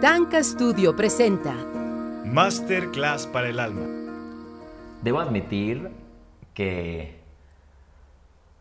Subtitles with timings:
[0.00, 1.54] Tanka Studio presenta
[2.24, 3.86] Masterclass para el alma.
[5.02, 5.90] Debo admitir
[6.54, 7.20] que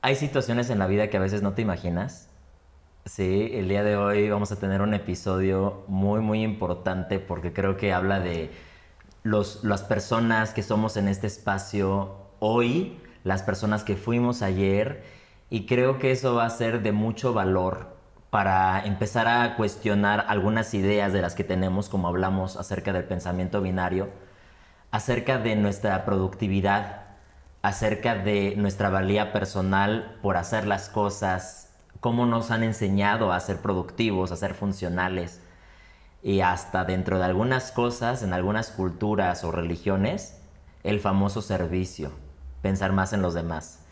[0.01, 2.29] hay situaciones en la vida que a veces no te imaginas.
[3.05, 7.75] Sí, el día de hoy vamos a tener un episodio muy, muy importante porque creo
[7.75, 8.51] que habla de
[9.23, 15.03] los, las personas que somos en este espacio hoy, las personas que fuimos ayer,
[15.49, 17.94] y creo que eso va a ser de mucho valor
[18.35, 23.61] para empezar a cuestionar algunas ideas de las que tenemos, como hablamos acerca del pensamiento
[23.61, 24.09] binario,
[24.91, 27.03] acerca de nuestra productividad,
[27.61, 31.71] acerca de nuestra valía personal por hacer las cosas,
[32.01, 35.39] cómo nos han enseñado a ser productivos, a ser funcionales,
[36.21, 40.41] y hasta dentro de algunas cosas, en algunas culturas o religiones,
[40.83, 42.11] el famoso servicio,
[42.61, 43.84] pensar más en los demás.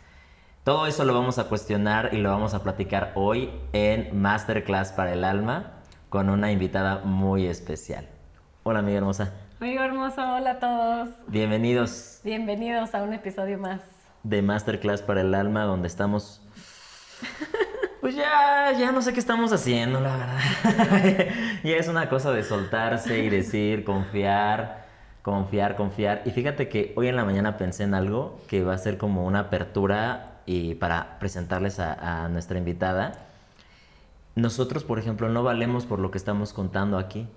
[0.64, 5.12] Todo eso lo vamos a cuestionar y lo vamos a platicar hoy en Masterclass para
[5.12, 5.72] el Alma
[6.08, 8.08] con una invitada muy especial.
[8.62, 9.34] Hola, amiga hermosa.
[9.60, 11.10] Amigo hermoso, hola a todos.
[11.26, 12.20] Bienvenidos.
[12.24, 13.82] Bienvenidos a un episodio más.
[14.22, 16.40] De Masterclass para el Alma, donde estamos...
[18.00, 21.28] Pues ya, ya no sé qué estamos haciendo, la verdad.
[21.64, 24.84] ya es una cosa de soltarse y decir, confiar,
[25.22, 26.20] confiar, confiar.
[26.26, 29.24] Y fíjate que hoy en la mañana pensé en algo que va a ser como
[29.24, 33.26] una apertura y para presentarles a, nuestra invitada,
[34.34, 37.28] nosotros, por ejemplo, no valemos por lo que estamos contando aquí.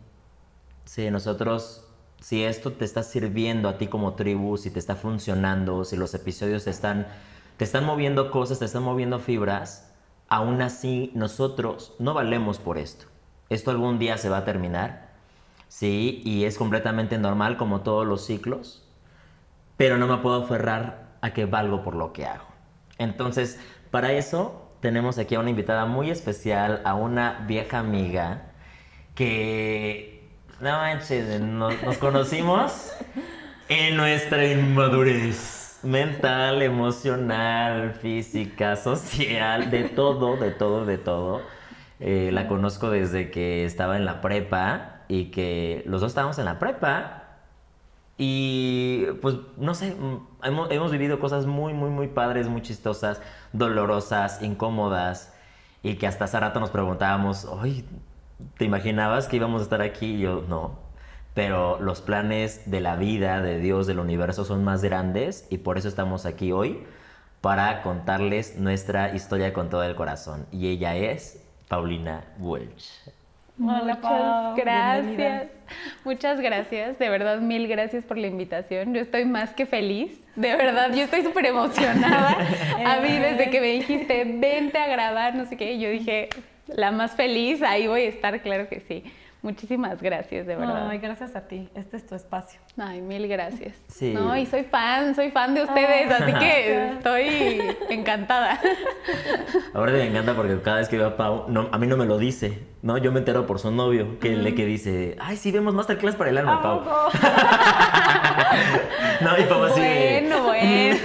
[0.85, 1.85] Si nosotros,
[2.19, 6.13] si esto te está sirviendo a ti como tribu, si te está funcionando, si los
[6.13, 7.07] episodios te están,
[7.57, 9.93] te están moviendo cosas, te están moviendo fibras,
[10.27, 13.05] aún así nosotros no valemos por esto.
[13.49, 15.11] Esto algún día se va a terminar,
[15.67, 18.83] sí, y es completamente normal como todos los ciclos,
[19.77, 22.46] pero no me puedo aferrar a que valgo por lo que hago.
[22.97, 23.59] Entonces,
[23.91, 28.51] para eso tenemos aquí a una invitada muy especial, a una vieja amiga
[29.15, 30.23] que,
[30.59, 32.91] no manches, nos, conocimos
[33.69, 41.41] en nuestra inmadurez mental, emocional, física, social, de todo, de todo, de todo.
[41.99, 46.45] Eh, la conozco desde que estaba en la prepa y que los dos estábamos en
[46.45, 47.26] la prepa
[48.17, 53.21] y pues no sé, mm, hemos, vivido cosas muy, muy, muy padres, muy chistosas,
[53.53, 55.33] dolorosas, incómodas.
[55.83, 57.85] Y que hasta hace rato nos preguntábamos, ay,
[58.57, 60.15] ¿te imaginabas que íbamos a estar aquí?
[60.15, 60.79] Y yo, no.
[61.35, 65.77] Pero los planes de la vida, de Dios, del universo son más grandes y por
[65.77, 66.83] eso estamos aquí hoy
[67.41, 70.47] para contarles nuestra historia con todo el corazón.
[70.51, 73.16] Y ella es Paulina Welch.
[73.59, 75.51] Hola, Muchas gracias.
[76.03, 76.99] Muchas gracias.
[76.99, 78.93] De verdad, mil gracias por la invitación.
[78.93, 80.19] Yo estoy más que feliz.
[80.35, 82.37] De verdad, yo estoy súper emocionada.
[82.85, 86.29] A mí, desde que me dijiste, vente a grabar, no sé qué, yo dije,
[86.67, 89.03] la más feliz, ahí voy a estar, claro que sí.
[89.41, 90.89] Muchísimas gracias, de verdad.
[90.89, 91.69] Ay, gracias a ti.
[91.75, 92.59] Este es tu espacio.
[92.77, 93.75] Ay, mil gracias.
[93.87, 94.13] Sí.
[94.13, 98.59] No, y soy fan, soy fan de ustedes, así que estoy encantada.
[99.73, 102.05] Ahora me encanta porque cada vez que veo a Pau, no, a mí no me
[102.05, 102.97] lo dice, ¿no?
[102.97, 106.31] Yo me entero por su novio, que le que dice, ay, sí, vemos Masterclass para
[106.31, 106.81] el alma, Pau.
[109.21, 110.97] no, y Pau así Bueno, bueno.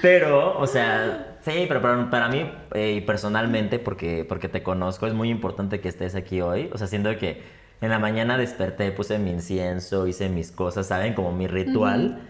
[0.00, 5.14] Pero, o sea, Sí, pero para, mí eh, y personalmente, porque, porque te conozco, es
[5.14, 6.68] muy importante que estés aquí hoy.
[6.72, 7.42] O sea, siento que
[7.80, 11.14] en la mañana desperté, puse mi incienso, hice mis cosas, ¿saben?
[11.14, 12.28] Como mi ritual.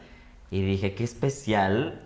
[0.50, 2.02] Y dije, qué especial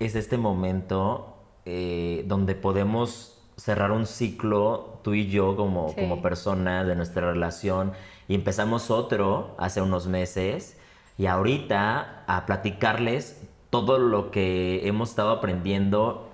[0.00, 6.86] es este momento eh, donde podemos cerrar un ciclo, tú y yo, como, como personas
[6.88, 7.92] de nuestra relación.
[8.26, 10.76] Y empezamos otro hace unos meses.
[11.18, 16.27] Y ahorita a platicarles todo lo que hemos estado aprendiendo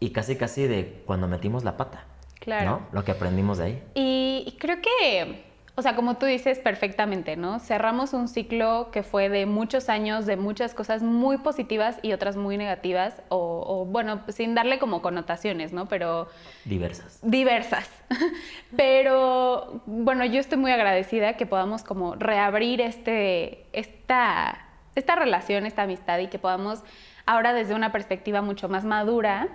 [0.00, 2.04] y casi casi de cuando metimos la pata.
[2.40, 2.70] Claro.
[2.70, 2.86] ¿no?
[2.92, 3.82] Lo que aprendimos de ahí.
[3.94, 5.44] Y, creo que,
[5.74, 7.58] o sea, como tú dices perfectamente, ¿no?
[7.60, 12.36] Cerramos un ciclo que fue de muchos años, de muchas cosas muy positivas y otras
[12.36, 15.86] muy negativas, o, bueno, sin darle como connotaciones, ¿no?
[15.86, 16.28] Pero...
[16.64, 17.18] Diversas.
[17.22, 17.90] Diversas.
[18.74, 25.82] Pero, bueno, yo estoy muy agradecida que podamos como reabrir este, esta, esta relación, esta
[25.82, 26.82] amistad y que podamos
[27.26, 29.48] ahora desde una perspectiva mucho más madura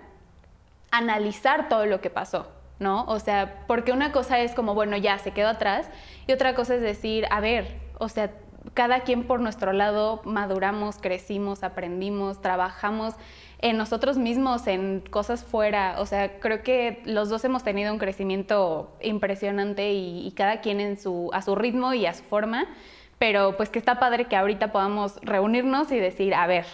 [0.92, 2.48] analizar todo lo que pasó,
[2.80, 3.06] ¿no?
[3.06, 5.90] O sea, porque una cosa es como, bueno, ya se quedó atrás,
[6.28, 8.32] y otra cosa es decir, a ver, o sea,
[8.74, 13.14] cada quien por nuestro lado maduramos, crecimos, aprendimos, trabajamos
[13.60, 15.96] en nosotros mismos, en cosas fuera.
[16.00, 20.98] O sea, creo que los dos hemos tenido un crecimiento impresionante y, cada quien en
[20.98, 22.66] su, a su ritmo y a su forma.
[23.18, 26.66] Pero pues que está padre que ahorita podamos reunirnos y decir, a ver,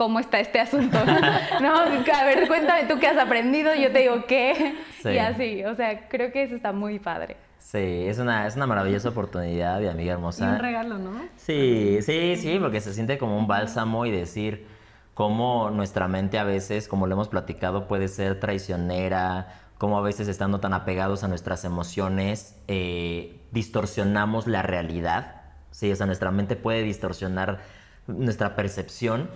[0.00, 0.96] cómo está este asunto.
[1.60, 1.74] ¿no?
[1.76, 4.76] A ver, cuéntame tú qué has aprendido, yo te digo qué.
[5.04, 7.36] Y así, o sea, creo que eso está muy padre.
[7.58, 10.52] Sí, es una, es una maravillosa oportunidad, mi amiga Y hermosa.
[10.52, 11.20] un regalo, ¿no?
[11.36, 14.66] Sí, sí, sí, porque se siente como un bálsamo y decir
[15.12, 20.28] cómo nuestra mente a veces, como lo hemos platicado, puede ser traicionera, cómo a veces
[20.28, 25.42] estando tan apegados a nuestras emociones, eh, distorsionamos la realidad.
[25.72, 27.58] Sí, o sea, nuestra mente puede distorsionar
[28.06, 29.28] nuestra percepción.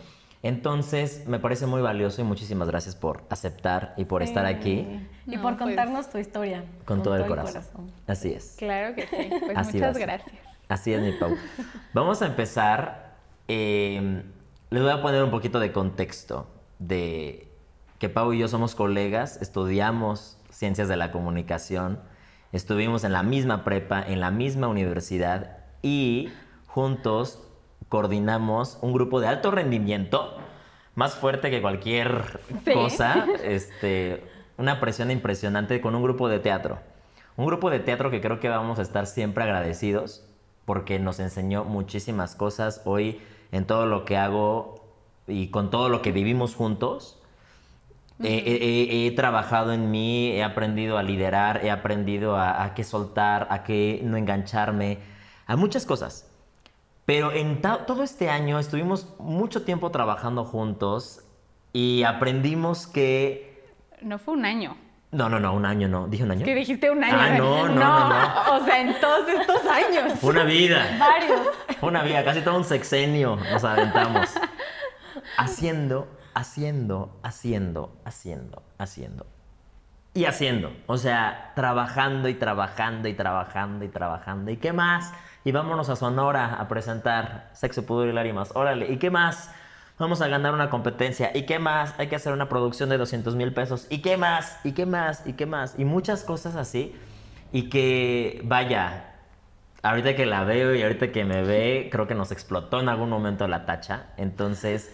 [0.45, 4.87] Entonces, me parece muy valioso y muchísimas gracias por aceptar y por estar aquí
[5.27, 6.65] Y No, por pues- contarnos tu historia.
[6.85, 7.63] con, todo, el corazón.
[8.07, 8.57] Así es.
[8.59, 9.31] Claro que sí.
[9.41, 10.37] Pues Así muchas gracias.
[10.69, 11.35] Así es, mi Pau.
[11.95, 13.17] Vamos a empezar.
[13.49, 14.23] eh,
[14.71, 16.47] les voy a poner un poquito de contexto
[16.79, 17.49] de
[17.99, 22.01] que Pau y yo somos colegas, estudiamos ciencias de la comunicación,
[22.53, 26.29] estuvimos en la misma prepa, en la misma universidad y
[26.67, 27.44] juntos
[27.99, 30.37] coordinamos un grupo de alto rendimiento,
[30.97, 32.73] más fuerte que cualquier Sí.
[32.73, 34.25] cosa, este,
[34.59, 36.81] una presión impresionante con un grupo de teatro.
[37.37, 40.27] Un grupo de teatro que creo que vamos a estar siempre agradecidos
[40.65, 43.21] porque nos enseñó muchísimas cosas hoy
[43.53, 44.85] en todo lo que hago
[45.29, 47.21] y con todo lo que vivimos juntos.
[48.21, 52.75] He, he- he- he trabajado en mí, he aprendido a liderar, he aprendido a, a
[52.75, 54.99] qué soltar, a qué no engancharme,
[55.47, 56.29] a muchas cosas.
[57.07, 61.23] Pero en todo este año estuvimos mucho tiempo trabajando juntos
[61.73, 63.73] y aprendimos que...
[64.01, 64.77] No fue un año.
[65.15, 66.09] No, no, no, un año no.
[66.09, 66.45] ¿Dije un año?
[66.45, 67.17] Que dijiste un año.
[67.17, 68.57] Ah, no, no, no, no.
[68.57, 70.13] O sea, en todos estos años.
[70.23, 70.85] Una vida.
[70.99, 71.47] Varios.
[71.83, 74.31] Una vida, casi todo un sexenio nos aventamos.
[75.37, 79.27] Haciendo, haciendo, haciendo, haciendo, haciendo.
[80.15, 80.73] Y haciendo.
[80.87, 84.51] O sea, trabajando y trabajando y trabajando y trabajando.
[84.51, 85.13] ¿Y qué más?
[85.45, 88.53] Y vámonos a Sonora a presentar Sexo, Pudor y Lágrimas.
[88.55, 88.91] Órale.
[88.91, 89.51] ¿Y qué más?
[89.99, 91.31] Vamos a ganar una competencia.
[91.35, 91.95] ¿Y qué más?
[91.99, 93.87] Hay que hacer una producción de 200 mil pesos.
[93.91, 94.59] ¿Y qué más?
[94.65, 95.23] ¿Y qué más?
[95.27, 95.75] ¿Y qué más?
[95.79, 96.97] Y muchas cosas así.
[97.53, 99.13] Y que, vaya,
[99.83, 103.11] ahorita que la veo y ahorita que me ve, creo que nos explotó en algún
[103.11, 104.07] momento la tacha.
[104.17, 104.93] Entonces,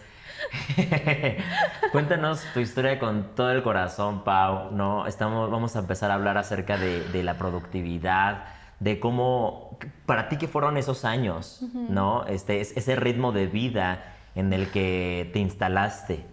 [1.93, 4.73] cuéntanos tu historia con todo el corazón, Pau.
[4.73, 5.07] ¿no?
[5.07, 8.45] Estamos, vamos a empezar a hablar acerca de, de la productividad,
[8.81, 11.63] de cómo, para ti, ¿qué fueron esos años?
[11.75, 12.27] ¿No?
[12.27, 16.25] Este, es- ese ritmo de vida en el que te instalaste.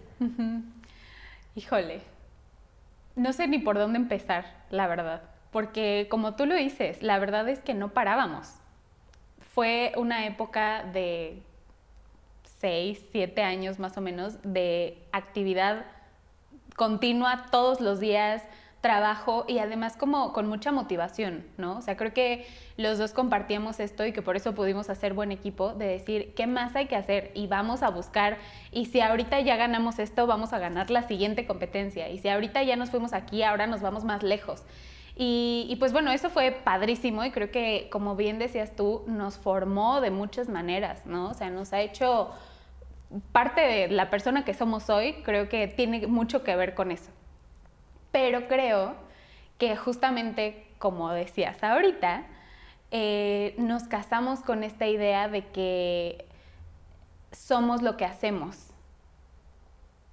[1.54, 2.00] Híjole,
[3.16, 7.48] no sé ni por dónde empezar, la verdad, porque como tú lo dices, la verdad
[7.48, 8.54] es que no parábamos.
[9.54, 11.42] Fue una época de
[12.60, 15.84] seis, siete años más o menos de actividad
[16.76, 18.42] continua todos los días,
[18.80, 21.78] trabajo y además como con mucha motivación, ¿no?
[21.78, 22.46] O sea, creo que
[22.76, 26.46] los dos compartíamos esto y que por eso pudimos hacer buen equipo de decir, ¿qué
[26.46, 27.32] más hay que hacer?
[27.34, 28.38] Y vamos a buscar,
[28.70, 32.62] y si ahorita ya ganamos esto, vamos a ganar la siguiente competencia, y si ahorita
[32.62, 34.62] ya nos fuimos aquí, ahora nos vamos más lejos.
[35.20, 40.00] Y, pues bueno, eso fue padrísimo y creo que, como bien decías tú, nos formó
[40.00, 41.30] de muchas maneras, ¿no?
[41.30, 42.30] O sea, nos ha hecho
[43.32, 47.10] parte de la persona que somos hoy, creo que tiene mucho que ver con eso.
[48.10, 48.94] Pero creo
[49.58, 52.24] que justamente, como decías ahorita,
[52.90, 56.24] eh, nos casamos con esta idea de que
[57.32, 58.70] somos lo que hacemos.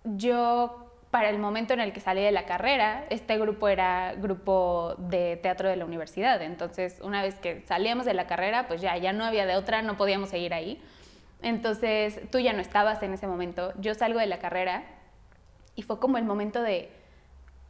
[0.04, 4.96] Yo, para el momento en el que salí de la carrera, este grupo era grupo
[4.98, 6.42] de teatro de la universidad.
[6.42, 9.82] Entonces, una vez que salíamos de la carrera, pues ya, ya no había de otra,
[9.82, 10.82] no podíamos seguir ahí.
[11.42, 13.74] Entonces, tú ya no estabas en ese momento.
[13.80, 14.84] Yo salgo de la carrera
[15.76, 16.92] y fue como el momento de,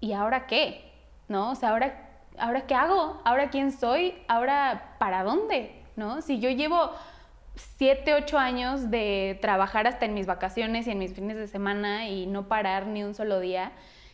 [0.06, 0.92] ¿y ahora qué?
[1.28, 1.50] ¿No?
[1.50, 3.20] O sea, ¿ahora, ¿ahora qué hago?
[3.26, 4.14] ¿Ahora quién soy?
[4.28, 5.82] ¿Ahora para dónde?
[5.96, 6.22] ¿No?
[6.22, 6.92] Si yo llevo
[7.56, 12.08] siete, ocho años de trabajar hasta en mis vacaciones y en mis fines de semana
[12.08, 13.72] y no parar ni un solo día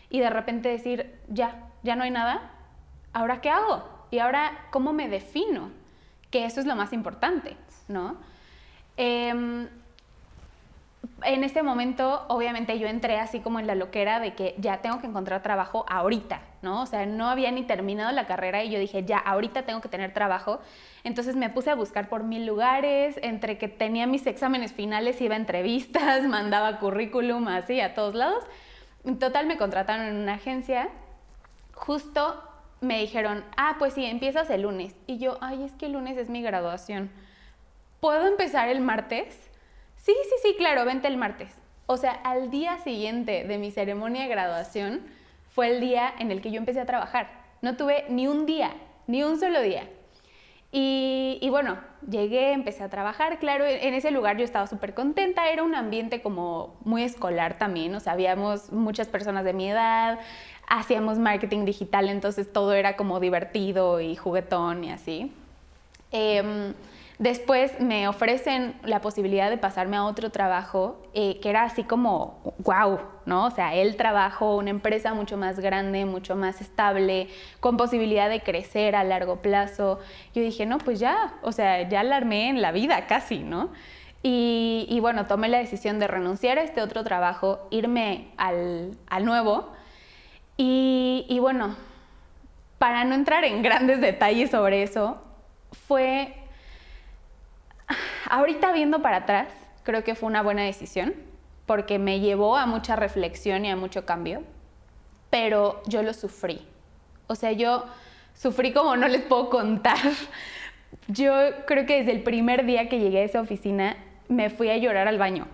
[0.10, 2.52] y de repente decir, ya, ya no hay nada,
[3.12, 3.84] ¿ahora qué hago?
[4.12, 5.72] Y ahora, ¿cómo me defino?
[6.30, 7.58] Que eso es lo más importante,
[7.90, 8.16] ¿no?
[8.96, 9.68] Em,
[11.24, 15.00] en este momento, obviamente, yo entré así como en la loquera de que ya tengo
[15.00, 16.82] que encontrar trabajo ahorita, ¿no?
[16.82, 19.90] O sea, no había ni terminado la carrera y yo dije, ya, ahorita tengo que
[19.90, 20.60] tener trabajo.
[21.04, 25.36] Entonces me puse a buscar por mil lugares, entre que tenía mis exámenes finales, iba
[25.36, 28.44] a entrevistas, mandaba currículum así a todos lados.
[29.04, 30.90] En total me contrataron en una agencia.
[31.74, 32.44] Justo
[32.80, 34.96] me dijeron, ah, pues sí, empiezas el lunes.
[35.08, 37.12] Y yo, ay, es que el lunes es mi graduación.
[38.00, 39.51] ¿Puedo empezar el martes?
[40.02, 41.54] Sí, sí, sí, claro, vente el martes.
[41.86, 45.02] O sea, al día siguiente de mi ceremonia de graduación
[45.54, 47.30] fue el día en el que yo empecé a trabajar.
[47.62, 48.72] No tuve ni un día,
[49.06, 49.88] ni un solo día.
[50.74, 51.78] Y, bueno,
[52.10, 56.22] llegué, empecé a trabajar, claro, en ese lugar yo estaba súper contenta, era un ambiente
[56.22, 60.20] como muy escolar también, o sea, habíamos muchas personas de mi edad,
[60.70, 65.34] hacíamos marketing digital, entonces todo era como divertido y juguetón y así.
[66.14, 66.74] Em,
[67.22, 72.56] Después me ofrecen la posibilidad de pasarme a otro trabajo eh, que era así como,
[72.58, 73.46] wow, ¿no?
[73.46, 77.28] O sea, el trabajo, una empresa mucho más grande, mucho más estable,
[77.60, 80.00] con posibilidad de crecer a largo plazo.
[80.34, 83.70] Yo dije, no, pues ya, o sea, ya alarmé en la vida casi, ¿no?
[84.24, 89.70] Y, bueno, tomé la decisión de renunciar a este otro trabajo, irme al, nuevo.
[90.58, 91.76] Y, y bueno,
[92.80, 95.22] para no entrar en grandes detalles sobre eso,
[95.88, 96.41] fue
[98.30, 99.48] ahorita viendo para atrás,
[99.84, 101.14] creo que fue una buena decisión
[101.66, 104.44] porque me llevó a mucha reflexión y a mucho cambio,
[105.30, 106.68] pero yo lo sufrí.
[107.28, 107.86] O sea, yo
[108.34, 109.98] sufrí como no les puedo contar.
[111.08, 111.34] Yo
[111.66, 113.96] creo que desde el primer día que llegué a esa oficina
[114.28, 115.48] me fui a llorar al baño,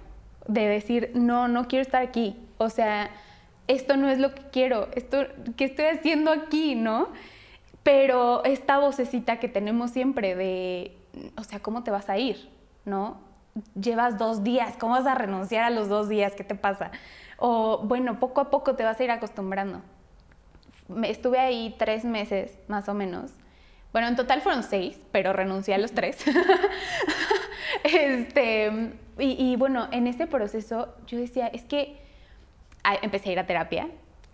[0.47, 2.35] de decir, no, no quiero estar aquí.
[2.57, 3.11] O sea,
[3.67, 5.25] esto no es lo que quiero, esto,
[5.55, 7.09] ¿qué estoy haciendo aquí, no?
[7.83, 10.97] Pero esta vocecita que tenemos siempre de,
[11.37, 12.49] o sea, ¿cómo te vas a ir?
[12.85, 13.19] ¿No?
[13.79, 16.33] Llevas dos días, ¿cómo vas a renunciar a los dos días?
[16.33, 16.91] ¿Qué te pasa?
[17.37, 19.81] O bueno, poco a poco te vas a ir acostumbrando.
[21.03, 23.31] Estuve ahí tres meses, más o menos.
[23.91, 26.17] Bueno, en total fueron seis, pero renuncié a los tres.
[27.83, 31.99] este, y, bueno, en ese proceso yo decía, es que
[33.01, 33.87] empecé a ir a terapia,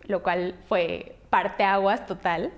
[0.03, 2.51] lo cual fue parte aguas total.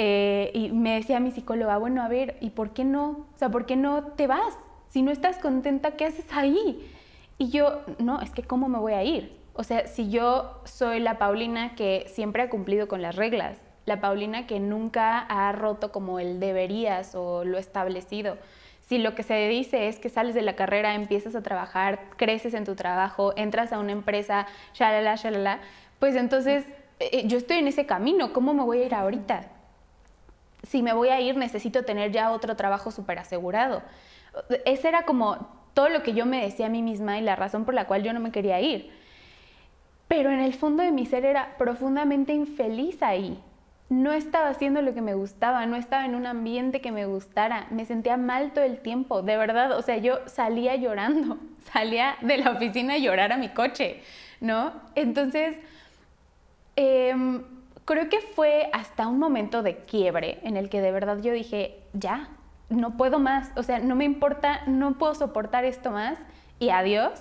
[0.00, 3.26] Eh, y me decía mi psicóloga, bueno, a ver, ¿y por qué no?
[3.34, 4.56] O sea, ¿por qué no te vas?
[4.86, 6.88] Si no estás contenta, ¿qué haces ahí?
[7.36, 9.36] Y yo, no, es que ¿cómo me voy a ir?
[9.54, 14.00] O sea, si yo soy la Paulina que siempre ha cumplido con las reglas, la
[14.00, 18.38] Paulina que nunca ha roto como el deberías o lo establecido.
[18.82, 22.54] Si lo que se dice es que sales de la carrera, empiezas a trabajar, creces
[22.54, 25.58] en tu trabajo, entras a una empresa, shalala, shalala,
[25.98, 26.64] pues entonces
[27.00, 29.57] eh, yo estoy en ese camino, ¿cómo me voy a ir ahorita?
[30.62, 33.82] Si me voy a ir necesito tener ya otro trabajo súper asegurado.
[34.64, 37.64] Ese era como todo lo que yo me decía a mí misma y la razón
[37.64, 38.90] por la cual yo no me quería ir.
[40.08, 43.42] Pero en el fondo de mi ser era profundamente infeliz ahí.
[43.88, 47.66] No estaba haciendo lo que me gustaba, no estaba en un ambiente que me gustara,
[47.70, 51.38] me sentía mal todo el tiempo, de verdad, o sea, yo salía llorando,
[51.72, 54.02] salía de la oficina a llorar a mi coche,
[54.40, 54.72] ¿no?
[54.94, 55.56] Entonces,
[56.76, 57.14] eh,
[57.88, 61.74] creo que fue hasta un momento de quiebre en el que de verdad yo dije,
[61.94, 62.28] ya,
[62.68, 66.18] no puedo más, o sea, no me importa, no puedo soportar esto más
[66.58, 67.18] y adiós.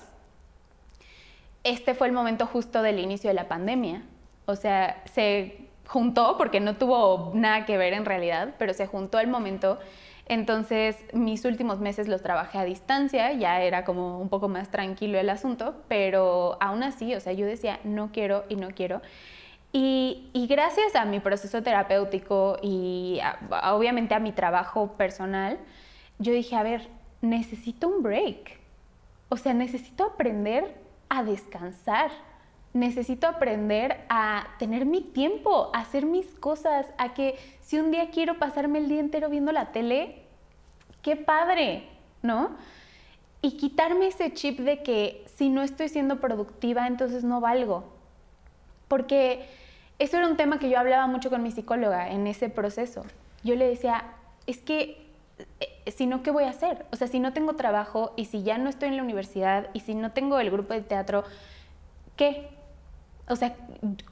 [1.64, 4.04] Este fue el momento justo del inicio de la pandemia.
[4.46, 9.20] O sea, se juntó, porque no tuvo nada que ver en realidad, pero se juntó
[9.20, 9.80] el momento.
[10.26, 15.18] Entonces, mis últimos meses los trabajé a distancia, ya era como un poco más tranquilo
[15.18, 19.02] el asunto, pero aún así, o sea, yo decía, no quiero y no quiero.
[19.74, 23.20] Y, gracias a mi proceso terapéutico y
[23.72, 25.60] obviamente a mi trabajo personal,
[26.20, 26.88] yo dije, a ver,
[27.22, 28.60] necesito un break.
[29.30, 30.76] O sea, necesito aprender
[31.10, 32.12] a descansar.
[32.74, 38.10] Necesito aprender a tener mi tiempo, a hacer mis cosas, a que si un día
[38.12, 40.24] quiero pasarme el día entero viendo la tele,
[41.02, 41.88] qué padre,
[42.22, 42.52] ¿no?
[43.42, 47.97] Y quitarme ese chip de que si no estoy siendo productiva, entonces no valgo
[48.88, 49.46] porque
[50.00, 53.04] eso era un tema que yo hablaba mucho con mi psicóloga en ese proceso.
[53.44, 54.06] Yo le decía,
[54.46, 55.08] es que
[55.60, 56.86] eh, si no, ¿qué voy a hacer?
[56.92, 59.82] O sea, si no tengo trabajo y si ya no estoy en la universidad y
[59.82, 61.24] si no tengo el grupo de teatro,
[62.16, 62.50] ¿qué?
[63.28, 63.56] O sea,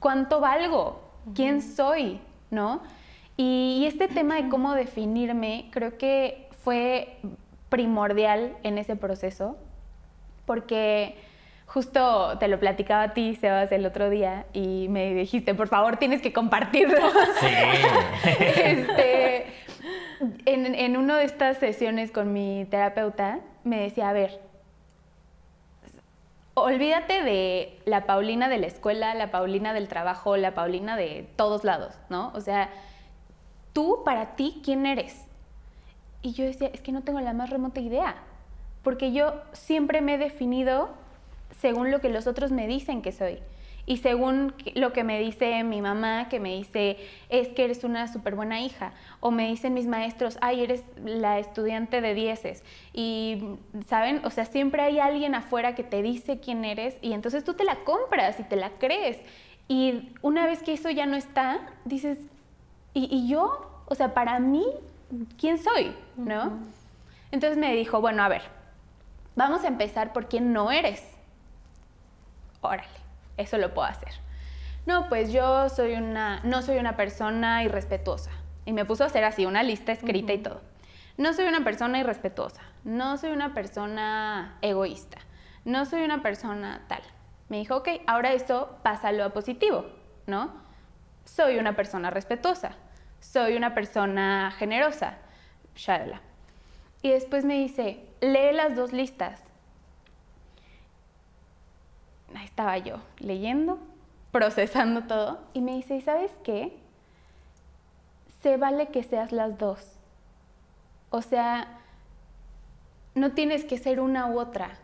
[0.00, 1.00] ¿cuánto valgo?
[1.34, 2.20] ¿Quién soy?
[2.50, 2.82] ¿No?
[3.36, 7.18] Y, y este tema de cómo definirme creo que fue
[7.68, 9.56] primordial en ese proceso,
[10.46, 11.16] porque
[11.66, 15.96] Justo te lo platicaba a ti, Sebas, el otro día y me dijiste, por favor,
[15.96, 16.98] tienes que compartirlo.
[17.40, 17.46] Sí.
[18.40, 19.46] este,
[20.46, 24.40] en, en una de estas sesiones con mi terapeuta, me decía, a ver,
[26.54, 31.64] olvídate de la Paulina de la escuela, la Paulina del trabajo, la Paulina de todos
[31.64, 32.32] lados, ¿no?
[32.34, 32.70] O sea,
[33.74, 35.26] tú para ti, ¿quién eres?
[36.22, 38.16] Y yo decía, es que no tengo la más remota idea,
[38.82, 40.88] porque yo siempre me he definido
[41.66, 43.40] según lo que los otros me dicen que soy.
[43.86, 46.96] Y según lo que me dice mi mamá, que me dice,
[47.28, 48.92] es que eres una súper buena hija.
[49.18, 52.62] O me dicen mis maestros, ay, eres la estudiante de dieces.
[52.92, 53.58] Y,
[53.88, 54.24] ¿saben?
[54.24, 57.64] O sea, siempre hay alguien afuera que te dice quién eres y entonces tú te
[57.64, 59.18] la compras y te la crees.
[59.66, 62.16] Y una vez que eso ya no está, dices,
[62.94, 63.82] ¿y, y yo?
[63.86, 64.64] O sea, para mí,
[65.36, 66.60] quién soy, ¿no?
[67.32, 68.42] Entonces me dijo, bueno, a ver,
[69.34, 71.15] vamos a empezar por quién no eres.
[72.66, 72.88] Órale,
[73.36, 74.12] eso lo puedo hacer.
[74.86, 78.30] No, pues yo soy una, no soy una persona irrespetuosa.
[78.64, 80.60] Y me puso a hacer así una lista escrita y todo.
[81.16, 82.60] No soy una persona irrespetuosa.
[82.84, 85.18] No soy una persona egoísta.
[85.64, 87.02] No soy una persona tal.
[87.48, 89.86] Me dijo, ok, ahora esto pásalo a positivo,
[90.26, 90.52] ¿no?
[91.24, 92.72] Soy una persona respetuosa.
[93.20, 95.18] Soy una persona generosa.
[95.74, 96.20] Shalala.
[97.02, 99.42] Y después me dice, lee las dos listas.
[102.44, 103.78] Estaba yo, leyendo,
[104.32, 105.40] procesando todo.
[105.54, 106.76] Y me dice, ¿y sabes qué?
[108.42, 109.96] Se vale que seas las dos.
[111.10, 111.68] O sea,
[113.14, 114.78] no tienes que ser una u otra.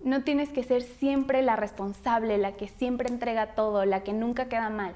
[0.00, 4.48] No tienes que ser siempre la responsable, la que siempre entrega todo, la que nunca
[4.48, 4.94] queda mal.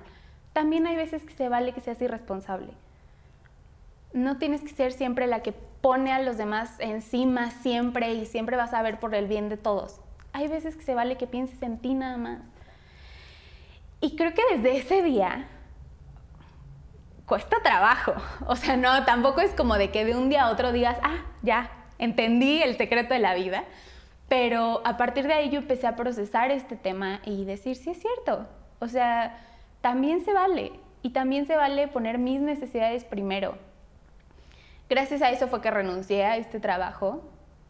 [0.53, 2.73] También hay veces que se vale que seas irresponsable.
[4.13, 8.57] No tienes que ser siempre la que pone a los demás encima siempre y siempre
[8.57, 10.02] vas a ver por el bien de todos.
[10.33, 12.41] Hay veces que se vale que pienses en ti nada más.
[14.01, 15.47] Y creo que desde ese día
[17.27, 18.15] cuesta trabajo.
[18.47, 21.25] O sea, no, tampoco es como de que de un día a otro digas, ah,
[21.43, 23.65] ya, entendí el secreto de la vida.
[24.29, 28.01] Pero a partir de ahí yo empecé a procesar este tema y decir, sí es
[28.01, 28.49] cierto.
[28.81, 29.39] O sea,
[29.81, 30.73] también se vale.
[31.03, 33.59] Y también se vale poner mis necesidades primero.
[34.89, 37.23] Gracias a eso fue que renuncié a este trabajo.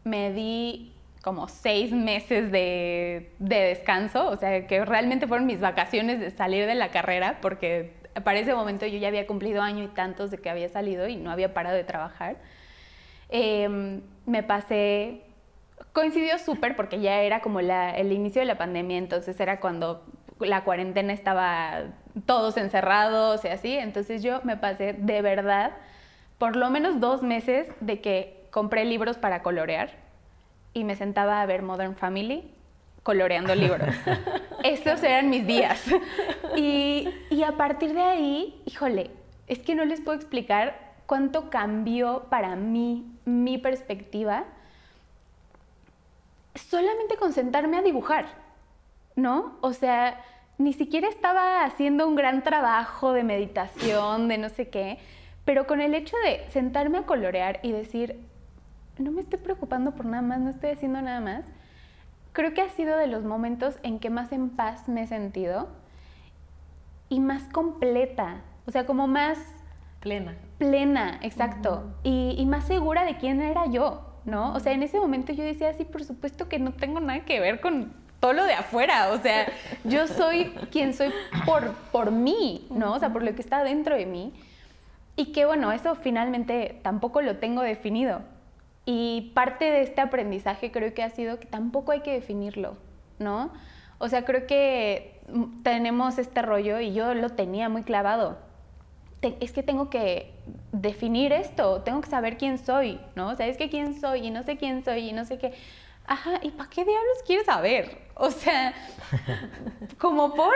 [0.03, 0.93] Me di
[1.23, 6.67] como seis meses de, de, descanso, o sea, que realmente fueron mis vacaciones de salir
[6.67, 7.93] de la carrera, porque
[8.25, 11.15] para ese momento yo ya había cumplido año y tantos de que había salido y
[11.15, 12.35] no había parado de trabajar.
[13.29, 15.21] Eh, me pasé,
[15.93, 20.03] coincidió súper porque ya era como la, el inicio de la pandemia, entonces era cuando
[20.41, 21.83] la cuarentena estaba
[22.25, 25.71] todos encerrados y así, entonces yo me pasé de verdad
[26.37, 30.02] por lo menos dos meses de que compré libros para colorear
[30.73, 32.51] y me sentaba a ver Modern Family
[33.03, 33.93] coloreando libros.
[34.63, 35.83] Esos eran mis días.
[36.55, 39.11] Y, y, a partir de ahí, híjole,
[39.47, 44.45] es que no les puedo explicar cuánto cambió para mí mi perspectiva
[46.55, 48.25] solamente con sentarme a dibujar,
[49.15, 49.57] ¿no?
[49.61, 50.21] O sea,
[50.57, 54.99] ni siquiera estaba haciendo un gran trabajo de meditación, de no sé qué,
[55.45, 58.19] pero con el hecho de sentarme a colorear y decir,
[58.97, 61.45] no me estoy preocupando por nada más, no estoy haciendo nada más,
[62.31, 65.69] creo que ha sido de los momentos en que más en paz me he sentido
[67.09, 69.39] y más completa, o sea, como más...
[69.99, 70.35] Plena.
[70.57, 71.93] Plena, exacto.
[72.03, 74.53] y, y, más segura de quién era yo, ¿no?
[74.53, 77.39] O sea, en ese momento yo decía, sí, por supuesto que no tengo nada que
[77.39, 79.47] ver con todo lo de afuera, o sea,
[79.83, 81.11] yo soy quien soy
[81.45, 82.93] por, por mí, ¿no?
[82.93, 84.33] O sea, por lo que está dentro de mí.
[85.17, 88.21] Y que bueno, eso finalmente tampoco lo tengo definido.
[88.85, 92.75] Y parte de este aprendizaje creo que ha sido que tampoco hay que definirlo,
[93.19, 93.51] ¿no?
[93.97, 95.21] O sea, creo que
[95.63, 98.37] tenemos este rollo y yo lo tenía muy clavado.
[99.21, 100.33] es que tengo que
[100.73, 103.29] definir esto, tengo que saber quién soy, ¿no?
[103.29, 105.53] O sea, es que quién soy y no sé quién soy y no sé qué.
[106.05, 107.97] Ajá, ¿y para qué diablos quieres saber?
[108.15, 108.73] O sea,
[109.97, 110.53] como por,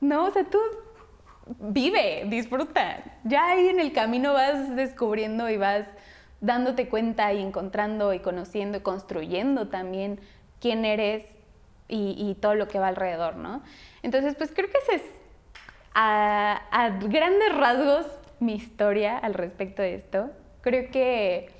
[0.00, 0.26] ¿no?
[0.26, 0.60] O sea, tú
[1.58, 3.02] vive, disfruta.
[3.24, 5.86] Ya ahí en el camino vas descubriendo y vas
[6.40, 10.20] dándote cuenta y encontrando y conociendo y construyendo también
[10.60, 11.24] quién eres
[11.90, 13.62] y, todo lo que va alrededor, ¿no?
[14.02, 15.02] Entonces, pues creo que esa es
[15.94, 18.06] a, a grandes rasgos
[18.40, 20.30] mi historia al respecto de esto.
[20.60, 21.50] Creo que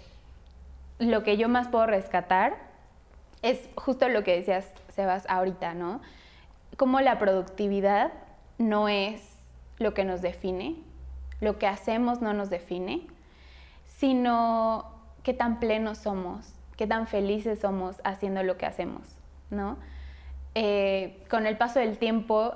[0.99, 2.57] lo que yo más puedo rescatar
[3.43, 6.01] es justo lo que decías, Sebas, ahorita, ¿no?
[6.77, 8.13] Como la productividad
[8.59, 9.23] no es
[9.79, 10.77] lo que nos define,
[11.41, 13.07] lo que hacemos no nos define,
[13.99, 14.85] sino
[15.25, 19.03] qué tan plenos somos, qué tan felices somos haciendo lo que hacemos,
[19.51, 19.77] ¿no?
[20.55, 22.55] Eh, con el paso del tiempo,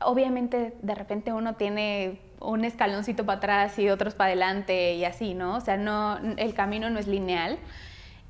[0.00, 5.32] obviamente de repente uno tiene un escaloncito para atrás y otros para adelante y así,
[5.32, 5.56] ¿no?
[5.56, 7.58] O sea, no, el camino no es lineal,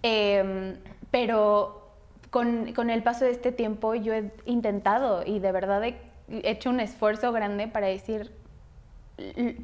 [0.03, 0.77] em,
[1.11, 1.91] pero
[2.31, 5.97] con, con, el paso de este tiempo yo he intentado y de verdad he
[6.29, 8.33] hecho un esfuerzo grande para decir,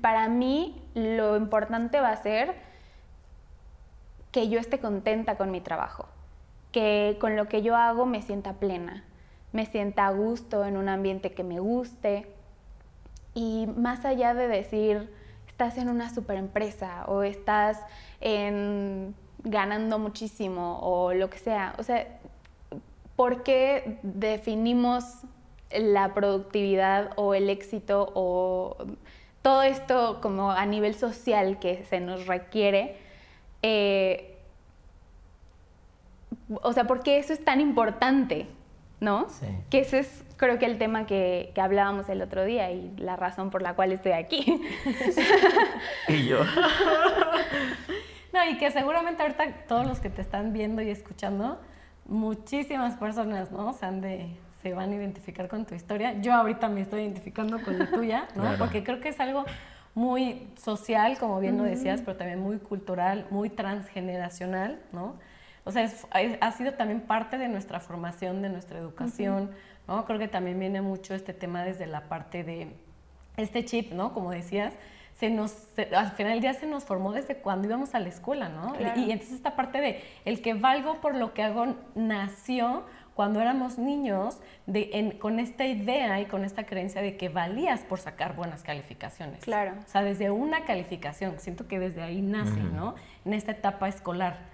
[0.01, 2.72] para mí lo importante va a ser
[4.33, 6.09] que yo esté contenta con mi trabajo,
[6.73, 9.05] que con lo que yo hago me sienta plena,
[9.53, 12.27] me sienta a gusto en un ambiente que me guste.
[13.35, 15.11] Y más allá de decir,
[15.47, 17.79] estás en una super empresa o estás
[18.21, 19.15] en,
[19.45, 22.07] ganando muchísimo o lo que sea, o sea,
[23.17, 25.05] ¿por qué definimos
[25.71, 28.77] la productividad o el éxito o
[29.43, 32.97] todo esto como a nivel social que se nos requiere,
[33.63, 34.39] eh,
[36.63, 38.47] o sea, ¿por qué eso es tan importante?
[39.01, 39.29] ¿No?
[39.29, 39.47] Sí.
[39.71, 43.15] Que ese es creo que el tema que, que hablábamos el otro día y la
[43.15, 44.61] razón por la cual estoy aquí.
[46.09, 46.41] Y yo.
[48.33, 51.61] No, y que seguramente ahorita todos los que te están viendo y escuchando,
[52.07, 53.75] muchísimas personas, ¿no?
[53.75, 54.27] Se, han de,
[54.63, 56.15] se van a identificar con tu historia.
[56.21, 58.43] Yo ahorita me estoy identificando con la tuya, ¿no?
[58.43, 58.59] Claro.
[58.59, 59.45] Porque creo que es algo
[59.95, 65.17] muy social, como bien lo decías, pero también muy cultural, muy transgeneracional, ¿no?
[65.65, 66.07] O sea, es-
[66.41, 69.51] ha sido también parte de nuestra formación, de nuestra educación,
[69.87, 70.05] ¿no?
[70.07, 72.73] Creo que también viene mucho este tema desde la parte de
[73.37, 74.13] este chip, ¿no?
[74.13, 74.73] Como decías,
[75.15, 78.09] se nos, se- al final del día se nos formó desde cuando íbamos a la
[78.09, 78.73] escuela, ¿no?
[78.73, 78.99] Claro.
[79.01, 83.79] Y entonces esta parte de el que valgo por lo que hago nació cuando éramos
[83.79, 88.35] niños de, en- con esta idea y con esta creencia de que valías por sacar
[88.35, 89.45] buenas calificaciones.
[89.45, 89.75] Claro.
[89.85, 92.95] O sea, desde una calificación, siento que desde ahí nace, ¿no?
[93.25, 94.51] En esta etapa escolar.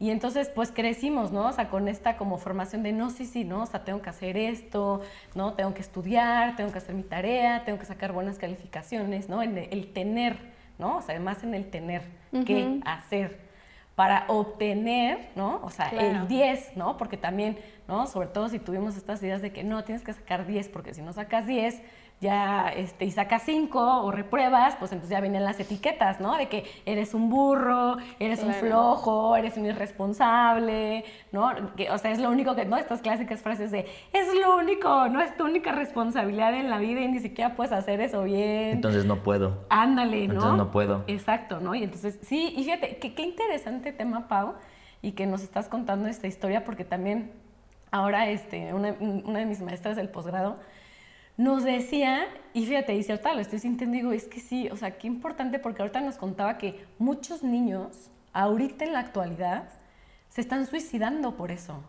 [0.00, 1.46] Y entonces, pues crecimos, ¿no?
[1.46, 3.62] O sea, con esta como formación de no, sí, sí, ¿no?
[3.64, 5.02] O sea, tengo que hacer esto,
[5.34, 5.52] ¿no?
[5.52, 9.42] Tengo que estudiar, tengo que hacer mi tarea, tengo que sacar buenas calificaciones, ¿no?
[9.42, 10.38] En el, el tener,
[10.78, 10.96] ¿no?
[10.96, 12.02] O sea, además en el tener
[12.46, 12.80] que Ujú.
[12.86, 13.49] hacer
[14.00, 15.60] para obtener, ¿no?
[15.62, 16.22] O sea, Claro.
[16.22, 16.96] el 10, ¿no?
[16.96, 18.06] Porque también, ¿no?
[18.06, 21.02] Sobre todo si tuvimos estas ideas de que no, tienes que sacar 10, porque si
[21.02, 21.82] no sacas 10,
[22.20, 26.36] ya, este, y sacas 5 o repruebas, pues entonces ya vienen las etiquetas, ¿no?
[26.36, 28.66] De que eres un burro, eres un Claro.
[28.66, 31.74] flojo, eres un irresponsable, ¿no?
[31.76, 32.76] Que, o sea, es lo único que, ¿no?
[32.76, 37.00] Estas clásicas frases de, es lo único, no es tu única responsabilidad en la vida
[37.00, 38.70] y ni siquiera puedes hacer eso bien.
[38.72, 39.64] Entonces no puedo.
[39.70, 40.34] Ándale, ¿no?
[40.34, 41.04] Entonces no puedo.
[41.06, 41.74] Exacto, ¿no?
[41.74, 44.56] Y entonces, sí, y fíjate, que, qué interesante tema, Pau,
[45.00, 47.32] y que nos estás contando esta historia, porque también
[47.90, 50.58] ahora este, una, una de mis maestras del posgrado
[51.36, 54.98] nos decía, y fíjate, y cierta, lo estoy sintiendo, digo, es que sí, o sea,
[54.98, 59.68] qué importante, porque ahorita nos contaba que muchos niños, ahorita en la actualidad,
[60.28, 61.82] se están suicidando por eso,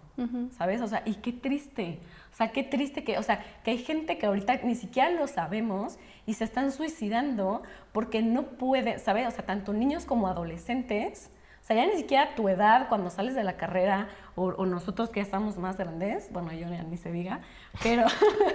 [0.57, 0.81] ¿sabes?
[0.81, 1.99] O sea, y qué triste,
[2.31, 5.27] o sea, qué triste que, o sea, que hay gente que ahorita ni siquiera lo
[5.27, 9.27] sabemos y se están suicidando porque no puede, ¿sabes?
[9.27, 11.29] O sea, tanto niños como adolescentes,
[11.61, 15.09] o sea, ya ni siquiera tu edad cuando sales de la carrera o, o nosotros
[15.09, 17.41] que ya estamos más grandes, bueno, yo ni se diga,
[17.83, 18.05] pero,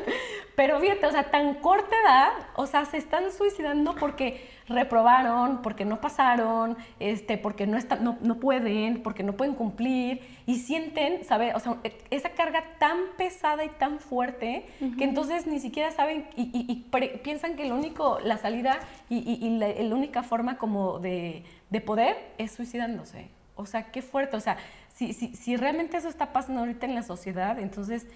[0.57, 5.85] pero fíjate, o sea, tan corta edad, o sea, se están suicidando porque reprobaron, porque
[5.85, 11.25] no pasaron, este, porque no, está, no, no pueden, porque no pueden cumplir y sienten,
[11.25, 11.55] ¿sabes?
[11.55, 14.67] O sea, e- esa carga tan pesada y tan fuerte
[14.99, 18.79] que entonces ni siquiera saben y, y- y pre- piensan que lo único, la salida
[19.11, 23.29] y la, la única forma como de, de poder es suicidándose.
[23.59, 24.37] O sea, qué fuerte.
[24.37, 24.59] O sea,
[24.97, 28.07] si, si, si realmente eso está pasando ahorita en la sociedad, entonces,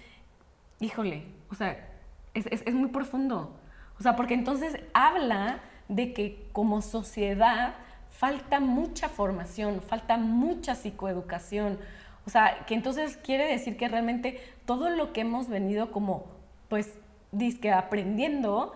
[0.79, 1.87] híjole, o sea,
[2.33, 3.55] es, es, es muy profundo.
[3.99, 7.75] O sea, porque entonces habla de que como sociedad
[8.09, 11.77] falta mucha formación, falta mucha psicoeducación.
[12.25, 16.25] O sea, que entonces quiere decir que realmente todo lo que hemos venido como,
[16.67, 16.95] pues,
[17.31, 18.73] disque aprendiendo,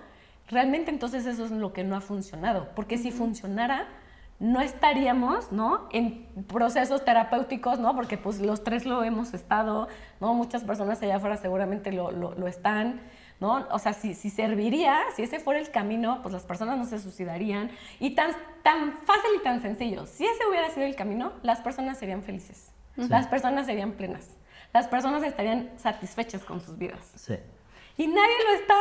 [0.48, 2.70] realmente entonces eso es lo que no ha funcionado.
[2.76, 3.88] Porque si funcionara,
[4.40, 5.88] no estaríamos, ¿no?
[5.92, 7.96] En procesos terapéuticos, ¿no?
[7.96, 9.88] Porque pues los tres lo hemos estado,
[10.20, 10.34] ¿no?
[10.34, 13.02] Muchas personas allá afuera seguramente lo, lo, lo están,
[13.40, 13.66] ¿no?
[13.72, 17.00] O sea, si, si serviría, si ese fuera el camino, pues las personas no se
[17.00, 17.72] suicidarían.
[18.00, 21.98] Y tan, tan fácil y tan sencillo, si ese hubiera sido el camino, las personas
[21.98, 24.30] serían felices, las personas serían plenas,
[24.74, 27.12] las personas estarían satisfechas con sus vidas.
[27.16, 27.36] Sí.
[27.98, 28.76] Y nadie lo está,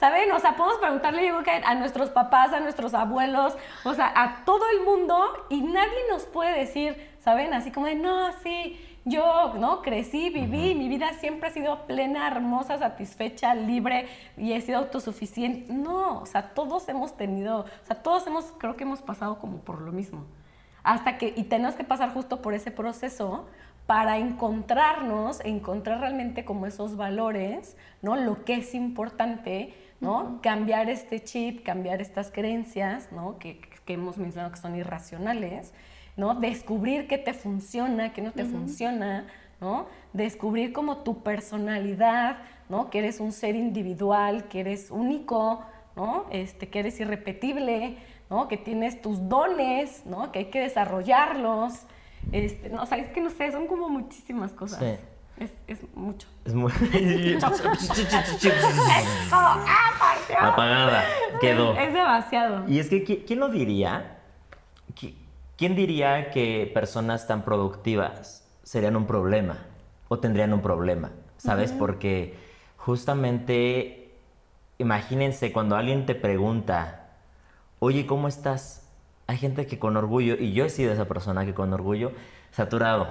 [0.00, 0.30] ¿saben?
[0.32, 4.68] O sea, podemos preguntarle, que a nuestros papás, a nuestros abuelos, o sea, a todo
[4.70, 7.54] el mundo, y nadie nos puede decir, ¿saben?
[7.54, 9.82] Así como de, no, sí, yo, ¿no?
[9.82, 15.72] Crecí, viví, mi vida siempre ha sido plena, hermosa, satisfecha, libre, y he sido autosuficiente.
[15.72, 19.58] No, o sea, todos hemos tenido, o sea, todos hemos, creo que hemos pasado como
[19.58, 20.24] por lo mismo.
[20.82, 23.46] Hasta que, y tenemos que pasar justo por ese proceso
[23.86, 28.16] para encontrarnos, encontrar realmente como esos valores, ¿no?
[28.16, 30.40] Lo que es importante, ¿no?
[30.42, 33.38] Cambiar este chip, cambiar estas creencias, ¿no?
[33.38, 35.72] Que, que hemos mencionado que son irracionales,
[36.16, 36.34] ¿no?
[36.34, 39.26] Descubrir qué te funciona, qué no te funciona,
[39.60, 39.86] ¿no?
[40.12, 42.90] Descubrir como tu personalidad, ¿no?
[42.90, 46.26] Que eres un ser individual, que eres único, ¿no?
[46.30, 47.96] Este, que eres irrepetible,
[48.28, 48.48] ¿no?
[48.48, 50.32] Que tienes tus dones, ¿no?
[50.32, 51.86] Que hay que desarrollarlos.
[52.32, 54.78] Este, no, o sea, es que no sé, son como muchísimas cosas.
[54.80, 54.96] Sí.
[55.38, 56.26] Es, es mucho.
[56.44, 56.72] Es muy.
[60.38, 61.04] Apagada.
[61.40, 61.72] Quedó.
[61.74, 62.68] Es, es demasiado.
[62.68, 64.18] Y es que, ¿qui- ¿quién lo diría?
[64.94, 65.14] Qui-
[65.56, 69.58] ¿Quién diría que personas tan productivas serían un problema?
[70.08, 71.72] O tendrían un problema, ¿sabes?
[71.72, 72.38] Porque
[72.76, 74.14] justamente,
[74.78, 77.08] imagínense cuando alguien te pregunta,
[77.80, 78.85] oye, ¿cómo estás?
[79.26, 82.12] Hay gente que con orgullo, y yo he sido esa persona que con orgullo,
[82.52, 83.08] saturado,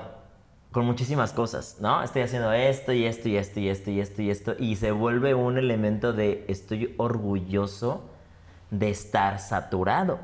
[0.71, 2.04] con muchísimas cosas, ¿no?
[2.04, 4.91] Estoy haciendo esto y esto y esto y esto y esto y esto, y se
[4.91, 8.04] vuelve un elemento de estoy orgulloso
[8.71, 10.19] de estar saturado.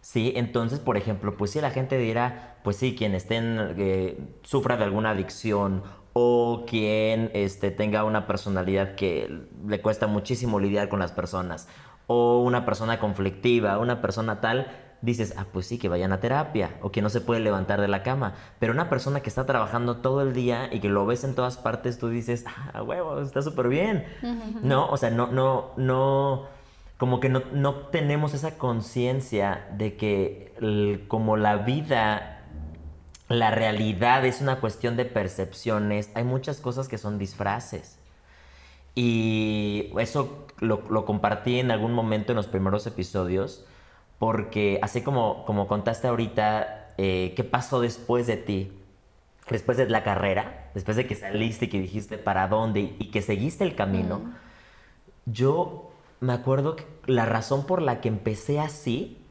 [0.00, 4.76] Sí, entonces, por ejemplo, pues si la gente dirá, pues sí, quien estén, eh, sufra
[4.76, 11.00] de alguna adicción o quien este, tenga una personalidad que le cuesta muchísimo lidiar con
[11.00, 11.68] las personas,
[12.06, 14.68] o una persona conflictiva, una persona tal,
[15.06, 17.88] dices, ah, pues sí, que vayan a terapia, o que no se puede levantar de
[17.88, 18.34] la cama.
[18.58, 21.56] Pero una persona que está trabajando todo el día y que lo ves en todas
[21.56, 24.04] partes, tú dices, ah, huevo, está súper bien.
[24.62, 26.46] No, o sea, no, no, no,
[26.98, 32.36] como que no, no tenemos esa conciencia de que como la vida
[33.28, 36.10] la realidad es una cuestión de percepciones.
[36.14, 37.98] Hay muchas cosas que son disfraces.
[38.94, 43.66] Y eso lo, compartí en algún momento en los primeros episodios,
[44.18, 48.72] porque así como, como contaste ahorita, eh, ¿qué pasó después de ti?
[49.50, 53.22] Después de la carrera, después de que saliste y que dijiste para dónde y que
[53.22, 54.20] seguiste el camino,
[55.26, 59.22] yo me acuerdo que la razón por la que empecé así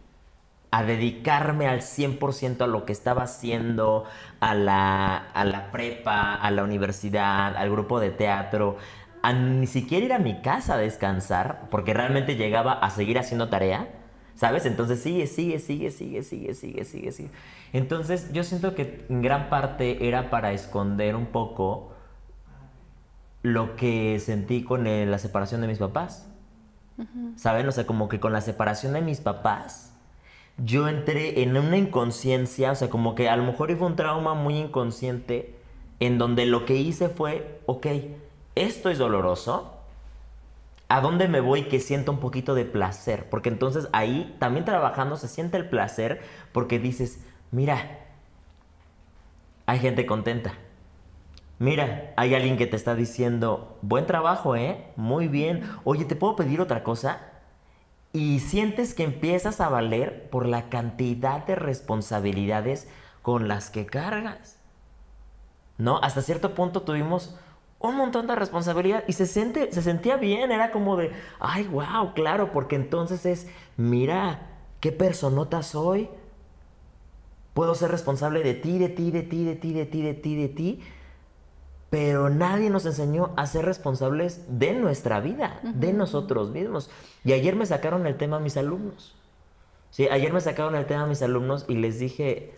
[0.71, 4.05] a dedicarme al 100% a lo que estaba haciendo,
[4.39, 8.77] a la, a la prepa, a la universidad, al grupo de teatro,
[9.21, 13.49] a ni siquiera ir a mi casa a descansar, porque realmente llegaba a seguir haciendo
[13.49, 13.87] tarea,
[14.35, 14.65] ¿sabes?
[14.65, 17.29] Entonces sigue, sigue, sigue, sigue, sigue, sigue, sigue, sigue.
[17.73, 21.93] Entonces yo siento que en gran parte era para esconder un poco
[23.41, 26.27] lo que sentí con la separación de mis papás.
[27.35, 27.67] ¿Saben?
[27.67, 29.93] O sea, como que con la separación de mis papás,
[30.57, 34.33] yo entré en una inconsciencia, o sea, como que a lo mejor fue un trauma
[34.33, 35.55] muy inconsciente,
[35.99, 37.87] en donde lo que hice fue, ok,
[38.55, 39.74] esto es doloroso,
[40.89, 43.29] ¿a dónde me voy que siento un poquito de placer?
[43.29, 46.21] Porque entonces ahí también trabajando se siente el placer
[46.51, 47.99] porque dices, mira,
[49.65, 50.53] hay gente contenta.
[51.57, 54.87] Mira, hay alguien que te está diciendo, buen trabajo, ¿eh?
[54.97, 55.63] Muy bien.
[55.85, 57.31] Oye, ¿te puedo pedir otra cosa?
[58.15, 62.87] y sientes que empiezas a valer por la cantidad de responsabilidades
[63.21, 64.57] con las que cargas.
[65.77, 65.99] ¿No?
[66.01, 67.35] Hasta cierto punto tuvimos
[67.79, 72.13] un montón de responsabilidad y se, siente, se sentía bien, era como de, ay, wow,
[72.13, 76.09] claro, porque entonces es, mira, qué personota soy.
[77.53, 80.35] Puedo ser responsable de ti, de ti, de ti, de ti, de ti, de ti,
[80.35, 80.83] de ti.
[81.89, 86.89] Pero nadie nos enseñó a ser responsables de nuestra vida, de nosotros mismos.
[87.23, 89.15] Y ayer me sacaron el tema a mis alumnos.
[89.91, 92.53] Sí, ayer me sacaron el tema a mis alumnos y les dije,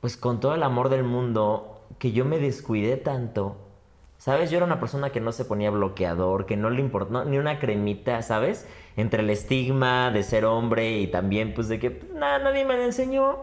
[0.00, 3.56] pues con todo el amor del mundo, que yo me descuidé tanto.
[4.26, 4.50] ¿Sabes?
[4.50, 7.60] Yo era una persona que no se ponía bloqueador, que no le importó ni una
[7.60, 8.66] cremita, ¿sabes?
[8.96, 12.74] Entre el estigma de ser hombre y también, pues, de que pues, nada, nadie me
[12.84, 13.36] enseñó.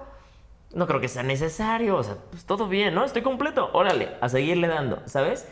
[0.73, 3.05] No creo que sea necesario, o sea, pues todo bien, ¿no?
[3.05, 5.47] Estoy completo, órale, a seguirle dando, ¿sabes?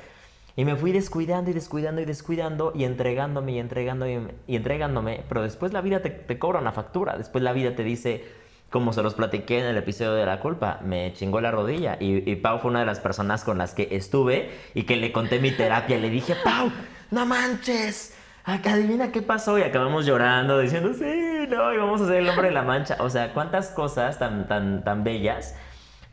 [0.57, 5.23] Y me fui descuidando y descuidando y descuidando y entregándome y entregándome y entregándome.
[5.29, 7.17] Pero después la vida te, cobra una factura.
[7.17, 8.25] Después la vida te dice,
[8.71, 11.97] como se los platiqué en el episodio de la culpa, me chingó la rodilla.
[11.99, 15.11] Y, y, Pau fue una de las personas con las que estuve y que le
[15.11, 15.99] conté mi terapia.
[15.99, 16.71] Le dije, Pau,
[17.11, 18.15] no manches.
[18.43, 19.59] Adivina qué pasó.
[19.59, 22.97] Y acabamos llorando, diciendo, sí, no, y vamos a hacer el hombre de la mancha.
[22.99, 25.53] O sea, cuántas cosas tan, tan, tan bellas.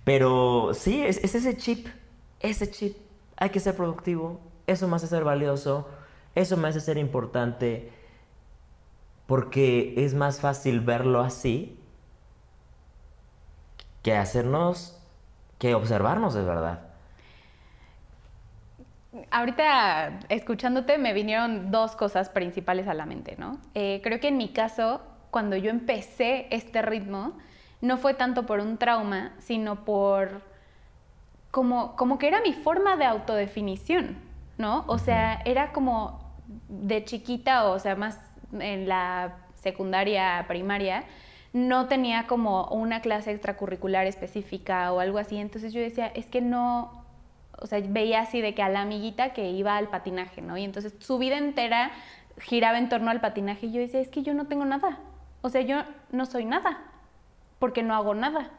[0.04, 1.86] Pero sí, es ese chip.
[2.40, 2.96] Ese chip
[3.38, 5.88] hay que ser productivo, eso me hace ser valioso,
[6.34, 7.90] eso me hace ser importante,
[9.26, 11.77] porque es más fácil verlo así
[14.02, 14.98] que hacernos,
[15.58, 16.80] que observarnos de verdad.
[19.30, 23.58] Ahorita escuchándote me vinieron dos cosas principales a la mente, ¿no?
[23.74, 27.32] Eh, creo que en mi caso, cuando yo empecé este ritmo,
[27.80, 30.42] no fue tanto por un trauma, sino por
[31.50, 34.18] como, como que era mi forma de autodefinición,
[34.58, 34.84] ¿no?
[34.86, 36.20] O sea, era como
[36.68, 38.20] de chiquita, o sea, más
[38.52, 41.04] en la secundaria, primaria,
[41.52, 45.38] no tenía como una clase extracurricular específica o algo así.
[45.38, 47.04] Entonces yo decía, es que no,
[47.58, 50.56] o sea, veía así de que a la amiguita que iba al patinaje, ¿no?
[50.56, 51.90] Y entonces su vida entera
[52.38, 55.00] giraba en torno al patinaje y yo decía, es que yo no tengo nada.
[55.40, 56.82] O sea, yo no soy nada,
[57.58, 58.50] porque no hago nada.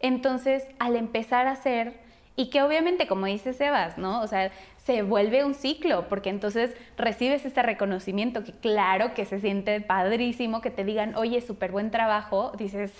[0.00, 2.00] Entonces, al empezar a hacer,
[2.36, 4.22] y que obviamente, como dice Sebas, ¿no?
[4.22, 4.50] O sea,
[4.90, 10.60] se vuelve un ciclo, porque entonces recibes este reconocimiento que claro que se siente padrísimo,
[10.60, 12.92] que te digan, oye, súper buen trabajo, dices,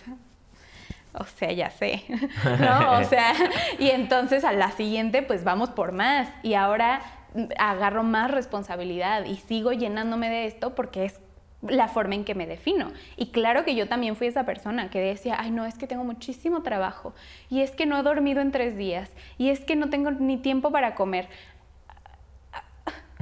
[1.12, 2.04] o sea, ya sé,
[2.60, 2.92] ¿no?
[2.92, 3.32] O sea,
[3.80, 6.28] y entonces a la siguiente, pues vamos por más.
[6.44, 7.02] Y ahora
[7.58, 11.18] agarro más responsabilidad y sigo llenándome de esto porque es
[11.62, 12.92] la forma en que me defino.
[13.16, 16.04] Y claro que yo también fui esa persona que decía, ay no, es que tengo
[16.04, 17.14] muchísimo trabajo,
[17.48, 20.38] y es que no he dormido en tres días, y es que no tengo ni
[20.38, 21.28] tiempo para comer.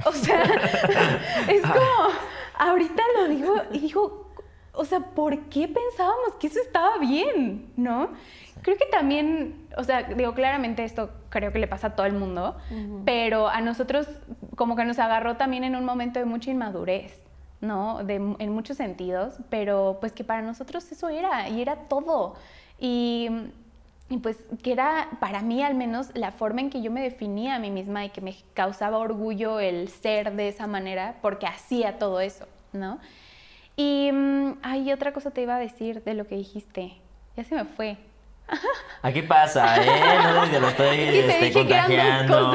[0.05, 0.43] O sea,
[1.47, 2.09] es como,
[2.57, 4.31] ahorita lo digo y digo,
[4.73, 7.71] o sea, ¿por qué pensábamos que eso estaba bien?
[7.75, 8.09] ¿No?
[8.61, 12.13] Creo que también, o sea, digo, claramente esto creo que le pasa a todo el
[12.13, 12.57] mundo,
[13.05, 14.07] pero a nosotros
[14.55, 17.23] como que nos agarró también en un momento de mucha inmadurez,
[17.61, 18.03] ¿no?
[18.03, 22.35] De, en muchos sentidos, pero pues que para nosotros eso era, y era todo.
[22.77, 23.29] Y,
[24.09, 27.55] y pues que era para mí al menos la forma en que yo me definía
[27.55, 31.99] a mí misma y que me causaba orgullo el ser de esa manera porque hacía
[31.99, 32.99] todo eso, ¿no?
[33.77, 34.09] Y
[34.63, 36.93] hay otra cosa te iba a decir de lo que dijiste.
[37.37, 37.97] Ya se me fue.
[39.03, 39.87] Aquí pasa, ¿eh?
[40.21, 42.51] No si lo estoy este, contagiando.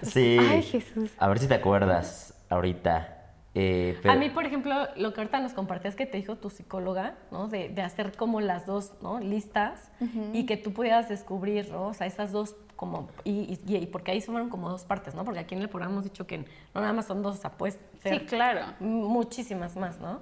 [0.00, 0.38] Sí.
[0.40, 1.10] Ay, Jesús.
[1.18, 3.21] A ver si te acuerdas ahorita.
[3.54, 7.14] Eh, A mí, por ejemplo, lo que ahorita nos compartías que te dijo tu psicóloga,
[7.30, 7.48] ¿no?
[7.48, 9.20] De, de hacer como las dos, ¿no?
[9.20, 9.90] Listas
[10.32, 11.88] y que tú pudieras descubrir, ¿no?
[11.88, 15.24] O sea, esas dos como, y, y, porque ahí fueron como dos partes, ¿no?
[15.24, 17.50] Porque aquí en el programa hemos dicho que no nada más son dos, o sea,
[17.50, 18.62] puedes ser sí, claro.
[18.80, 20.20] muchísimas más, ¿no?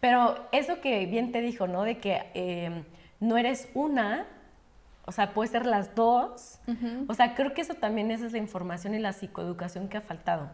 [0.00, 1.82] Pero eso que bien te dijo, ¿no?
[1.84, 2.82] De que eh,
[3.20, 4.26] no eres una,
[5.04, 6.58] o sea, puede ser las dos.
[7.08, 10.00] O sea, creo que eso también esa es la información y la psicoeducación que ha
[10.00, 10.50] faltado.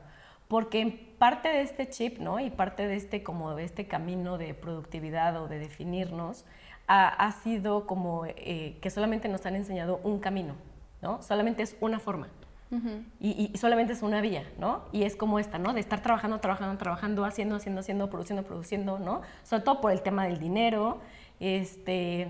[0.49, 2.39] Porque parte de este chip, ¿no?
[2.41, 6.45] Y parte de este, como de este camino de productividad o de definirnos,
[6.87, 10.55] ha, ha sido como eh, que solamente nos han enseñado un camino,
[11.03, 11.23] ¿no?
[11.23, 12.29] Solamente es una forma.
[13.21, 14.83] y, y, solamente es una vía, ¿no?
[14.93, 15.73] Y es como esta, ¿no?
[15.73, 19.23] De estar trabajando, trabajando, trabajando, haciendo, haciendo, haciendo, produciendo, produciendo, ¿no?
[19.45, 20.99] Sobre todo por el tema del dinero,
[21.39, 22.29] este,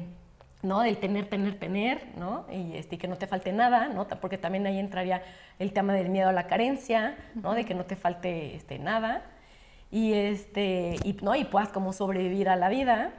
[0.62, 0.80] ¿no?
[0.80, 2.46] Del tener, tener, tener, ¿no?
[2.50, 4.06] Y este, que no te falte nada, ¿no?
[4.08, 5.22] Porque también ahí entraría
[5.58, 7.54] el tema del miedo a la carencia, ¿no?
[7.54, 9.22] De que no te falte este, nada.
[9.90, 11.34] Y, este, y, ¿no?
[11.36, 13.12] y puedas como sobrevivir a la vida.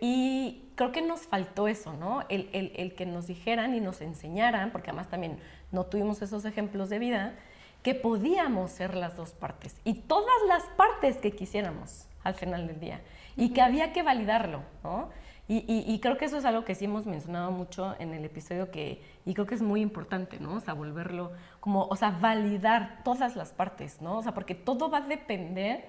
[0.00, 2.22] Y creo que nos faltó eso, ¿no?
[2.28, 5.38] El, el, el, que nos dijeran y nos enseñaran, porque además también
[5.70, 7.34] no tuvimos esos ejemplos de vida,
[7.82, 12.78] que podíamos ser las dos partes y todas las partes que quisiéramos al final del
[12.78, 13.00] día
[13.36, 15.10] y que había que validarlo, ¿no?
[15.48, 18.24] Y, y, y, creo que eso es algo que sí hemos mencionado mucho en el
[18.24, 20.54] episodio que, y creo que es muy importante, ¿no?
[20.54, 24.18] O sea, volverlo como, o sea, validar todas las partes, ¿no?
[24.18, 25.84] O sea, porque todo va a depender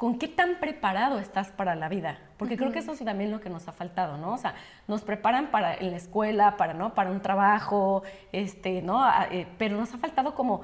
[0.00, 2.60] con qué tan preparado estás para la vida, porque uh -huh.
[2.60, 4.32] creo que eso es también lo que nos ha faltado, ¿no?
[4.32, 4.54] O sea,
[4.88, 6.94] nos preparan para en la escuela, para, ¿no?
[6.94, 9.06] Para un trabajo, este, ¿no?
[9.30, 10.62] Eh, pero nos ha faltado como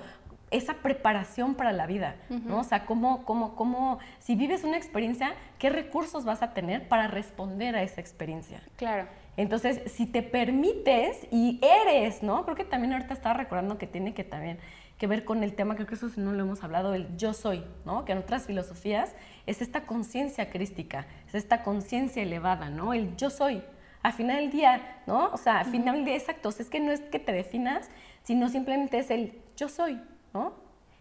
[0.50, 2.42] esa preparación para la vida, uh -huh.
[2.44, 2.60] ¿no?
[2.60, 7.08] O sea, cómo, cómo, cómo, si vives una experiencia, ¿qué recursos vas a tener para
[7.08, 8.62] responder a esa experiencia?
[8.76, 9.08] Claro.
[9.36, 12.44] Entonces, si te permites y eres, ¿no?
[12.44, 14.58] Creo que también ahorita estaba recordando que tiene que también
[14.98, 17.62] que ver con el tema, creo que eso no lo hemos hablado, el yo soy,
[17.84, 18.04] ¿no?
[18.04, 22.94] Que en otras filosofías es esta conciencia crística, es esta conciencia elevada, ¿no?
[22.94, 23.62] El yo soy.
[24.02, 25.30] Al final del día, ¿no?
[25.32, 27.90] O sea, al final del día, exacto, es que no es que te definas,
[28.22, 30.00] sino simplemente es el yo soy,
[30.36, 30.52] ¿no?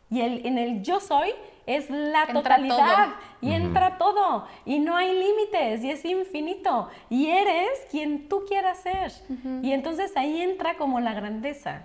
[0.10, 1.34] Y el, en el yo soy
[1.66, 3.16] es la entra totalidad todo.
[3.42, 3.56] y uh -huh.
[3.56, 9.12] entra todo y no hay límites y es infinito y eres quien tú quieras ser.
[9.30, 9.64] Uh -huh.
[9.64, 11.82] Y entonces ahí entra como la grandeza.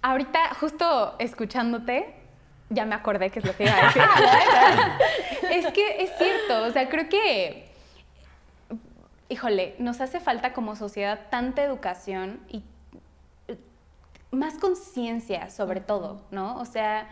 [0.00, 2.14] Ahorita, justo escuchándote,
[2.70, 4.02] ya me acordé que es lo que iba a decir.
[5.50, 7.68] es que es cierto, o sea, creo que,
[9.28, 12.62] híjole, nos hace falta como sociedad tanta educación y
[14.38, 16.58] más conciencia sobre todo, ¿no?
[16.58, 17.08] O sea,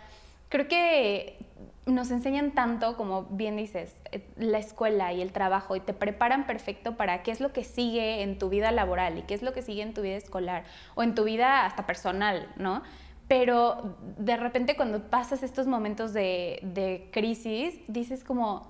[0.48, 1.38] creo que
[1.86, 6.46] nos enseñan tanto, como bien dices, eh, la escuela y el trabajo y te preparan
[6.46, 9.52] perfecto para qué es lo que sigue en tu vida laboral y qué es lo
[9.52, 10.64] que sigue en tu vida escolar
[10.96, 12.82] o en tu vida hasta personal, ¿no?
[13.28, 18.68] Pero de repente cuando pasas estos momentos de, de crisis, dices como,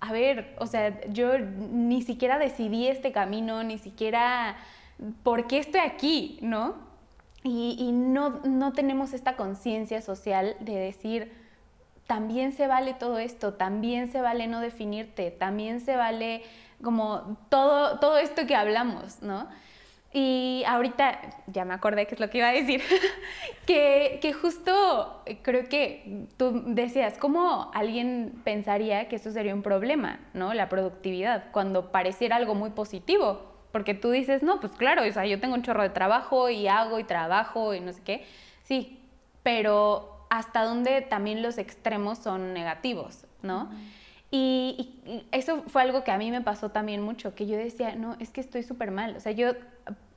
[0.00, 4.56] a ver, o sea, yo ni siquiera decidí este camino, ni siquiera
[5.22, 6.89] por qué estoy aquí, ¿no?
[7.42, 11.32] Y, no, no tenemos esta conciencia social de decir,
[12.06, 16.42] también se vale todo esto, también se vale no definirte, también se vale
[16.82, 19.48] como todo, todo esto que hablamos, ¿no?
[20.12, 22.82] Y ahorita ya me acordé que es lo que iba a decir,
[23.66, 30.18] que, que, justo creo que tú decías, ¿cómo alguien pensaría que esto sería un problema,
[30.34, 30.52] ¿no?
[30.52, 35.26] La productividad, cuando pareciera algo muy positivo, porque tú dices, no, pues claro, o sea,
[35.26, 38.24] yo tengo un chorro de trabajo y hago y trabajo y no sé qué,
[38.62, 38.98] sí,
[39.42, 43.70] pero hasta donde también los extremos son negativos, ¿no?
[44.30, 47.96] Y, y, eso fue algo que a mí me pasó también mucho, que yo decía,
[47.96, 49.16] no, es que estoy súper mal.
[49.16, 49.54] O sea, yo,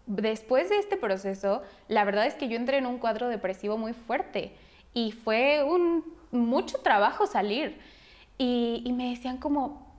[0.06, 3.94] después de este proceso, la verdad es que yo entré en un cuadro depresivo muy
[3.94, 4.54] fuerte
[4.94, 7.80] y fue un, mucho trabajo salir.
[8.38, 9.96] Y, y me decían como,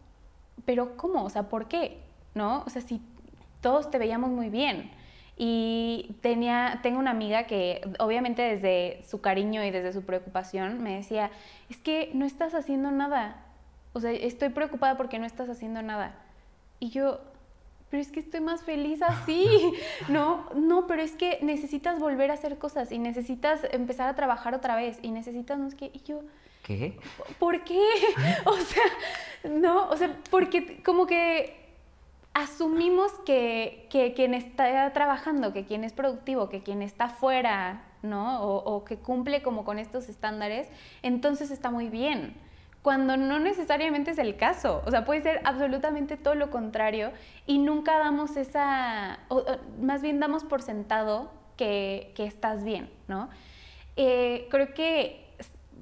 [0.65, 1.25] pero ¿cómo?
[1.25, 1.99] O sea, ¿por qué?
[2.35, 2.63] ¿No?
[2.67, 3.01] O sea, si
[3.65, 4.91] todos te veíamos muy bien.
[5.39, 10.97] Y tenía, tengo una amiga que obviamente desde su cariño y desde su preocupación me
[10.97, 11.31] decía,
[11.71, 13.43] es que no estás haciendo nada.
[13.95, 16.15] O sea, estoy preocupada porque no estás haciendo nada.
[16.79, 17.21] Y yo,
[17.89, 19.49] pero es que estoy más feliz así.
[20.11, 24.55] No, no, pero es que necesitas volver a hacer cosas y necesitas empezar a trabajar
[24.55, 25.91] otra vez y necesitas no sé qué.
[25.95, 26.21] Y yo,
[26.65, 26.99] ¿Qué?
[27.39, 27.81] ¿por qué?
[28.45, 31.64] O sea, no, o sea, porque como que
[32.35, 38.43] asumimos que, que quien está trabajando, que quien es productivo, que quien está fuera, ¿no?
[38.43, 40.69] O, que cumple como con estos estándares,
[41.03, 42.35] entonces está muy bien
[42.83, 44.83] cuando no necesariamente es el caso.
[44.85, 47.13] O sea, puede ser absolutamente todo lo contrario
[47.47, 49.21] y nunca damos esa,
[49.81, 53.31] más bien damos por sentado que, que estás bien, ¿no?
[53.97, 55.24] Eh, creo que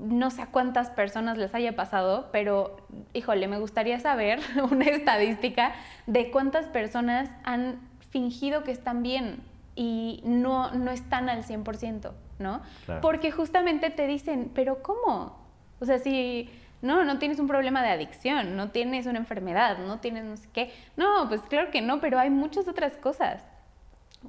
[0.02, 2.76] no sé a cuántas personas les haya pasado, pero
[3.12, 4.40] híjole, me gustaría saber
[4.70, 5.72] una estadística
[6.06, 7.80] de cuántas personas han
[8.10, 9.42] fingido que están bien
[9.74, 12.60] y no, no están al 100%, ¿no?
[12.84, 13.00] Claro.
[13.00, 15.38] Porque justamente te dicen, pero ¿cómo?
[15.80, 16.50] O sea, si
[16.82, 20.48] no, no tienes un problema de adicción, no tienes una enfermedad, no tienes no sé
[20.52, 20.72] qué.
[20.96, 23.42] No, pues claro que no, pero hay muchas otras cosas.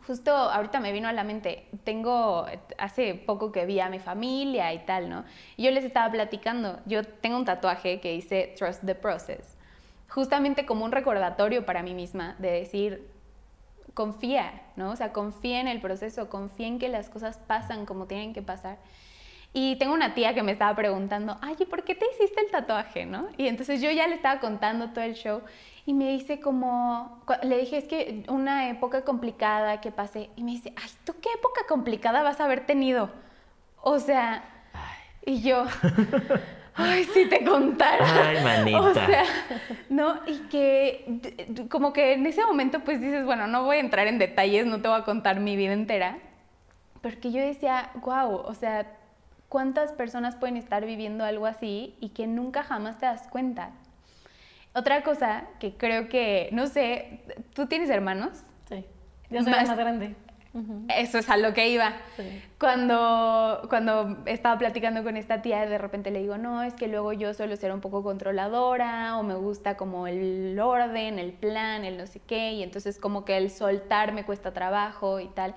[0.07, 2.45] Justo ahorita me vino a la mente, tengo,
[2.77, 5.23] hace poco que vi a mi familia y tal, ¿no?
[5.55, 9.55] Y yo les estaba platicando, yo tengo un tatuaje que dice Trust the Process,
[10.09, 13.07] justamente como un recordatorio para mí misma de decir,
[13.93, 14.91] confía, ¿no?
[14.91, 18.41] O sea, confía en el proceso, confía en que las cosas pasan como tienen que
[18.41, 18.79] pasar.
[19.55, 22.49] Y tengo una tía que me estaba preguntando, ay, ¿y por qué te hiciste el
[22.49, 23.27] tatuaje, no?
[23.37, 25.41] Y entonces yo ya le estaba contando todo el show
[25.85, 30.31] y me dice como, le dije, es que una época complicada que pasé.
[30.35, 33.11] Y me dice, ay, ¿tú qué época complicada vas a haber tenido?
[33.81, 34.43] O sea,
[35.23, 35.65] y yo,
[36.73, 38.29] ay, si te contara.
[38.29, 38.81] Ay, manita.
[38.81, 39.23] O sea,
[39.89, 40.21] ¿no?
[40.25, 44.17] Y que como que en ese momento pues dices, bueno, no voy a entrar en
[44.17, 46.17] detalles, no te voy a contar mi vida entera.
[47.01, 48.87] Porque yo decía, wow, o sea,
[49.53, 53.69] ¿cuántas personas pueden estar viviendo algo así y que nunca jamás te das cuenta?
[54.73, 57.21] Otra cosa que creo que, no sé,
[57.53, 58.41] ¿tú tienes hermanos?
[58.67, 58.83] Sí.
[59.29, 60.15] Yo soy la más grande.
[60.97, 61.93] Eso es a lo que iba.
[62.17, 62.41] Sí.
[62.59, 67.13] Cuando, cuando estaba platicando con esta tía, de repente le digo, no, es que luego
[67.13, 71.99] yo suelo ser un poco controladora o me gusta como el orden, el plan, el
[71.99, 75.53] no sé qué, y entonces como que el soltar me cuesta trabajo y tal.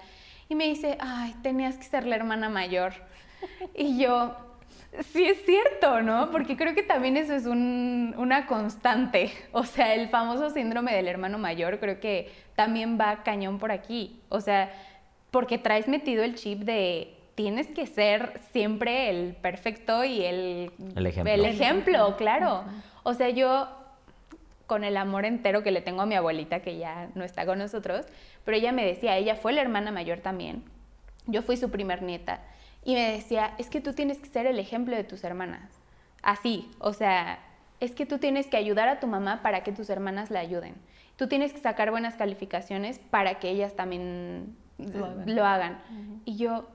[0.51, 2.93] Y me dice, ay, tenías que ser la hermana mayor.
[3.75, 4.35] Y yo,
[5.13, 6.31] sí es cierto, ¿no?
[6.31, 9.31] Porque creo que también eso es un, una constante.
[9.53, 14.21] O sea, el famoso síndrome del hermano mayor creo que también va cañón por aquí.
[14.29, 14.73] O sea,
[15.31, 21.07] porque traes metido el chip de tienes que ser siempre el perfecto y el, el
[21.07, 21.33] ejemplo.
[21.33, 22.65] El ejemplo, claro.
[23.03, 23.69] O sea, yo
[24.67, 27.59] con el amor entero que le tengo a mi abuelita, que ya no está con
[27.59, 28.07] nosotros,
[28.45, 30.65] pero ella me decía, ella fue la hermana mayor también.
[31.27, 32.41] Yo fui su primer nieta.
[32.87, 35.73] Y me decía, es que tú tienes que ser el ejemplo de tus hermanas.
[36.23, 37.41] Así, o sea,
[37.81, 40.77] es que tú tienes que ayudar a tu mamá para que tus hermanas la ayuden.
[41.17, 45.35] Tú tienes que sacar buenas calificaciones para que ellas también lo hagan.
[45.35, 45.73] Lo hagan.
[45.91, 46.21] Uh -huh.
[46.27, 46.69] Y yo,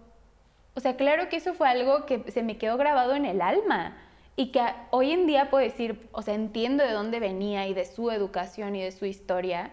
[0.76, 3.95] o sea, claro que eso fue algo que se me quedó grabado en el alma
[4.36, 7.86] y que hoy en día puedo decir, o sea, entiendo de dónde venía y de
[7.86, 9.72] su educación y de su historia,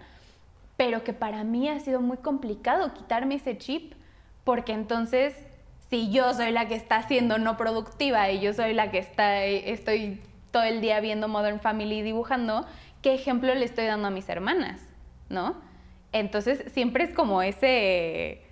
[0.76, 3.94] pero que para mí ha sido muy complicado quitarme ese chip,
[4.44, 5.34] porque entonces
[5.90, 9.44] si yo soy la que está siendo no productiva y yo soy la que está,
[9.44, 10.20] estoy
[10.50, 12.66] todo el día viendo Modern Family y dibujando,
[13.02, 14.80] ¿qué ejemplo le estoy dando a mis hermanas?
[15.28, 15.56] ¿No?
[16.12, 18.42] Entonces siempre es como ese,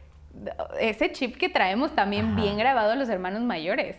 [0.80, 2.42] ese chip que traemos también Ajá.
[2.42, 3.96] bien grabado los hermanos mayores.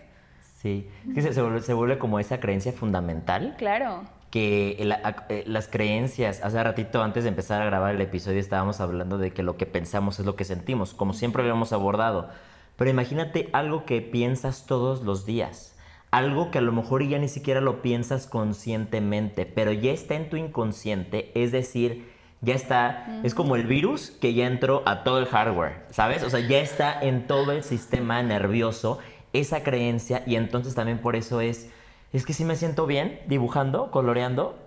[0.56, 3.56] Sí, es que se, se, vuelve, se, vuelve, como esa creencia fundamental.
[3.58, 4.04] Claro.
[4.32, 9.18] Que la, las creencias, hace ratito antes de empezar a grabar el episodio estábamos hablando
[9.18, 12.30] de que lo que pensamos es lo que sentimos, como siempre lo hemos abordado.
[12.78, 15.76] Pero imagínate algo que piensas todos los días.
[16.12, 20.30] Algo que a lo mejor ya ni siquiera lo piensas conscientemente, pero ya está en
[20.30, 22.10] tu inconsciente, es decir,
[22.40, 23.26] ya está, uh -huh.
[23.26, 26.24] es como el virus que ya entró a todo el hardware, ¿sabes?
[26.24, 29.00] O sea, ya está en todo el sistema nervioso
[29.34, 31.70] esa creencia y entonces también por eso es,
[32.14, 34.58] es que sí me siento bien dibujando, coloreando,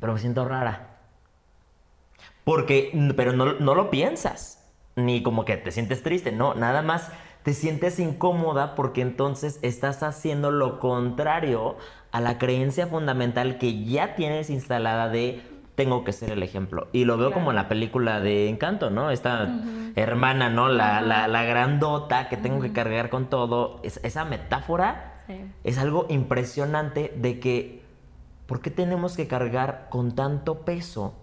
[0.00, 0.96] pero me siento rara.
[2.42, 4.57] Porque, pero no, no lo piensas
[4.98, 7.10] ni como que te sientes triste, no, nada más
[7.42, 11.76] te sientes incómoda porque entonces estás haciendo lo contrario
[12.12, 15.42] a la creencia fundamental que ya tienes instalada de
[15.74, 16.88] tengo que ser el ejemplo.
[16.92, 17.40] Y lo veo claro.
[17.40, 19.12] como en la película de Encanto, ¿no?
[19.12, 19.92] Esta uh -huh.
[19.94, 20.68] hermana, ¿no?
[20.68, 22.62] La, la, la, grandota que tengo uh -huh.
[22.64, 23.78] que cargar con todo.
[23.84, 25.40] Es, esa metáfora sí.
[25.62, 27.82] es algo impresionante de que
[28.48, 31.14] ¿por qué tenemos que cargar con tanto peso?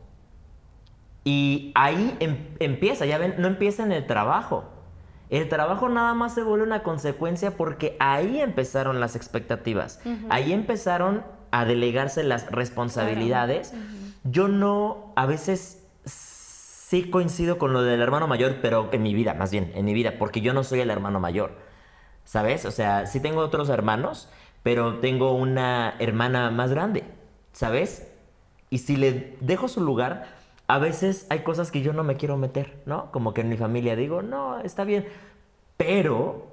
[1.25, 4.63] Y ahí em- empieza, ya ven, no empieza en el trabajo.
[5.31, 9.99] El trabajo nada más se vuelve una consecuencia porque ahí empezaron las expectativas.
[10.29, 13.73] Ahí empezaron a delegarse las responsabilidades.
[14.23, 19.33] Yo no, a veces sí coincido con lo del hermano mayor, pero en mi vida,
[19.33, 21.53] más bien, en mi vida, porque yo no soy el hermano mayor.
[22.23, 22.65] ¿Sabes?
[22.65, 24.29] O sea, sí tengo otros hermanos,
[24.61, 27.03] pero tengo una hermana más grande.
[27.51, 28.11] ¿Sabes?
[28.69, 30.27] Y si le dejo su lugar,
[30.67, 33.11] a veces hay cosas que yo no me quiero meter, ¿no?
[33.11, 35.07] Como que en mi familia digo, no, está bien.
[35.77, 36.47] Pero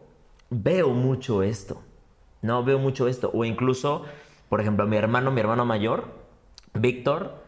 [0.51, 1.83] veo mucho esto.
[2.43, 3.31] No, veo mucho esto.
[3.33, 4.05] O incluso,
[4.49, 6.09] por ejemplo, mi hermano, mi hermano mayor,
[6.75, 7.43] Víctor,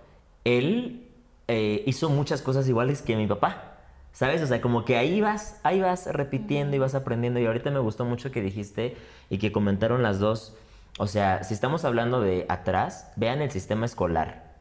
[0.45, 1.09] él
[1.49, 3.73] eh, hizo muchas cosas iguales que mi papá.
[4.13, 4.41] ¿Sabes?
[4.43, 7.41] O sea, como que ahí vas, ahí vas repitiendo y vas aprendiendo.
[7.41, 8.97] Y ahorita me gustó mucho que dijiste
[9.29, 10.57] y que comentaron las dos.
[10.99, 14.55] O sea, si estamos hablando de atrás, vean el sistema escolar.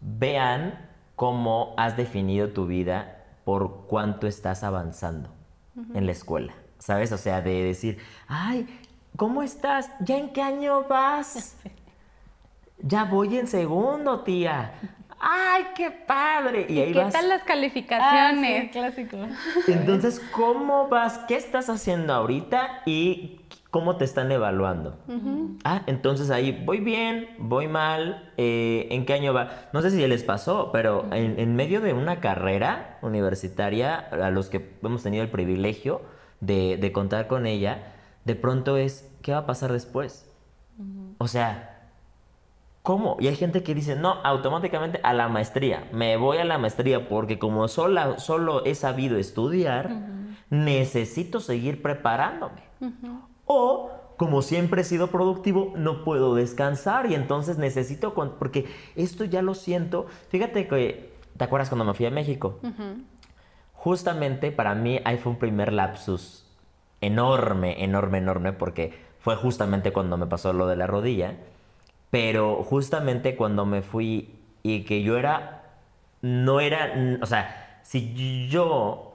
[0.00, 0.89] Vean
[1.20, 5.28] cómo has definido tu vida por cuánto estás avanzando
[5.92, 6.54] en la escuela.
[6.78, 7.12] ¿Sabes?
[7.12, 8.66] O sea, de decir, ay,
[9.18, 9.90] ¿cómo estás?
[10.00, 11.58] ¿Ya en qué año vas?
[12.82, 14.72] Ya voy en segundo, tía.
[15.20, 16.64] ¡Ay, qué padre!
[16.66, 17.12] Y ahí ¿Qué vas.
[17.12, 18.62] tal las Ah, calificaciones?
[18.62, 19.18] sí, clásico.
[19.68, 21.18] Entonces, ¿cómo vas?
[21.28, 22.80] ¿Qué estás haciendo ahorita?
[22.86, 24.98] Y cómo te están evaluando.
[25.64, 29.68] Ah, entonces ahí voy bien, voy mal, eh, ¿en qué año va?
[29.72, 34.48] No sé si les pasó, pero en, en medio de una carrera universitaria, a los
[34.48, 36.02] que hemos tenido el privilegio
[36.40, 37.94] de, de contar con ella,
[38.24, 40.26] de pronto es, ¿qué va a pasar después?
[41.18, 41.66] O sea,
[42.82, 43.18] ¿Cómo?
[43.20, 45.86] Y hay gente que dice, no, automáticamente a la maestría.
[45.92, 49.90] Me voy a la maestría porque como sola, solo he sabido estudiar,
[50.48, 52.62] necesito seguir preparándome.
[53.52, 58.14] O como siempre he sido productivo, no puedo descansar y entonces necesito...
[58.14, 60.06] con- Porque esto ya lo siento.
[60.28, 62.60] Fíjate que, ¿te acuerdas cuando me fui a México?
[63.72, 66.44] Justamente para mí ahí fue un primer lapsus
[67.00, 71.34] enorme, enorme, enorme, porque fue justamente cuando me pasó lo de la rodilla.
[72.10, 75.62] Pero justamente cuando me fui y que yo era,
[76.22, 79.14] no era, o sea, si yo,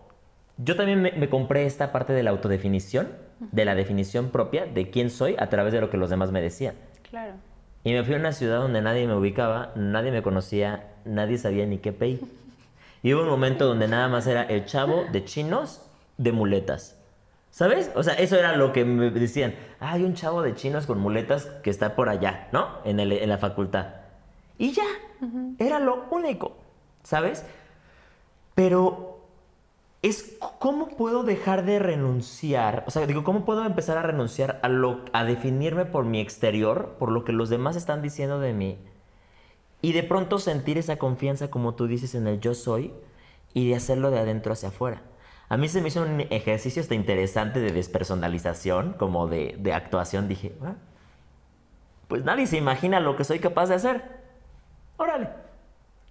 [0.58, 4.90] yo también me, me compré esta parte de la autodefinición, de la definición propia de
[4.90, 6.76] quién soy a través de lo que los demás me decían.
[7.10, 7.34] Claro.
[7.84, 11.66] Y me fui a una ciudad donde nadie me ubicaba, nadie me conocía, nadie sabía
[11.66, 12.20] ni qué pay.
[13.04, 15.82] Y hubo un momento donde nada más era el chavo de chinos
[16.18, 16.98] de muletas.
[17.52, 17.92] ¿Sabes?
[17.96, 19.54] O sea, eso era lo que me decían.
[19.80, 22.68] "Ah, hay un chavo de chinos con muletas que está por allá, ¿no?
[22.84, 23.88] En, el- en la facultad.
[24.58, 24.84] Y ya,
[25.60, 26.58] era lo único,
[27.04, 27.46] ¿sabes?
[28.56, 29.15] Pero
[30.06, 34.70] es cómo puedo dejar de renunciar, o sea, digo, cómo puedo empezar a renunciar a
[34.70, 38.78] lo a definirme por mi exterior, por lo que los demás están diciendo de mí
[39.82, 42.94] y de pronto sentir esa confianza como tú dices en el yo soy
[43.56, 45.02] y de hacerlo de adentro hacia afuera.
[45.50, 50.28] A mí se me hizo un ejercicio hasta interesante de despersonalización, como de, de actuación.
[50.28, 50.76] Dije, "Ah,
[52.08, 54.04] pues nadie se imagina lo que soy capaz de hacer.
[54.98, 55.30] Órale.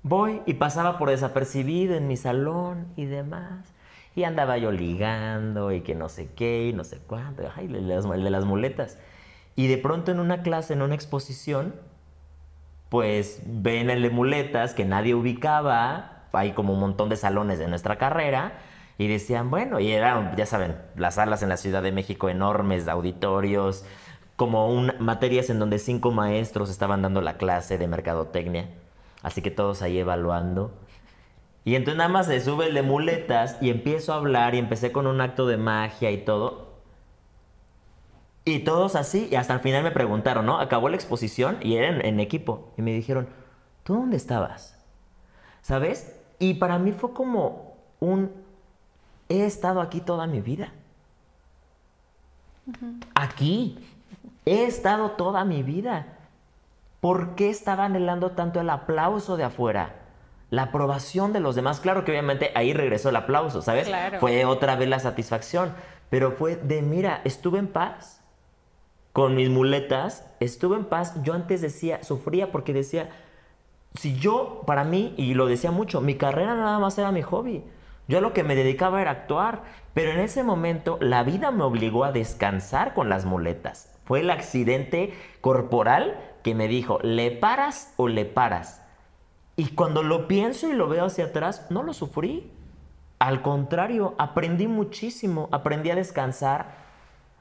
[0.02, 3.74] Voy y pasaba por desapercibido en mi salón y demás.
[4.14, 7.42] Y andaba yo ligando y que no sé qué y no sé cuánto.
[7.56, 8.98] Ay, de las, de las muletas.
[9.56, 11.74] Y de pronto en una clase, en una exposición,
[12.88, 16.26] pues ven el de muletas que nadie ubicaba.
[16.32, 18.52] Hay como un montón de salones de nuestra carrera.
[18.98, 22.84] Y decían, bueno, y eran, ya saben, las salas en la Ciudad de México enormes,
[22.84, 23.84] de auditorios,
[24.36, 28.68] como un, materias en donde cinco maestros estaban dando la clase de mercadotecnia.
[29.22, 30.72] Así que todos ahí evaluando.
[31.64, 34.92] Y entonces nada más se sube el de muletas y empiezo a hablar y empecé
[34.92, 36.74] con un acto de magia y todo.
[38.44, 40.60] Y todos así, y hasta el final me preguntaron, ¿no?
[40.60, 42.72] Acabó la exposición y eran en equipo.
[42.76, 43.28] Y me dijeron,
[43.82, 44.78] ¿tú dónde estabas?
[45.62, 46.20] ¿Sabes?
[46.38, 48.30] Y para mí fue como un,
[49.30, 50.72] he estado aquí toda mi vida.
[53.14, 53.78] Aquí.
[54.44, 56.18] He estado toda mi vida.
[57.00, 60.03] ¿Por qué estaba anhelando tanto el aplauso de afuera?
[60.54, 61.80] La aprobación de los demás.
[61.80, 63.88] Claro que obviamente ahí regresó el aplauso, ¿sabes?
[63.88, 64.20] Claro.
[64.20, 65.74] Fue otra vez la satisfacción.
[66.10, 68.22] Pero fue de, mira, estuve en paz
[69.12, 71.22] con mis muletas, estuve en paz.
[71.22, 73.10] Yo antes decía, sufría porque decía,
[73.94, 77.64] si yo, para mí, y lo decía mucho, mi carrera nada más era mi hobby.
[78.06, 79.62] Yo a lo que me dedicaba era actuar.
[79.94, 83.96] Pero en ese momento la vida me obligó a descansar con las muletas.
[84.04, 88.83] Fue el accidente corporal que me dijo, ¿le paras o le paras?
[89.56, 92.50] Y cuando lo pienso y lo veo hacia atrás, no lo sufrí.
[93.18, 95.48] Al contrario, aprendí muchísimo.
[95.52, 96.76] Aprendí a descansar.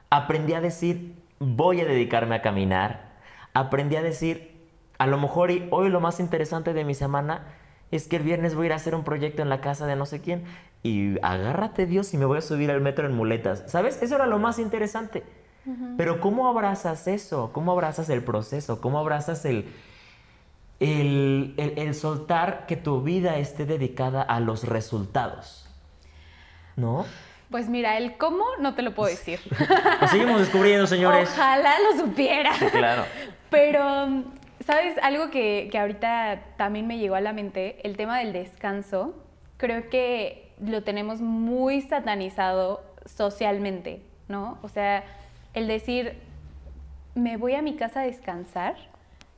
[0.10, 3.14] Aprendí a decir, voy a dedicarme a caminar.
[3.54, 7.46] Aprendí a decir, a lo mejor y hoy lo más interesante de mi semana
[7.92, 9.96] es que el viernes voy a ir a hacer un proyecto en la casa de
[9.96, 10.46] no sé quién
[10.82, 13.64] y agárrate Dios y me voy a subir al metro en muletas.
[13.68, 14.02] ¿Sabes?
[14.02, 15.24] Eso era lo más interesante.
[15.98, 17.52] Pero ¿cómo abrazas eso?
[17.54, 18.82] ¿Cómo abrazas el proceso?
[18.82, 19.66] ¿Cómo abrazas el,
[20.84, 25.70] el, el, el soltar que tu vida esté dedicada a los resultados?
[26.76, 27.06] ¿No?
[27.50, 29.40] Pues mira, el cómo no te lo puedo decir.
[30.02, 31.30] Lo seguimos descubriendo, señores.
[31.32, 32.52] Ojalá lo supiera.
[32.72, 33.04] Claro.
[33.52, 34.24] Pero,
[34.66, 34.96] ¿sabes?
[35.04, 39.14] Algo que, que ahorita también me llegó a la mente, el tema del descanso,
[39.58, 44.58] creo que lo tenemos muy satanizado socialmente, ¿no?
[44.64, 45.04] O sea,
[45.54, 46.18] el decir,
[47.16, 48.76] me voy a mi casa a descansar,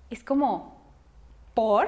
[0.09, 0.74] es como,
[1.55, 1.87] ¿por?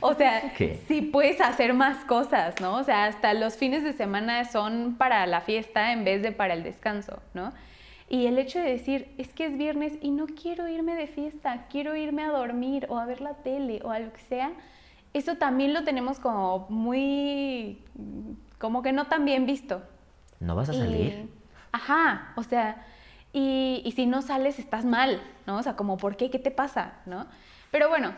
[0.00, 0.80] O sea, ¿Qué?
[0.86, 2.76] sí puedes hacer más cosas, ¿no?
[2.76, 6.54] O sea, hasta los fines de semana son para la fiesta en vez de para
[6.54, 7.52] el descanso, ¿no?
[8.08, 11.66] Y el hecho de decir, es que es viernes y no quiero irme de fiesta,
[11.68, 14.52] quiero irme a dormir o a ver la tele o a lo que sea,
[15.12, 17.82] eso también lo tenemos como muy,
[18.58, 19.82] como que no tan bien visto.
[20.40, 21.28] ¿No vas a Y- salir?
[21.72, 22.86] ajá, o sea,
[23.32, 25.58] y, y si no sales estás mal, ¿no?
[25.58, 26.30] O sea, como, ¿por qué?
[26.30, 26.92] ¿Qué te pasa?
[27.04, 27.26] ¿No?
[27.72, 28.14] Pero bueno,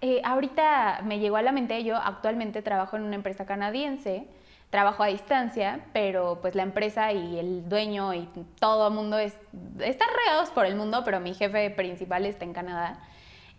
[0.00, 4.26] eh, ahorita me llegó a la mente, yo actualmente trabajo en una empresa canadiense,
[4.70, 8.28] trabajo a distancia, pero pues la empresa y el dueño y
[8.58, 9.34] todo el mundo es,
[9.80, 12.98] están regados por el mundo, pero mi jefe principal está en Canadá.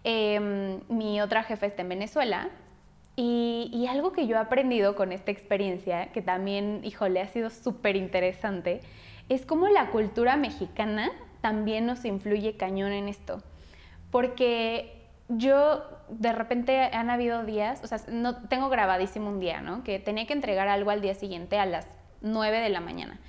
[0.04, 2.50] Em, mi otra jefe está en Venezuela.
[3.16, 7.50] Y, y algo que yo he aprendido con esta experiencia, que también, híjole, ha sido
[7.50, 8.82] súper interesante,
[9.28, 11.12] es cómo la cultura mexicana
[11.42, 13.42] también nos influye cañón en esto.
[14.12, 14.97] Porque
[15.30, 19.84] yo, de repente, han habido días, o sea, no, tengo grabadísimo un día, ¿no?
[19.84, 21.88] Que tenía que entregar algo al día siguiente a las
[22.22, 23.20] 9 de la mañana.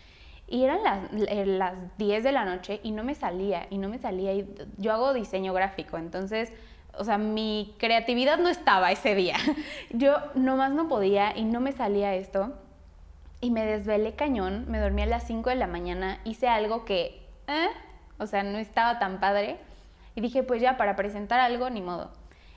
[0.46, 3.88] Y eran las, eh, las 10 de la noche y no me salía, y no
[3.88, 4.32] me salía.
[4.32, 6.53] Y yo hago diseño gráfico, entonces,
[6.96, 9.36] o sea, mi creatividad no estaba ese día.
[9.90, 12.55] Yo nomás no podía y no me salía esto.
[13.40, 17.24] Y me desvelé cañón, me dormí a las 5 de la mañana, hice algo que,
[17.46, 17.68] eh,
[18.18, 19.59] o sea, no estaba tan padre.
[20.18, 22.10] Y dije, pues ya, para presentar algo, ni modo.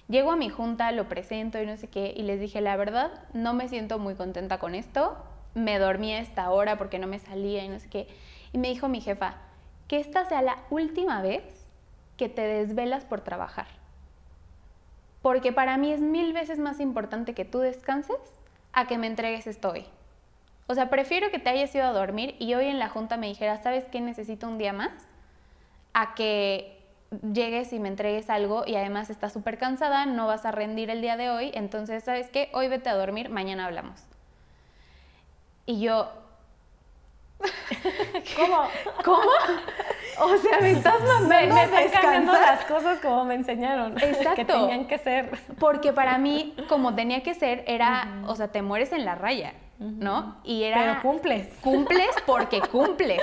[0.07, 3.11] Llego a mi junta, lo presento y no sé qué, y les dije, la verdad,
[3.33, 5.15] no me siento muy contenta con esto.
[5.53, 8.07] Me dormí a esta hora porque no me salía y no sé qué.
[8.51, 9.35] Y me dijo mi jefa,
[9.87, 11.43] que esta sea la última vez
[12.17, 13.67] que te desvelas por trabajar.
[15.21, 18.17] Porque para mí es mil veces más importante que tú descanses
[18.73, 19.85] a que me entregues esto hoy.
[20.65, 23.27] O sea, prefiero que te hayas ido a dormir y hoy en la junta me
[23.27, 24.01] dijeras, ¿sabes qué?
[24.01, 24.93] Necesito un día más.
[25.93, 26.80] A que
[27.33, 31.01] llegues y me entregues algo y además estás súper cansada, no vas a rendir el
[31.01, 32.49] día de hoy, entonces, ¿sabes qué?
[32.53, 34.01] Hoy vete a dormir, mañana hablamos.
[35.65, 36.09] Y yo,
[38.37, 38.67] ¿Cómo?
[39.03, 39.29] ¿cómo?
[40.19, 42.41] O sea, me estás Me, mandando me están descansar.
[42.41, 43.97] las cosas como me enseñaron.
[44.01, 44.35] Exacto.
[44.35, 45.31] Que tenían que ser.
[45.59, 49.53] Porque para mí, como tenía que ser, era, o sea, te mueres en la raya,
[49.79, 50.37] ¿no?
[50.43, 50.77] Y era...
[50.79, 51.47] Pero cumples.
[51.61, 53.21] Cumples porque cumples.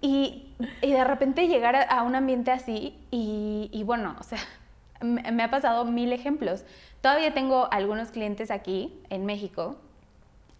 [0.00, 4.38] Y, y de repente llegar a, a un ambiente así y, y bueno, o sea,
[5.00, 6.64] me, me ha pasado mil ejemplos.
[7.00, 9.76] Todavía tengo algunos clientes aquí en México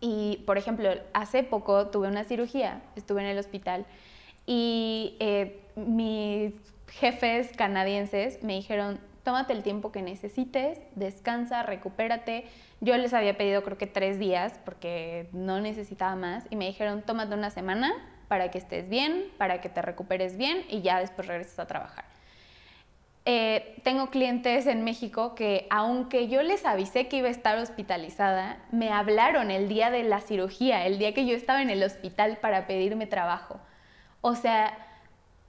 [0.00, 3.84] y, por ejemplo, hace poco tuve una cirugía, estuve en el hospital
[4.46, 6.54] y eh, mis
[6.88, 12.46] jefes canadienses me dijeron, tómate el tiempo que necesites, descansa, recupérate.
[12.80, 17.02] Yo les había pedido creo que tres días porque no necesitaba más y me dijeron,
[17.02, 17.92] tómate una semana
[18.28, 22.04] para que estés bien, para que te recuperes bien y ya después regreses a trabajar.
[23.30, 28.56] Eh, tengo clientes en México que, aunque yo les avisé que iba a estar hospitalizada,
[28.72, 32.38] me hablaron el día de la cirugía, el día que yo estaba en el hospital
[32.40, 33.60] para pedirme trabajo.
[34.22, 34.78] O sea,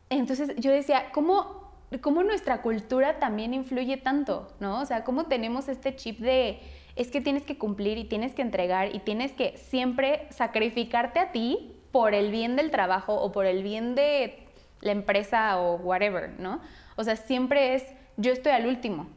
[0.09, 1.71] entonces yo decía, ¿cómo,
[2.01, 4.51] cómo nuestra cultura también influye tanto?
[4.59, 4.81] ¿no?
[4.81, 6.59] O sea, ¿cómo tenemos este chip de
[6.97, 11.31] es que tienes que cumplir y tienes que entregar y tienes que siempre sacrificarte a
[11.31, 14.47] ti por el bien del trabajo o por el bien de
[14.81, 16.61] la empresa o whatever, ¿no?
[16.95, 17.85] O sea, siempre es
[18.17, 19.07] yo estoy al último.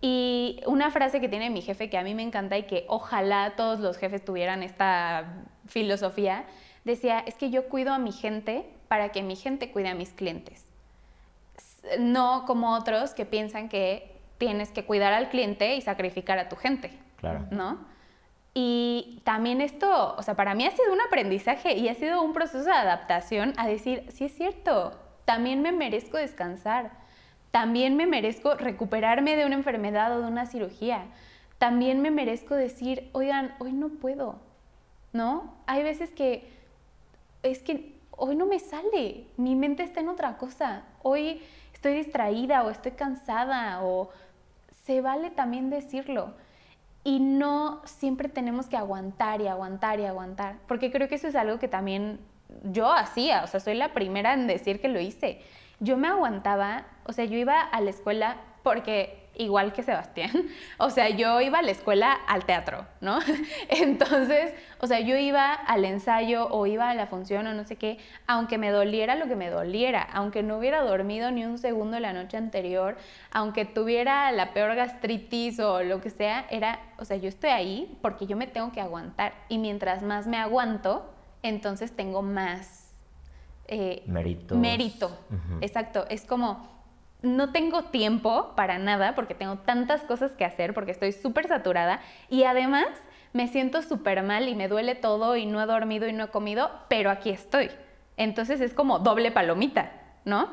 [0.00, 3.54] Y una frase que tiene mi jefe que a mí me encanta y que ojalá
[3.56, 6.44] todos los jefes tuvieran esta filosofía,
[6.84, 10.10] decía, es que yo cuido a mi gente para que mi gente cuide a mis
[10.10, 10.64] clientes.
[12.00, 16.56] No como otros que piensan que tienes que cuidar al cliente y sacrificar a tu
[16.56, 16.90] gente.
[17.20, 17.46] Claro.
[17.52, 17.78] ¿no?
[18.58, 22.32] Y también esto, o sea, para mí ha sido un aprendizaje y ha sido un
[22.32, 26.92] proceso de adaptación a decir, sí es cierto, también me merezco descansar,
[27.50, 31.04] también me merezco recuperarme de una enfermedad o de una cirugía,
[31.58, 34.40] también me merezco decir, oigan, hoy no puedo,
[35.12, 35.52] ¿no?
[35.66, 36.50] Hay veces que
[37.42, 41.42] es que hoy no me sale, mi mente está en otra cosa, hoy
[41.74, 44.08] estoy distraída o estoy cansada o
[44.86, 46.32] se vale también decirlo.
[47.06, 51.36] Y no siempre tenemos que aguantar y aguantar y aguantar, porque creo que eso es
[51.36, 52.18] algo que también
[52.64, 55.40] yo hacía, o sea, soy la primera en decir que lo hice.
[55.78, 60.30] Yo me aguantaba, o sea, yo iba a la escuela porque igual que Sebastián,
[60.78, 63.18] o sea, yo iba a la escuela al teatro, ¿no?
[63.68, 67.76] Entonces, o sea, yo iba al ensayo o iba a la función o no sé
[67.76, 71.98] qué, aunque me doliera lo que me doliera, aunque no hubiera dormido ni un segundo
[72.00, 72.96] la noche anterior,
[73.30, 77.98] aunque tuviera la peor gastritis o lo que sea, era, o sea, yo estoy ahí
[78.02, 81.12] porque yo me tengo que aguantar y mientras más me aguanto,
[81.42, 82.84] entonces tengo más...
[83.68, 84.04] Eh,
[84.54, 85.10] Mérito.
[85.60, 86.06] Exacto.
[86.08, 86.75] Es como
[87.22, 92.00] no tengo tiempo para nada porque tengo tantas cosas que hacer, porque estoy súper saturada
[92.28, 92.86] y además
[93.32, 96.28] me siento súper mal y me duele todo y no he dormido y no he
[96.28, 97.70] comido, pero aquí estoy.
[98.16, 99.92] Entonces es como doble palomita,
[100.24, 100.50] ¿no?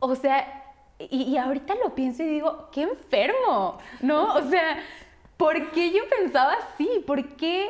[0.00, 0.64] O sea,
[0.98, 4.34] y, y ahorita lo pienso y digo, qué enfermo, ¿no?
[4.34, 4.78] O sea,
[5.36, 6.88] ¿por qué yo pensaba así?
[7.06, 7.68] ¿Por qué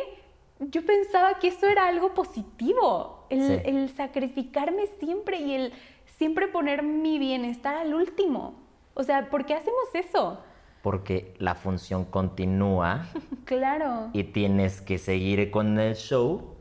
[0.60, 3.26] yo pensaba que eso era algo positivo?
[3.30, 5.72] El, el sacrificarme siempre y el
[6.18, 8.54] siempre poner mi bienestar al último.
[8.94, 10.40] O sea, ¿por qué hacemos eso?
[10.82, 13.06] Porque la función continúa.
[13.44, 14.10] claro.
[14.12, 16.57] Y tienes que seguir con el show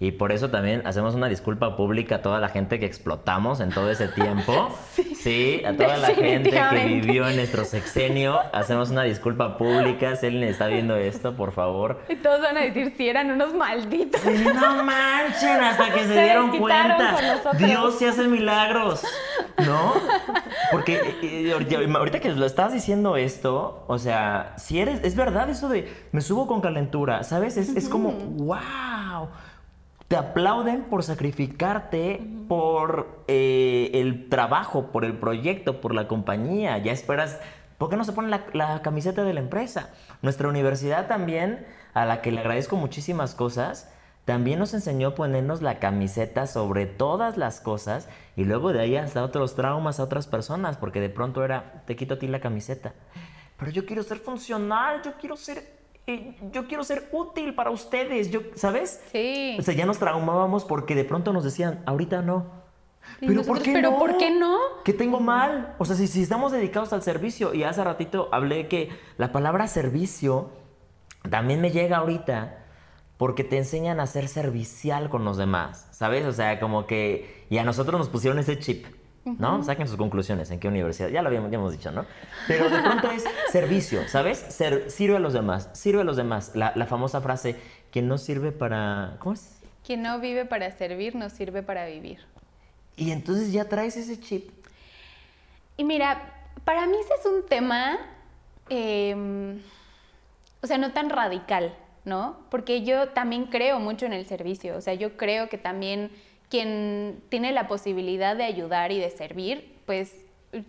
[0.00, 3.70] y por eso también hacemos una disculpa pública a toda la gente que explotamos en
[3.70, 4.68] todo ese tiempo.
[5.16, 8.38] sí, a toda la gente que vivió en nuestro sexenio.
[8.52, 10.14] Hacemos una disculpa pública.
[10.14, 12.00] Si alguien está viendo esto, por favor.
[12.08, 14.24] Y todos van a decir si eran unos malditos.
[14.24, 17.16] no manchen, hasta que se, dieron cuenta.
[17.58, 19.02] Dios se hace milagros.
[19.66, 19.94] ¿No?
[20.70, 25.50] Porque eh, eh, ahorita que lo estás diciendo esto, o sea, si eres, es verdad
[25.50, 27.56] eso de me subo con calentura, ¿sabes?
[27.56, 29.28] Es, es como, wow
[30.08, 36.78] te aplauden por sacrificarte por eh, el trabajo, por el proyecto, por la compañía.
[36.78, 37.38] Ya esperas,
[37.76, 39.90] ¿por qué no se pone la, camiseta de la empresa?
[40.22, 43.92] Nuestra universidad también, a la que le agradezco muchísimas cosas,
[44.24, 48.96] también nos enseñó a ponernos la camiseta sobre todas las cosas y luego de ahí
[48.96, 52.40] hasta otros traumas a otras personas, porque de pronto era, te quito a ti la
[52.40, 52.94] camiseta.
[53.58, 55.77] Pero yo quiero ser funcional, yo quiero ser
[56.52, 59.02] yo quiero ser útil para ustedes, yo, ¿sabes?
[59.12, 59.56] Sí.
[59.58, 62.46] O sea, ya nos traumábamos porque de pronto nos decían, ahorita no.
[63.20, 63.98] Pero ¿por qué ¿Pero no?
[63.98, 64.58] por qué no?
[64.84, 65.74] ¿Qué tengo mal?
[65.78, 69.66] O sea, si, si estamos dedicados al servicio, y hace ratito hablé que la palabra
[69.66, 70.50] servicio
[71.28, 72.64] también me llega ahorita
[73.16, 76.24] porque te enseñan a ser servicial con los demás, ¿sabes?
[76.24, 77.46] O sea, como que...
[77.50, 78.86] Y a nosotros nos pusieron ese chip.
[79.24, 79.62] ¿No?
[79.62, 82.06] Saquen sus conclusiones, en qué universidad, ya lo habíamos, ya hemos dicho, ¿no?
[82.46, 84.38] Pero de pronto es servicio, ¿sabes?
[84.38, 86.52] Ser, sirve a los demás, sirve a los demás.
[86.54, 87.56] La, la famosa frase,
[87.90, 89.16] quien no sirve para...
[89.18, 89.60] ¿Cómo es?
[89.84, 92.18] Quien no vive para servir, no sirve para vivir.
[92.96, 94.50] Y entonces ya traes ese chip.
[95.76, 97.98] Y mira, para mí ese es un tema,
[98.68, 99.60] em,
[100.60, 102.36] o sea, no tan radical, ¿no?
[102.50, 106.10] Porque yo también creo mucho en el servicio, o sea, yo creo que también
[106.48, 110.24] quien tiene la posibilidad de ayudar y de servir, pues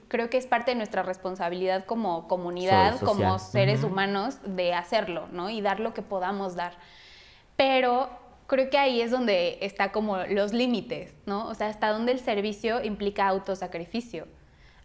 [0.08, 5.50] creo que es parte de nuestra responsabilidad como comunidad, como seres humanos, de hacerlo, ¿no?
[5.50, 6.74] Y dar lo que podamos dar.
[7.56, 8.10] Pero
[8.48, 11.48] creo que ahí es donde está como los límites, ¿no?
[11.48, 14.28] O sea, hasta donde el servicio implica autosacrificio,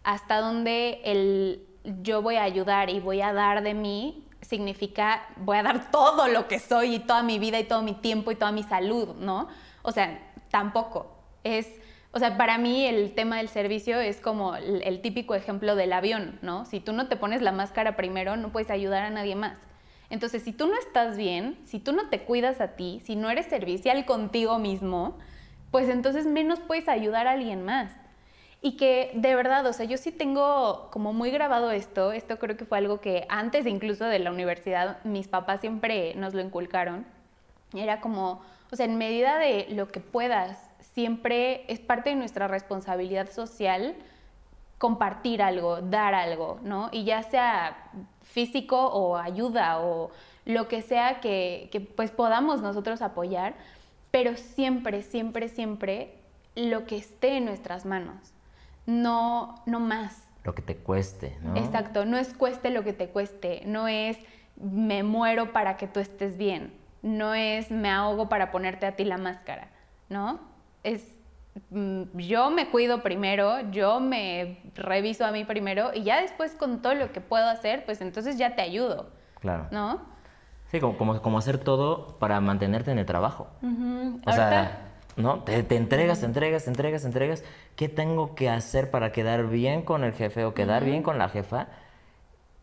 [0.03, 1.67] hasta donde el
[2.01, 6.27] yo voy a ayudar y voy a dar de mí significa voy a dar todo
[6.27, 9.15] lo que soy y toda mi vida y todo mi tiempo y toda mi salud,
[9.19, 9.47] ¿no?
[9.81, 10.19] O sea,
[10.55, 11.07] tampoco.
[11.43, 11.67] Es,
[12.13, 16.39] o sea, para mí el tema del servicio es como el, típico ejemplo del avión,
[16.41, 16.63] ¿no?
[16.63, 19.57] Si tú no te pones la máscara primero, no puedes ayudar a nadie más.
[20.09, 23.29] Entonces, si tú no estás bien, si tú no te cuidas a ti, si no
[23.29, 25.17] eres servicial contigo mismo,
[25.71, 27.91] pues entonces menos puedes ayudar a alguien más.
[28.61, 32.55] Y que de verdad, o sea, yo sí tengo como muy grabado esto, esto creo
[32.55, 37.05] que fue algo que antes incluso de la universidad mis papás siempre nos lo inculcaron.
[37.73, 38.41] Era como,
[38.71, 43.95] o sea, en medida de lo que puedas, siempre es parte de nuestra responsabilidad social
[44.77, 46.89] compartir algo, dar algo, ¿no?
[46.91, 47.91] Y ya sea
[48.23, 50.11] físico o ayuda o
[50.45, 53.55] lo que sea que, que pues podamos nosotros apoyar,
[54.11, 56.13] pero siempre, siempre, siempre
[56.55, 58.33] lo que esté en nuestras manos,
[58.85, 60.23] no, no más.
[60.43, 61.55] Lo que te cueste, ¿no?
[61.55, 64.17] Exacto, no es cueste lo que te cueste, no es
[64.55, 66.71] me muero para que tú estés bien,
[67.05, 69.67] no es me ahogo para ponerte a ti la máscara,
[70.09, 70.39] ¿no?
[70.83, 71.07] Es
[71.69, 76.81] mm, yo me cuido primero, yo me reviso a mí primero y ya después con
[76.81, 79.11] todo lo que puedo hacer, pues entonces ya te ayudo.
[79.39, 79.67] Claro.
[79.69, 80.01] ¿No?
[80.71, 83.47] Sí, como, como, hacer todo para mantenerte en el trabajo.
[84.25, 85.43] O sea, ¿no?
[85.43, 87.43] Te, te, entregas, te entregas, te entregas, te entregas.
[87.75, 91.29] ¿Qué tengo que hacer para quedar bien con el jefe o quedar bien con la
[91.29, 91.67] jefa?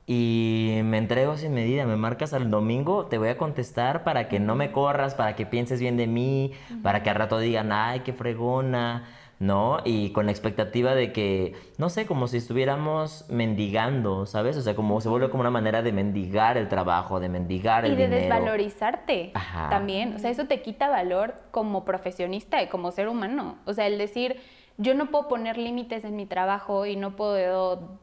[0.07, 1.87] Y me entrego sin medida.
[1.87, 5.47] Me marcas al domingo, te voy a contestar para que no me corras, para que
[5.47, 9.79] pienses bien de mí, para que al rato digan, ay, qué fregona, ¿no?
[9.85, 14.57] Y con la expectativa de que, no sé, como si estuviéramos mendigando, ¿sabes?
[14.57, 17.93] O sea, como se vuelve como una manera de mendigar el trabajo, de mendigar el
[17.93, 18.23] y de dinero.
[18.23, 19.69] desvalorizarte Ajá.
[19.69, 20.15] también.
[20.15, 23.59] O sea, eso te quita valor como profesionista y como ser humano.
[23.65, 24.41] O sea, el decir,
[24.79, 27.99] yo no puedo poner límites en mi trabajo y no puedo,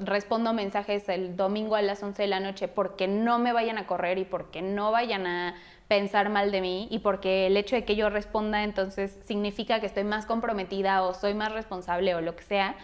[0.00, 3.86] respondo mensajes el domingo a las 11 de la noche porque no me vayan a
[3.86, 5.54] correr y porque no vayan a
[5.86, 9.86] pensar mal de mí y porque el hecho de que yo responda entonces significa que
[9.86, 12.76] estoy más comprometida o soy más responsable o lo que sea.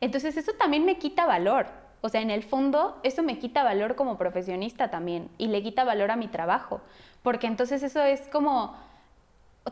[0.00, 1.68] Entonces eso también me quita valor.
[2.02, 5.84] O sea, en el fondo eso me quita valor como profesionista también y le quita
[5.84, 6.80] valor a mi trabajo.
[7.22, 8.76] Porque entonces eso es como,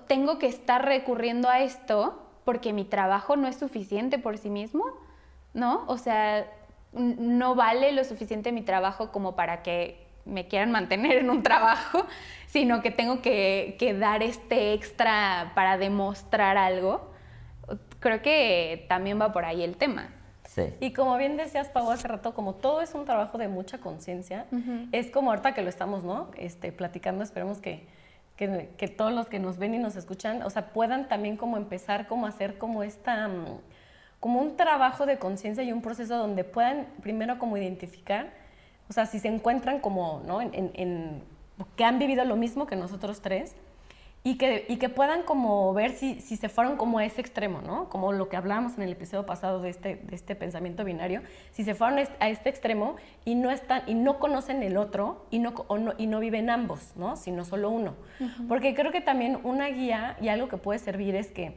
[0.06, 4.86] tengo que estar recurriendo a esto porque mi trabajo no es suficiente por sí mismo,
[5.52, 5.84] ¿no?
[5.86, 6.46] O sea,
[6.94, 12.06] no vale lo suficiente mi trabajo como para que me quieran mantener en un trabajo,
[12.46, 17.10] sino que tengo que, que dar este extra para demostrar algo.
[18.00, 20.08] Creo que también va por ahí el tema.
[20.44, 20.72] Sí.
[20.80, 24.46] Y como bien decías, Pau, hace rato, como todo es un trabajo de mucha conciencia,
[24.92, 26.30] es como ahorita que lo estamos, ¿no?
[26.38, 27.86] Este, platicando, esperemos que,
[28.38, 32.06] que, todos los que nos ven y nos escuchan, o sea, puedan también como empezar
[32.06, 33.58] como hacer como esta, mm,
[34.20, 38.30] como un trabajo de conciencia y un proceso donde puedan primero como identificar,
[38.88, 40.40] o sea, si se encuentran como, ¿no?
[40.40, 41.22] En, en- en-
[41.76, 43.56] que han vivido lo mismo que nosotros tres,
[44.24, 47.60] y que, y que puedan como ver si, si se fueron como a ese extremo,
[47.62, 47.88] ¿no?
[47.88, 51.64] Como lo que hablábamos en el episodio pasado de este, de este pensamiento binario, si
[51.64, 55.54] se fueron a este extremo y no, están, y no conocen el otro y no,
[55.68, 57.16] o no, y no viven ambos, ¿no?
[57.16, 57.94] Sino solo uno.
[58.48, 61.54] Porque creo que también una guía y algo que puede servir es que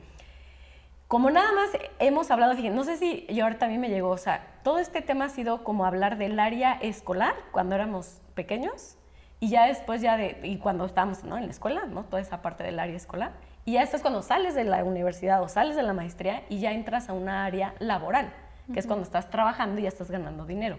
[1.08, 4.18] como nada más hemos hablado, fíjense, no sé si yo ahora también me llegó, o
[4.18, 8.98] sea, todo este tema ha sido como hablar del área escolar cuando éramos pequeños
[9.42, 11.36] y ya después ya de, y cuando estábamos ¿no?
[11.36, 12.04] en la escuela, ¿no?
[12.04, 13.32] Toda esa parte del área escolar.
[13.66, 16.60] Y ya esto es cuando sales de la universidad o sales de la maestría y
[16.60, 18.32] ya entras a una área laboral,
[18.72, 20.78] que es cuando estás trabajando y ya estás ganando dinero.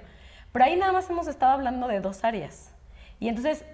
[0.53, 2.73] Pero ahí nada más hemos estado hablando de dos áreas.
[3.19, 3.65] Y entonces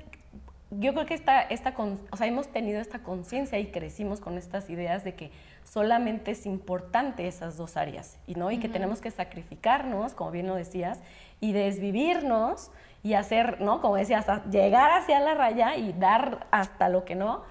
[0.70, 4.70] yo creo que esta, esta o sea, hemos tenido esta conciencia y crecimos con estas
[4.70, 5.30] ideas de que
[5.64, 8.50] solamente es importante esas dos áreas y, ¿no?
[8.50, 11.00] y que tenemos que sacrificarnos, como bien lo decías,
[11.40, 12.70] y desvivirnos
[13.02, 13.80] y hacer, ¿no?
[13.80, 17.42] como decías, hasta llegar hacia la raya y dar hasta lo que no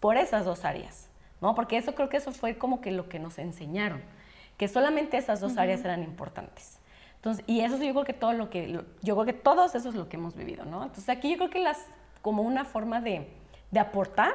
[0.00, 1.08] por esas dos áreas,
[1.40, 1.54] ¿no?
[1.54, 4.02] porque eso creo que eso fue como que lo que nos enseñaron,
[4.56, 6.78] que solamente esas dos áreas eran importantes.
[7.16, 9.88] Entonces, y eso yo creo que todo lo que, lo- yo creo que todos eso
[9.88, 10.82] es lo que hemos vivido, ¿no?
[10.82, 11.78] Entonces aquí yo creo que las,
[12.22, 13.28] como una forma de,
[13.70, 14.34] de aportar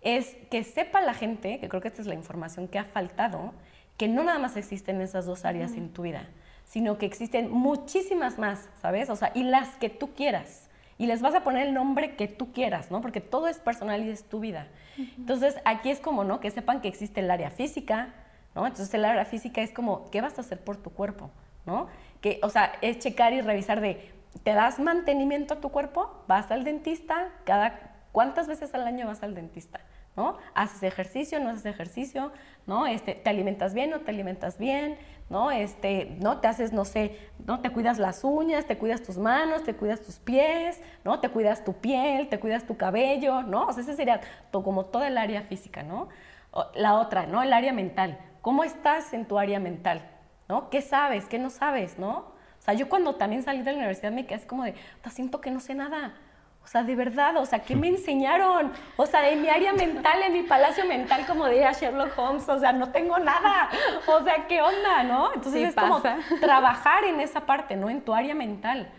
[0.00, 3.52] es que sepa la gente, que creo que esta es la información que ha faltado,
[3.96, 6.28] que no nada más existen esas dos áreas en tu vida,
[6.64, 9.10] sino que existen muchísimas más, ¿sabes?
[9.10, 10.68] O sea, y las que tú quieras.
[10.96, 13.00] Y les vas a poner el nombre que tú quieras, ¿no?
[13.00, 14.68] Porque todo es personal y es tu vida.
[15.18, 16.40] Entonces, aquí es como, ¿no?
[16.40, 18.14] Que sepan que existe el área física,
[18.54, 18.66] ¿no?
[18.66, 21.30] Entonces, el área física es como, ¿qué vas a hacer por tu cuerpo?
[21.66, 21.88] ¿No?
[22.20, 24.12] Que, o sea, es checar y revisar de,
[24.42, 26.22] ¿te das mantenimiento a tu cuerpo?
[26.28, 27.30] ¿Vas al dentista?
[27.44, 29.80] Cada, ¿Cuántas veces al año vas al dentista?
[30.16, 30.38] ¿No?
[30.54, 31.40] ¿Haces ejercicio?
[31.40, 32.30] ¿No haces ejercicio?
[32.64, 32.86] ¿No?
[32.86, 33.90] Este, ¿Te alimentas bien?
[33.90, 34.96] ¿No te alimentas bien?
[35.30, 35.50] ¿No?
[35.50, 36.38] Este, ¿no?
[36.40, 37.60] Te haces, no sé, ¿no?
[37.60, 41.18] Te cuidas las uñas, te cuidas tus manos, te cuidas tus pies, ¿no?
[41.20, 43.66] Te cuidas tu piel, te cuidas tu cabello, ¿no?
[43.66, 44.20] O sea, ese sería
[44.50, 46.08] to- como todo el área física, ¿no?
[46.74, 47.42] La otra, ¿no?
[47.42, 48.18] El área mental.
[48.42, 50.02] ¿Cómo estás en tu área mental?
[50.48, 50.68] ¿No?
[50.70, 51.24] ¿Qué sabes?
[51.26, 51.98] ¿Qué no sabes?
[51.98, 52.18] ¿No?
[52.18, 55.10] O sea, yo cuando también salí de la universidad me quedé así como de, "Ta,
[55.10, 56.14] siento que no sé nada.
[56.64, 58.72] O sea, de verdad, o sea, ¿qué me enseñaron?
[58.96, 62.58] O sea, en mi área mental, en mi palacio mental, como diría Sherlock Holmes, o
[62.58, 63.68] sea, no tengo nada.
[64.06, 65.32] O sea, ¿qué onda, no?
[65.34, 66.00] Entonces Sí es como
[66.40, 67.90] trabajar en esa parte, ¿no?
[67.90, 68.90] En tu área mental,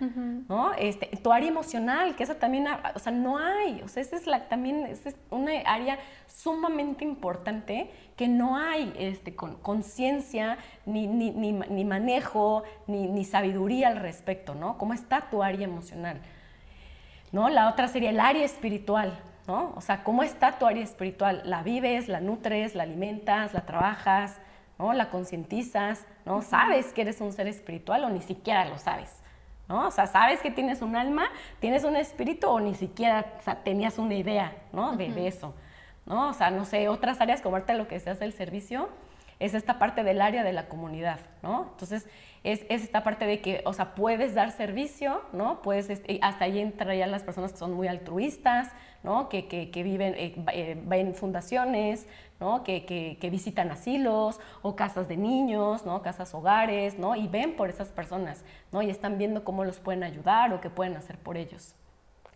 [0.48, 0.74] ¿no?
[0.78, 3.82] Este, tu área emocional, que esa también, o sea, no hay.
[3.84, 5.98] O sea, esa es la, también, esa es una área
[6.28, 13.26] sumamente importante que no hay este, con conciencia, ni, ni, ni, ni manejo, ni, ni
[13.26, 14.78] sabiduría al respecto, ¿no?
[14.78, 16.22] ¿Cómo está tu área emocional?
[17.32, 17.50] ¿No?
[17.50, 19.18] La otra sería el área espiritual,
[19.48, 19.74] ¿no?
[19.76, 21.42] O sea, ¿cómo está tu área espiritual?
[21.46, 24.38] ¿La vives, la nutres, la alimentas, la trabajas,
[24.80, 24.94] ¿no?
[24.94, 26.42] La concientizas, ¿no?
[26.42, 29.22] ¿Sabes que eres un ser espiritual o ni siquiera lo sabes?
[29.68, 29.88] ¿No?
[29.88, 31.28] O sea, ¿sabes que tienes un alma,
[31.60, 34.96] tienes un espíritu o ni siquiera o sea, tenías una idea, ¿no?
[34.96, 35.56] De, de eso,
[36.06, 36.30] ¿no?
[36.30, 38.90] O sea, no sé, otras áreas como ahorita lo que se hace el servicio,
[39.40, 41.70] es esta parte del área de la comunidad, ¿no?
[41.72, 42.08] Entonces,
[42.44, 45.62] es, es, esta parte de que, o sea, puedes dar servicio, ¿no?
[45.62, 48.72] Puedes, este, hasta ahí entrarían las personas que son muy altruistas,
[49.04, 49.30] ¿no?
[49.30, 52.08] Que, que, que viven, eh, eh, en fundaciones,
[52.40, 52.64] ¿no?
[52.64, 56.02] Que, que, visitan asilos o casas de niños, ¿no?
[56.02, 57.16] Casas hogares, ¿no?
[57.16, 58.82] Y ven por esas personas, ¿no?
[58.82, 61.76] Y están viendo cómo los pueden ayudar o qué pueden hacer por ellos.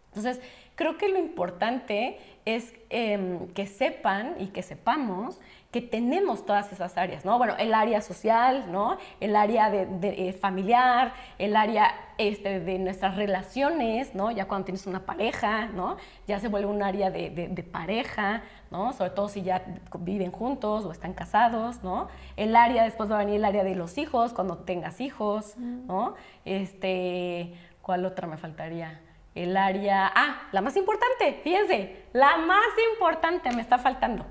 [0.08, 0.42] Entonces,
[0.76, 5.40] creo que lo importante es em, que sepan y que sepamos
[5.72, 7.38] que tenemos todas esas áreas, ¿no?
[7.38, 8.98] Bueno, el área social, ¿no?
[9.20, 14.32] El área de, eh, familiar, el área este, de nuestras relaciones, ¿no?
[14.32, 15.98] Ya cuando tienes una pareja, ¿no?
[16.26, 18.42] Ya se vuelve un área de, de, pareja,
[18.72, 18.94] ¿no?
[18.94, 19.64] Sobre todo si ya
[20.00, 22.08] viven juntos o están casados, ¿no?
[22.36, 26.16] El área, después va a venir el área de los hijos, cuando tengas hijos, ¿no?
[26.46, 27.54] Este,
[27.84, 29.02] ¿cuál otra me faltaría?
[29.36, 34.26] El área, ah, la más importante, fíjense, la más importante me está faltando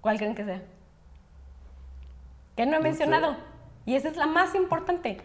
[0.00, 0.62] ¿Cuál creen que sea?
[2.56, 3.36] Que no he mencionado.
[3.86, 5.18] Y esa es la más importante.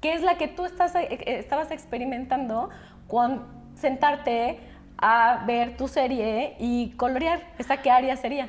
[0.00, 2.70] ¿Qué es la que tú estás, eh, eh, estabas experimentando
[3.08, 4.58] con sentarte
[4.98, 7.40] a ver tu serie y colorear?
[7.58, 8.48] ¿Esa qué área sería?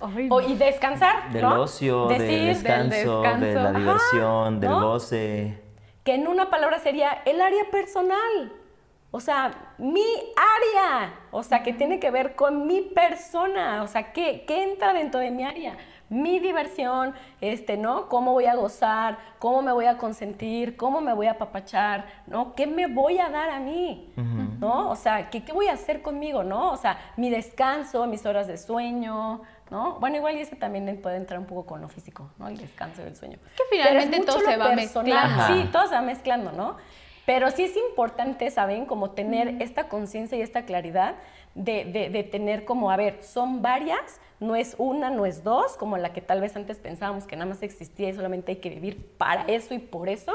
[0.00, 1.32] o, y descansar.
[1.32, 5.62] Del ocio, del, descanso, de la diversión, del goce.
[6.04, 8.52] Que en una palabra sería el área personal.
[9.10, 10.04] O sea, mi
[10.36, 14.92] área, o sea, que tiene que ver con mi persona, o sea, ¿qué, qué entra
[14.92, 15.78] dentro de mi área?
[16.10, 18.08] Mi diversión, este, ¿no?
[18.08, 19.18] ¿Cómo voy a gozar?
[19.38, 20.76] ¿Cómo me voy a consentir?
[20.76, 22.06] ¿Cómo me voy a apapachar?
[22.26, 22.54] ¿No?
[22.54, 24.10] ¿Qué me voy a dar a mí?
[24.58, 24.90] ¿No?
[24.90, 26.44] O sea, ¿qué, ¿qué voy a hacer conmigo?
[26.44, 26.72] ¿No?
[26.72, 29.94] O sea, mi descanso, mis horas de sueño, ¿no?
[30.00, 32.48] Bueno, igual y ese también puede entrar un poco con lo físico, ¿no?
[32.48, 33.38] El descanso y el sueño.
[33.46, 35.46] Es que finalmente todo se va mezclando.
[35.46, 36.76] Sí, todo se va mezclando, ¿no?
[37.28, 38.86] Pero sí es importante, ¿saben?
[38.86, 41.16] Como tener esta conciencia y esta claridad
[41.54, 45.98] de, de, tener como, a ver, son varias, no es una, no es dos, como
[45.98, 49.10] la que tal vez antes pensábamos que nada más existía y solamente hay que vivir
[49.18, 50.32] para eso y por eso,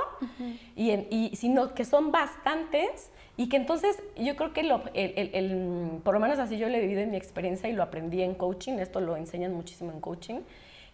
[0.76, 6.00] y, y, sino que son bastantes y que entonces yo creo que lo, el, el,
[6.04, 8.36] por lo menos así yo lo he vivido en mi experiencia y lo aprendí en
[8.36, 10.42] coaching, esto lo enseñan muchísimo en coaching,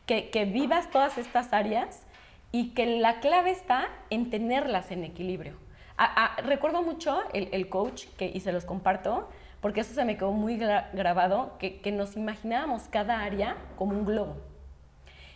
[0.05, 2.03] que, que vivas todas estas áreas
[2.53, 5.55] y que la clave está en tenerlas en equilibrio
[6.43, 9.27] recuerdo mucho el, coach, que, y se los comparto,
[9.61, 14.05] porque eso se me quedó muy grabado, que, que, nos imaginábamos cada área como un
[14.05, 14.35] globo.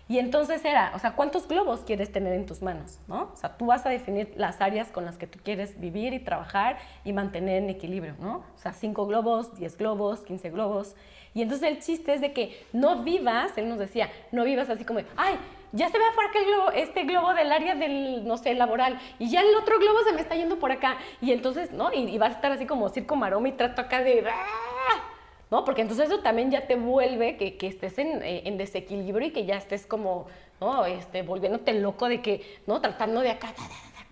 [0.10, 3.00] Y entonces era, o sea, ¿cuántos globos quieres tener en tus manos?
[3.08, 3.32] ¿no?
[3.34, 6.20] O sea, tú vas a definir las áreas con las que tú quieres vivir y
[6.20, 8.44] trabajar y mantener en equilibrio, ¿no?
[8.54, 10.96] O sea, 5 globos, 10 globos, 15 globos.
[11.34, 14.84] Y entonces el chiste es de que no vivas, él nos decía, no vivas así
[14.84, 15.36] como, ay,
[15.74, 19.00] ya se ve afuera que el globo, este globo del área del, no sé, laboral,
[19.20, 21.92] y ya el otro globo se me está yendo por acá, y entonces, ¿no?
[21.92, 24.24] Y, vas a estar así como circo maroma y trato acá de...
[24.30, 25.10] ¡ah!
[25.52, 25.66] ¿No?
[25.66, 29.32] Porque entonces eso también ya te vuelve que, que estés en, eh, en, desequilibrio y
[29.32, 30.26] que ya estés como,
[30.60, 30.86] ¿no?
[30.86, 32.82] Este, volviéndote loco de que, ¿no?
[32.82, 33.54] Tratando de acá,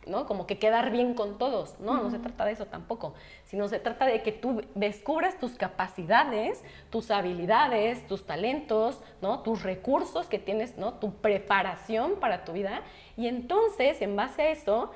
[0.08, 0.26] ¿no?
[0.26, 2.02] Como que quedar bien con todos, ¿no?
[2.02, 3.14] No se trata de eso tampoco,
[3.46, 9.40] sino se trata de que tú descubras tus capacidades, tus habilidades, tus talentos, ¿no?
[9.42, 10.96] Tus recursos que tienes, ¿no?
[10.96, 12.82] Tu preparación para tu vida
[13.16, 14.92] y entonces, en base a eso,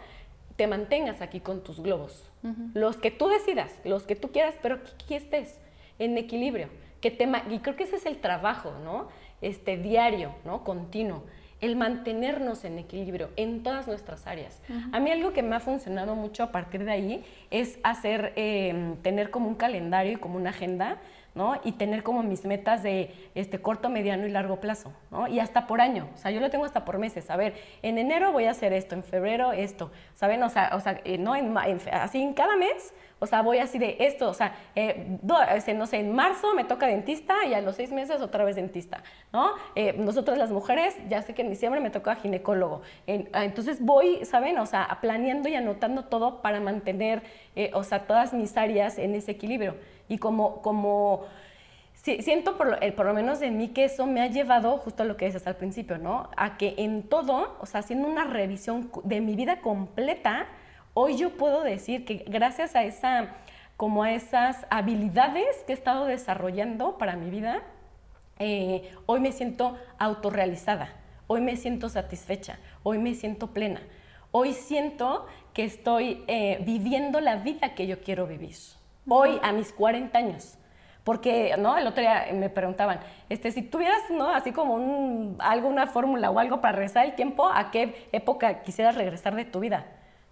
[0.56, 2.32] te mantengas aquí con tus globos.
[2.76, 5.60] Los que tú decidas, los que tú quieras, pero que aquí estés
[5.98, 6.70] en equilibrio.
[7.02, 9.08] Que te, y creo que ese es el trabajo, ¿no?
[9.42, 10.64] Este diario, ¿no?
[10.64, 11.24] Continuo
[11.66, 14.62] el mantenernos en equilibrio en todas nuestras áreas.
[14.92, 18.98] A mí algo que me ha funcionado mucho a partir de ahí es hacer, em,
[18.98, 20.98] tener como un calendario y como una agenda,
[21.36, 21.60] ¿no?
[21.64, 25.28] Y tener como mis metas de este, corto, mediano y largo plazo, ¿no?
[25.28, 27.30] Y hasta por año, o sea, yo lo tengo hasta por meses.
[27.30, 30.42] A ver, en enero voy a hacer esto, en febrero esto, ¿saben?
[30.44, 33.80] O sea, o sea eh, no en, así en cada mes o sea, voy así
[33.80, 35.18] de esto, o sea, eh,
[35.56, 38.58] este, no sé, en marzo me toca dentista y a los seis meses otra vez
[38.58, 39.52] dentista, ¿no?
[39.76, 42.82] Eh, nosotros las mujeres, ya sé que en diciembre me toca ginecólogo.
[43.32, 44.58] Ah, entonces voy, ¿saben?
[44.60, 47.24] O sea, planeando y anotando todo para mantener,
[47.56, 49.76] eh, o sea, todas mis áreas en ese equilibrio.
[50.08, 51.26] Y como, como
[51.94, 55.06] siento por lo, por lo, menos en mí que eso me ha llevado justo a
[55.06, 56.30] lo que dices al principio, ¿no?
[56.38, 60.48] A que en todo, o sea, haciendo una revisión de mi vida completa,
[60.94, 63.36] hoy yo puedo decir que gracias a esa
[63.78, 67.62] como a esas habilidades que he estado desarrollando para mi vida,
[68.40, 70.94] eh, hoy me siento autorrealizada,
[71.28, 73.82] hoy me siento satisfecha, hoy me siento plena,
[74.32, 78.56] hoy siento que estoy eh, viviendo la vida que yo quiero vivir,
[79.08, 80.58] hoy a mis 40 años.
[81.04, 81.78] Porque, ¿no?
[81.78, 83.00] El otro día me preguntaban,
[83.30, 84.30] este, si tuvieras, ¿no?
[84.30, 88.96] Así como un, alguna fórmula o algo para regresar el tiempo, ¿a qué época quisieras
[88.96, 89.86] regresar de tu vida?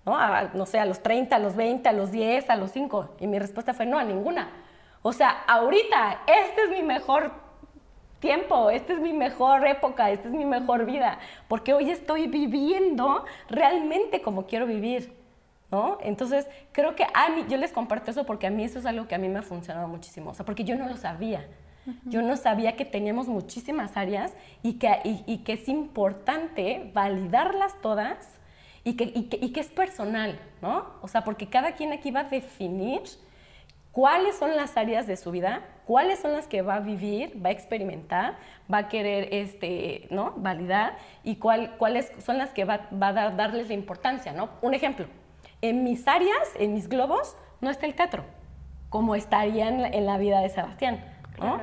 [0.05, 0.17] ¿no?
[0.53, 3.15] No sé, a los 30, a los 20, a los 10, a los 5.
[3.19, 4.49] Y mi respuesta fue no, a ninguna.
[5.01, 7.32] O sea, ahorita, este es mi mejor
[8.19, 11.19] tiempo, esta es mi mejor época, esta es mi mejor vida,
[11.49, 15.13] porque hoy estoy viviendo realmente como quiero vivir.
[15.74, 15.97] ¿No?
[16.03, 19.07] Entonces, creo que a mí, yo les comparto eso porque a mí eso es algo
[19.07, 21.47] que a mí me ha funcionado muchísimo, o sea, porque yo no lo sabía.
[22.05, 28.38] Yo no sabía que teníamos muchísimas áreas y que, y, que es importante validarlas todas
[28.84, 30.86] y que, y, que, y que, es personal, ¿no?
[31.01, 33.01] O sea, porque cada quien aquí va a definir
[33.91, 37.49] cuáles son las áreas de su vida, cuáles son las que va a vivir, va
[37.49, 38.38] a experimentar,
[38.71, 40.34] va a querer este, ¿no?
[40.38, 44.34] validar y cuál, cuáles son las que va, va a dar, darles la importancia.
[44.34, 44.51] ¿no?
[44.61, 45.07] Un ejemplo,
[45.64, 48.26] en mis áreas, en mis globos, no está el teatro,
[48.89, 51.03] como estaría en la, en la vida de Sebastián.
[51.39, 51.59] ¿no?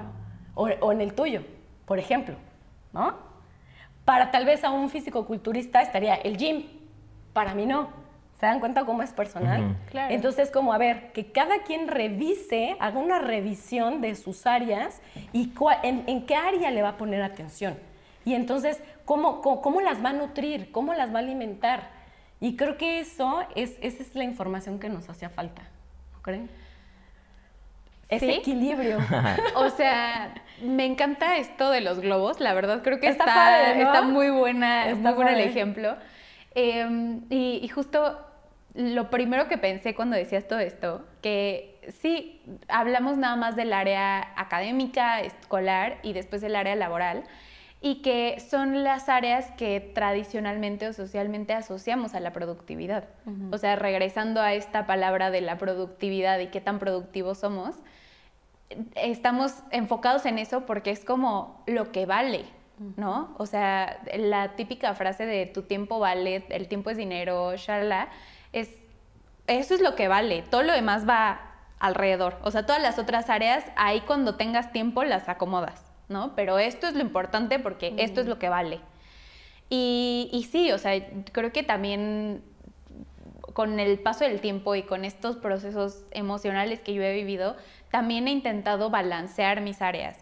[0.55, 1.43] O, o, en el tuyo,
[1.85, 2.35] por ejemplo.
[2.95, 3.15] ¿no?
[4.07, 6.65] Para tal vez a un físico-culturista estaría el gym,
[7.35, 7.91] para mí no.
[8.41, 9.77] ¿Se dan cuenta cómo es personal?
[9.91, 10.15] claro.
[10.15, 15.03] Entonces, como a ver, que cada quien revise, haga una revisión de sus áreas
[15.35, 17.79] y en, en, qué área le va a poner atención.
[18.25, 20.73] Y entonces, ¿cómo, cómo, cómo las va a nutrir?
[20.73, 22.00] ¿Cómo las va a alimentar?
[22.41, 25.63] Y creo que eso es, esa es la información que nos hacía falta.
[26.13, 26.51] ¿No creen?
[28.09, 28.33] Ese ¿Sí?
[28.33, 28.99] equilibrio.
[29.57, 32.41] o sea, me encanta esto de los globos.
[32.41, 33.93] La verdad, creo que está, está, padre, ¿no?
[33.93, 35.97] está muy buena, Está muy bueno el ejemplo.
[36.55, 38.19] Eh, y, y justo
[38.75, 44.33] lo primero que pensé cuando decías todo esto, que sí, hablamos nada más del área
[44.37, 47.25] académica, escolar y después del área laboral,
[47.83, 53.05] y que son las áreas que tradicionalmente o socialmente asociamos a la productividad.
[53.51, 57.77] O sea, regresando a esta palabra de la productividad y qué tan productivos somos,
[58.97, 62.45] estamos enfocados en eso porque es como lo que vale,
[62.97, 63.35] ¿no?
[63.39, 68.09] O sea, la típica frase de tu tiempo vale, el tiempo es dinero, shalala,
[68.53, 68.71] es,
[69.47, 71.41] eso es lo que vale, todo lo demás va
[71.79, 72.39] alrededor.
[72.43, 76.35] O sea, todas las otras áreas, ahí cuando tengas tiempo las acomodas, ¿no?
[76.37, 78.81] Pero esto es lo importante porque esto es lo que vale.
[79.71, 80.93] Y, y sí, o sea,
[81.33, 82.43] creo que también
[83.55, 87.57] con el paso del tiempo y con estos procesos emocionales que yo he vivido,
[87.91, 90.19] también he intentado balancear mis áreas.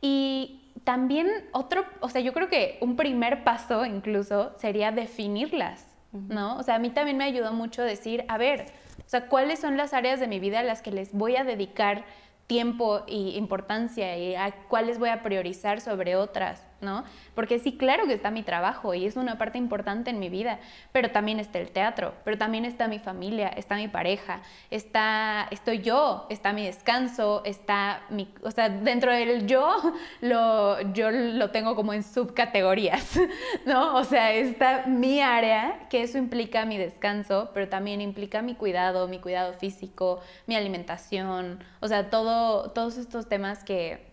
[0.00, 6.56] Y también otro, o sea, yo creo que un primer paso incluso sería definirlas, ¿no?
[6.56, 8.66] O sea, a mí también me ayudó mucho decir, a ver,
[8.98, 11.44] o sea, ¿cuáles son las áreas de mi vida a las que les voy a
[11.44, 12.04] dedicar
[12.50, 17.04] tiempo y importancia y a cuáles voy a priorizar sobre otras, ¿no?
[17.34, 20.58] Porque sí, claro que está mi trabajo y es una parte importante en mi vida,
[20.92, 25.80] pero también está el teatro, pero también está mi familia, está mi pareja, está, estoy
[25.80, 29.76] yo, está mi descanso, está mi, o sea, dentro del yo,
[30.20, 33.18] lo, yo lo tengo como en subcategorías,
[33.66, 33.96] ¿no?
[33.96, 39.08] O sea, está mi área, que eso implica mi descanso, pero también implica mi cuidado,
[39.08, 44.10] mi cuidado físico, mi alimentación, o sea, todo, todos estos temas que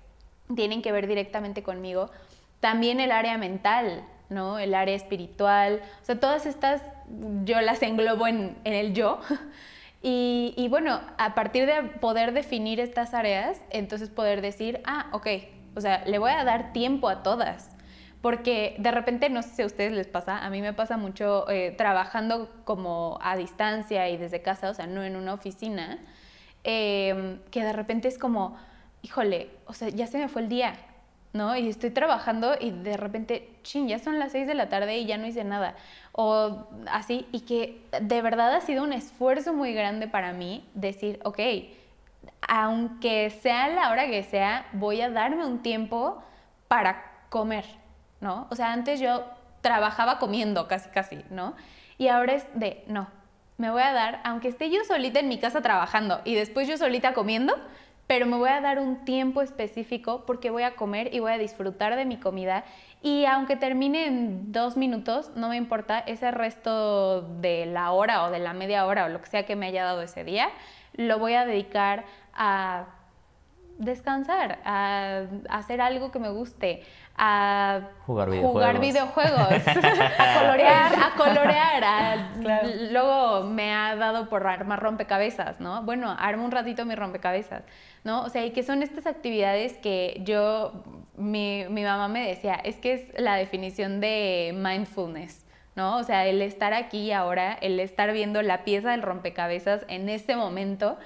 [0.55, 2.09] tienen que ver directamente conmigo.
[2.59, 4.59] También el área mental, ¿no?
[4.59, 6.81] El área espiritual, o sea, todas estas
[7.45, 9.19] yo las englobo en, el yo.
[9.99, 15.27] Y, y, bueno, a partir de poder definir estas áreas, entonces poder decir, ah, ok,
[15.75, 17.75] o sea, le voy a dar tiempo a todas.
[18.21, 21.49] Porque de repente, no sé si a ustedes les pasa, a mí me pasa mucho
[21.49, 25.99] eh, trabajando como a distancia y desde casa, o sea, no en una oficina,
[26.63, 28.57] eh, que de repente es como,
[29.01, 30.73] híjole, o sea, ya se me fue el día,
[31.34, 31.55] ¿no?
[31.55, 35.05] Y estoy trabajando y de repente, chin, ya son las 6 de la tarde y
[35.05, 35.75] ya no hice nada.
[36.11, 41.19] O así, y que de verdad ha sido un esfuerzo muy grande para mí decir,
[41.23, 41.39] ok,
[42.47, 46.23] aunque sea la hora que sea, voy a darme un tiempo
[46.67, 47.65] para comer,
[48.21, 48.47] ¿no?
[48.49, 49.25] O sea, antes yo
[49.61, 51.55] trabajaba comiendo casi, casi, ¿no?
[51.97, 53.07] Y ahora es de, no,
[53.57, 56.77] me voy a dar, aunque esté yo solita en mi casa trabajando y después yo
[56.77, 57.56] solita comiendo,
[58.07, 61.38] pero me voy a dar un tiempo específico porque voy a comer y voy a
[61.38, 62.63] disfrutar de mi comida.
[63.03, 68.31] Y aunque termine en dos minutos, no me importa ese resto de la hora o
[68.31, 70.49] de la media hora o lo que sea que me haya dado ese día,
[70.93, 72.85] lo voy a dedicar a
[73.77, 76.84] descansar, a hacer algo que me guste,
[77.18, 81.84] a jugar videojuegos, jugar videojuegos a colorear, a colorear.
[81.84, 82.69] A, Claro.
[82.91, 85.81] Luego me ha dado por armar rompecabezas, ¿no?
[85.84, 87.64] Bueno, armo un ratito mi rompecabezas,
[88.03, 88.22] ¿no?
[88.22, 90.84] O sea, y que son estas actividades que yo,
[91.15, 95.45] mi, mi mamá me decía, es que es la definición de mindfulness.
[95.76, 95.98] ¿no?
[95.98, 100.10] O sea, el estar aquí y ahora, el estar viendo la pieza del rompecabezas en
[100.10, 100.98] ese momento.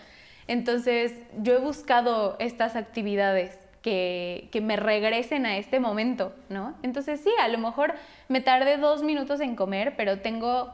[0.48, 6.76] Entonces, yo he buscado estas actividades que, que, me regresen a este momento, ¿no?
[6.84, 7.96] Entonces, sí, a lo mejor
[8.28, 10.74] me tardé dos minutos en comer, pero tengo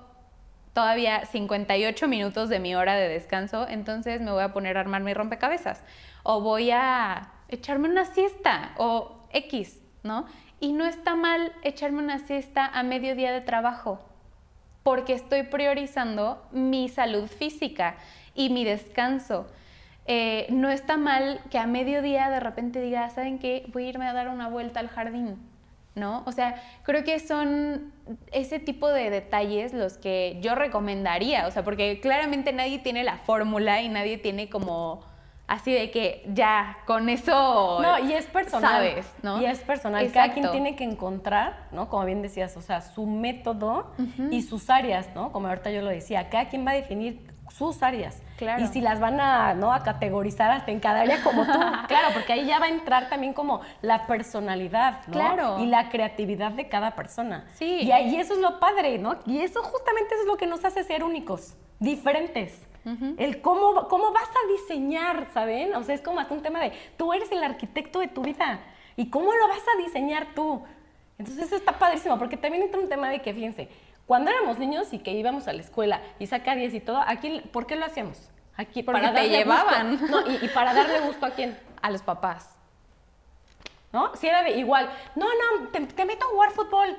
[0.78, 5.02] todavía 58 minutos de mi hora de descanso, entonces me voy a poner a armar
[5.02, 5.82] mi rompecabezas.
[6.22, 10.28] O voy a echarme una siesta, o X, ¿no?
[10.60, 14.00] Y no está mal echarme una siesta a mediodía de trabajo,
[14.84, 17.96] porque estoy priorizando mi salud física
[18.36, 19.48] y mi descanso.
[20.10, 23.66] Eh, no está mal que a mediodía de repente diga, ¿saben qué?
[23.74, 25.36] Voy a irme a dar una vuelta al jardín,
[25.96, 26.24] ¿no?
[26.26, 27.92] O sea, creo que son
[28.32, 33.18] ese tipo de detalles los que yo recomendaría, o sea, porque claramente nadie tiene la
[33.18, 35.04] fórmula y nadie tiene como
[35.48, 40.12] así de que ya con eso no y es personal sabes no y es personal.
[40.12, 43.92] Cada quien tiene que encontrar no como bien decías o sea su método
[44.30, 47.82] y sus áreas no como ahorita yo lo decía cada quien va a definir sus
[47.84, 48.64] áreas Claro.
[48.64, 51.52] y si las van a no a categorizar hasta en cada área como tú
[51.88, 55.14] claro porque ahí ya va a entrar también como la personalidad ¿no?
[55.14, 55.60] Claro.
[55.60, 57.80] y la creatividad de cada persona Sí.
[57.82, 60.64] y ahí eso es lo padre no y eso justamente eso es lo que nos
[60.66, 62.62] hace ser únicos diferentes
[63.18, 65.76] el cómo, cómo vas a diseñar, ¿saben?
[65.76, 68.62] O sea, es como hasta un tema de, tú eres el arquitecto de tu vida.
[68.96, 70.64] ¿Y cómo lo vas a diseñar tú?
[71.18, 73.68] Entonces eso está padrísimo, porque también entra un tema de que, fíjense,
[74.08, 77.42] cuando éramos niños y que íbamos a la escuela y saca 10 y todo, aquí,
[77.52, 78.32] ¿por qué lo hacíamos?
[78.56, 79.98] Aquí, Porque te llevaban.
[79.98, 80.22] gusto.
[80.22, 82.56] No, y, y para darle gusto a quién, a los papás.
[83.94, 84.16] ¿no?
[84.16, 86.98] Si era de igual, no, no, te, te meto a jugar fútbol.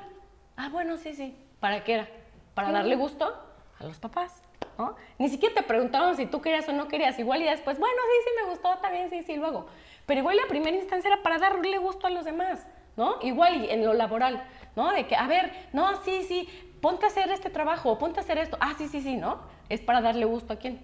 [0.57, 1.37] Ah, bueno, sí, sí.
[1.61, 2.09] ¿Para qué era?
[2.55, 3.35] Para darle gusto
[3.81, 4.43] a los papás.
[4.77, 4.95] ¿no?
[5.19, 7.19] Ni siquiera te preguntaron si tú querías o no querías.
[7.19, 9.67] Igual y después, bueno, sí, sí, me gustó, también, sí, sí, luego.
[10.07, 12.67] Pero igual la primera instancia era para darle gusto a los demás,
[12.97, 13.17] ¿no?
[13.23, 14.45] Igual y en lo laboral,
[14.77, 14.93] ¿no?
[14.93, 16.49] De que, a ver, no, sí, sí,
[16.81, 18.57] ponte a hacer este trabajo, ponte a hacer esto.
[18.61, 19.39] Ah, sí, sí, sí, ¿no?
[19.69, 20.83] Es para darle gusto a quién.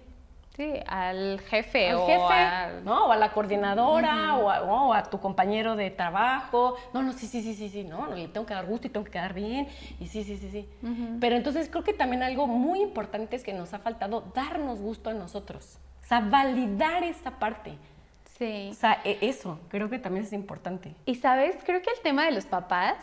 [0.55, 3.07] Sí, al jefe Al o jefe, a- ¿no?
[3.07, 6.75] O a la coordinadora, o, a, o a tu compañero de trabajo.
[6.93, 8.07] No, no, sí, sí, sí, sí, sí, ¿no?
[8.07, 9.67] Le tengo que dar gusto y tengo que quedar bien.
[9.99, 10.69] Y sí, sí, sí, sí.
[11.19, 15.09] Pero entonces creo que también algo muy importante es que nos ha faltado darnos gusto
[15.09, 15.77] a nosotros.
[16.03, 17.73] O sea, validar esa parte.
[18.37, 18.69] Sí.
[18.71, 20.95] O sea, e- eso creo que también es importante.
[21.05, 22.95] Y sabes, creo que el tema de los papás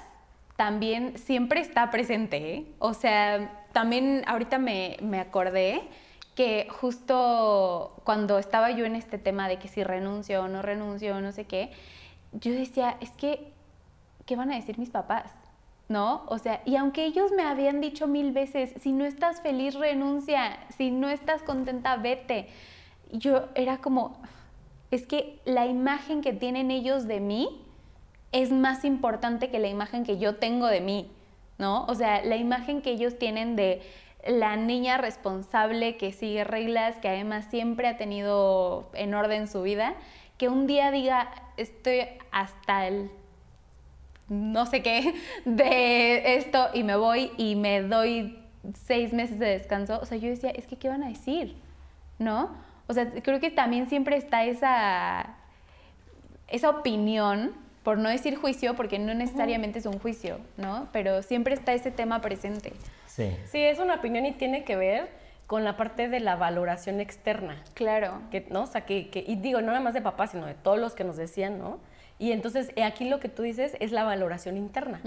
[0.57, 2.55] también siempre está presente.
[2.55, 2.66] ¿eh?
[2.79, 5.83] O sea, también ahorita me, me acordé
[6.35, 11.16] que justo cuando estaba yo en este tema de que si renuncio o no renuncio
[11.16, 11.70] o no sé qué,
[12.33, 13.53] yo decía, es que,
[14.24, 15.31] ¿qué van a decir mis papás?
[15.89, 16.23] ¿No?
[16.29, 20.59] O sea, y aunque ellos me habían dicho mil veces, si no estás feliz, renuncia,
[20.77, 22.49] si no estás contenta, vete.
[23.11, 24.16] Yo era como,
[24.91, 27.61] es que la imagen que tienen ellos de mí
[28.33, 31.11] es más importante que la imagen que yo tengo de mí,
[31.59, 31.85] ¿no?
[31.87, 33.83] O sea, la imagen que ellos tienen de
[34.27, 39.95] la niña responsable que sigue reglas, que además siempre ha tenido en orden su vida,
[40.39, 42.01] que un día diga, estoy
[42.31, 43.11] hasta el
[44.29, 45.15] no sé qué
[45.45, 48.39] de esto y me voy y me doy
[48.75, 49.99] seis meses de descanso.
[50.01, 51.57] O sea, yo decía, es que, ¿qué van a decir?
[52.19, 52.51] ¿No?
[52.87, 55.35] O sea, creo que también siempre está esa,
[56.49, 57.53] esa opinión,
[57.83, 60.89] por no decir juicio, porque no necesariamente es un juicio, ¿no?
[60.93, 62.73] Pero siempre está ese tema presente.
[63.07, 63.37] Sí.
[63.51, 65.09] Sí, es una opinión y tiene que ver
[65.47, 67.63] con la parte de la valoración externa.
[67.75, 68.23] Claro.
[68.31, 68.63] que, ¿no?
[68.63, 70.95] O sea, que, que- y digo, no nada más de papá, sino de todos los
[70.95, 71.79] que nos decían, ¿no?
[72.19, 75.01] Y entonces, eh, aquí lo que tú dices es la valoración interna,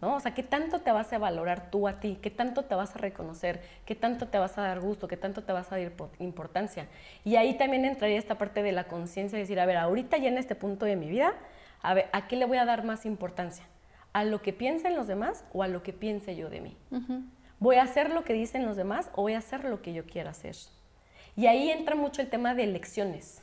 [0.00, 0.14] ¿no?
[0.16, 2.18] O sea, ¿qué tanto te vas a valorar tú a ti?
[2.22, 3.60] ¿Qué tanto te vas a reconocer?
[3.84, 5.06] ¿Qué tanto te vas a dar gusto?
[5.06, 6.86] ¿Qué tanto te vas a dar impo- importancia?
[7.24, 10.28] Y ahí también entraría esta parte de la conciencia, de decir, a ver, ahorita ya
[10.28, 11.34] en este punto de mi vida,
[11.86, 13.64] a ver, ¿a qué le voy a dar más importancia?
[14.12, 16.76] ¿A lo que piensen los demás o a lo que piense yo de mí?
[17.60, 20.04] ¿Voy a hacer lo que dicen los demás o voy a hacer lo que yo
[20.04, 20.56] quiera hacer?
[21.36, 23.40] Y ahí entra mucho el tema de elecciones.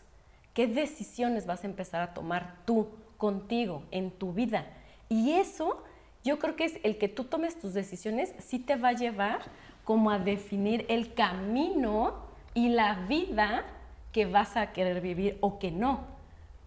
[0.53, 4.65] ¿Qué decisiones vas a empezar a tomar tú, contigo, en tu vida?
[5.07, 5.82] Y eso,
[6.26, 9.44] yo creo que es el que tú tomes tus decisiones, sí te va a llevar
[9.86, 13.64] como a definir el camino y la vida
[14.11, 16.12] que vas a querer vivir o que no.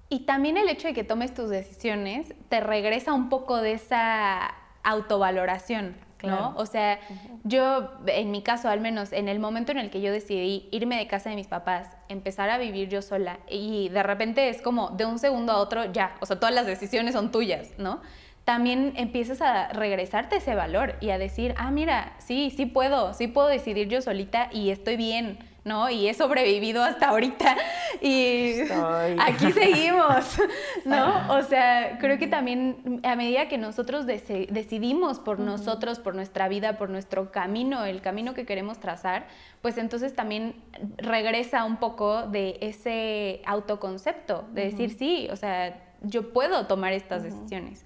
[0.08, 4.54] Y también el hecho de que tomes tus decisiones te regresa un poco de esa
[4.82, 6.40] autovaloración, Claro.
[6.40, 6.54] ¿no?
[6.56, 6.98] O sea,
[7.44, 10.96] yo, en mi caso al menos, en el momento en el que yo decidí irme
[10.96, 14.90] de casa de mis papás, empezar a vivir yo sola, y de repente es como
[14.90, 18.00] de un segundo a otro, ya, o sea, todas las decisiones son tuyas, ¿no?
[18.44, 23.26] También empiezas a regresarte ese valor y a decir, ah, mira, sí, sí puedo, sí
[23.26, 25.90] puedo decidir yo solita y estoy bien, ¿no?
[25.90, 27.56] Y he sobrevivido hasta ahorita
[28.00, 29.16] y Estoy.
[29.20, 30.38] aquí seguimos,
[30.86, 31.34] ¿no?
[31.34, 36.46] O sea, creo que también a medida que nosotros deci- decidimos por nosotros, por nuestra
[36.48, 39.26] vida, por nuestro camino, el camino que queremos trazar,
[39.60, 40.54] pues entonces también
[40.98, 47.24] regresa un poco de ese autoconcepto, de decir, sí, o sea, yo puedo tomar estas
[47.24, 47.84] decisiones.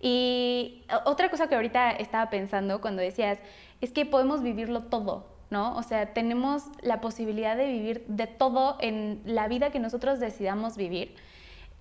[0.00, 3.38] Y otra cosa que ahorita estaba pensando cuando decías,
[3.80, 5.76] es que podemos vivirlo todo, ¿no?
[5.76, 10.76] O sea, tenemos la posibilidad de vivir de todo en la vida que nosotros decidamos
[10.76, 11.14] vivir.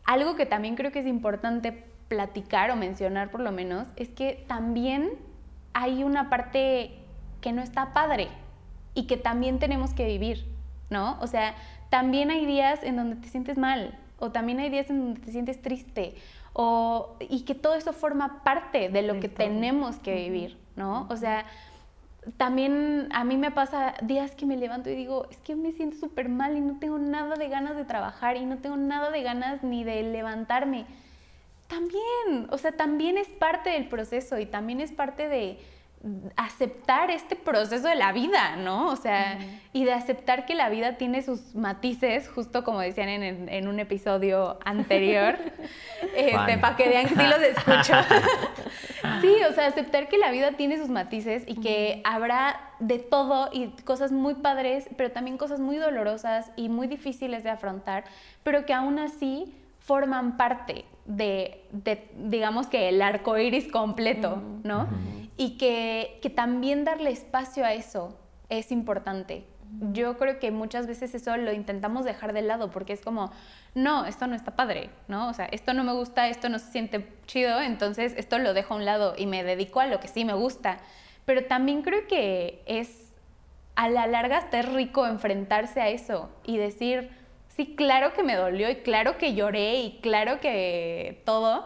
[0.06, 4.44] Algo que también creo que es importante platicar o mencionar por lo menos es que
[4.48, 5.12] también
[5.74, 6.92] hay una parte
[7.42, 8.28] que no está padre
[8.94, 10.46] y que también tenemos que vivir,
[10.90, 11.18] ¿no?
[11.22, 11.56] O sea,
[11.90, 15.32] también hay días en donde te sientes mal o también hay días en donde te
[15.32, 16.16] sientes triste
[16.54, 21.08] o, y que todo eso forma parte de lo que tenemos que vivir, ¿no?
[21.10, 21.46] O sea,
[22.38, 25.98] también a mí me pasa días que me levanto y digo, es que me siento
[25.98, 29.22] súper mal y no tengo nada de ganas de trabajar y no tengo nada de
[29.22, 30.86] ganas ni de levantarme.
[31.68, 35.60] También, o sea, también es parte del proceso y también es parte de,
[36.36, 38.90] aceptar este proceso de la vida, ¿no?
[38.90, 39.40] O sea,
[39.74, 44.60] y de aceptar que la vida tiene sus matices, justo como decían en, un episodio
[44.66, 45.36] anterior,
[46.16, 47.94] este, para que vean que sí los escucho.
[49.22, 53.50] sí, o sea, aceptar que la vida tiene sus matices y que habrá de todo
[53.52, 58.04] y cosas muy padres, pero también cosas muy dolorosas y muy difíciles de afrontar,
[58.44, 61.64] pero que aún así forman parte de,
[62.18, 64.88] digamos que el arco iris completo, ¿no?
[65.38, 68.18] Y que, también darle espacio a eso
[68.50, 69.46] es importante.
[69.92, 73.32] Yo creo que muchas veces eso lo intentamos dejar de lado porque es como,
[73.74, 75.28] no, esto no está padre, ¿no?
[75.28, 78.74] O sea, esto no me gusta, esto no se siente chido, entonces esto lo dejo
[78.74, 80.78] a un lado y me dedico a lo que sí me gusta.
[81.26, 83.12] Pero también creo que es,
[83.76, 87.10] a la larga, está rico enfrentarse a eso y decir,
[87.56, 91.66] sí, claro que me dolió y claro que lloré y claro que todo,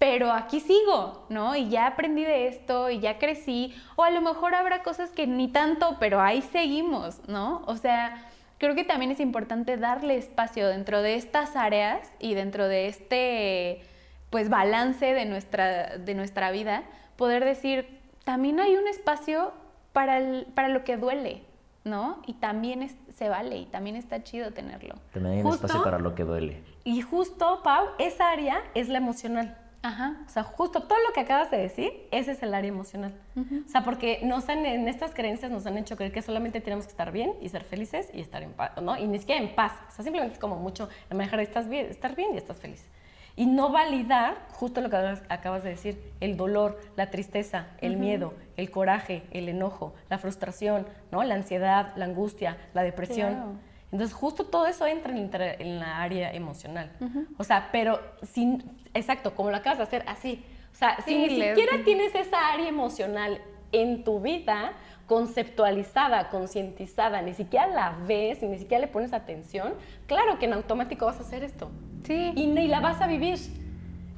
[0.00, 1.54] pero aquí sigo, ¿no?
[1.54, 5.26] Y ya aprendí de esto y ya crecí, o a lo mejor habrá cosas que
[5.26, 7.60] ni tanto, pero ahí seguimos, ¿no?
[7.66, 12.66] O sea, creo que también es importante darle espacio dentro de estas áreas y dentro
[12.66, 13.82] de este,
[14.30, 16.82] pues, balance de nuestra, de nuestra vida,
[17.16, 19.52] poder decir, también hay un espacio
[19.92, 20.18] para,
[20.54, 21.42] para lo que duele,
[21.84, 22.22] ¿no?
[22.26, 24.94] Y también se vale y también está chido tenerlo.
[25.12, 26.62] También hay un espacio para lo que duele.
[26.84, 29.58] Y justo, Pau, esa área es la emocional.
[29.82, 30.18] Ajá.
[30.26, 33.14] O sea, justo todo lo que acabas de decir, ese es el área emocional.
[33.36, 36.84] O sea, porque nos han, en estas creencias nos han hecho creer que solamente tenemos
[36.84, 38.96] que estar bien y ser felices y estar en paz, ¿no?
[38.98, 39.72] Y ni siquiera en paz.
[39.88, 42.88] O sea, simplemente es como mucho, la mejor estás bien, estar bien y estás feliz
[43.36, 48.34] y no validar justo lo que acabas de decir, el dolor, la tristeza, el miedo,
[48.58, 51.22] el coraje, el enojo, la frustración, ¿no?
[51.22, 53.58] la ansiedad, la angustia, la depresión.
[53.92, 56.92] Entonces, justo todo eso entra en, la área emocional.
[57.38, 58.62] O sea, pero sin,
[58.94, 60.44] exacto, como lo acabas de hacer, así.
[60.72, 63.40] O sea, si ni siquiera tienes esa área emocional
[63.72, 64.72] en tu vida,
[65.06, 69.74] conceptualizada, concientizada, ni siquiera la ves y ni siquiera le pones atención,
[70.06, 71.68] claro que en automático vas a hacer esto.
[72.04, 72.32] Sí.
[72.36, 73.38] Y ni la vas a vivir,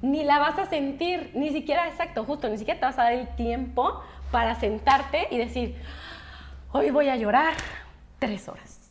[0.02, 3.12] ni la vas a sentir, ni siquiera, exacto, justo, ni siquiera te vas a dar
[3.14, 5.76] el tiempo para sentarte y decir,
[6.72, 7.54] hoy voy a llorar
[8.18, 8.81] tres horas.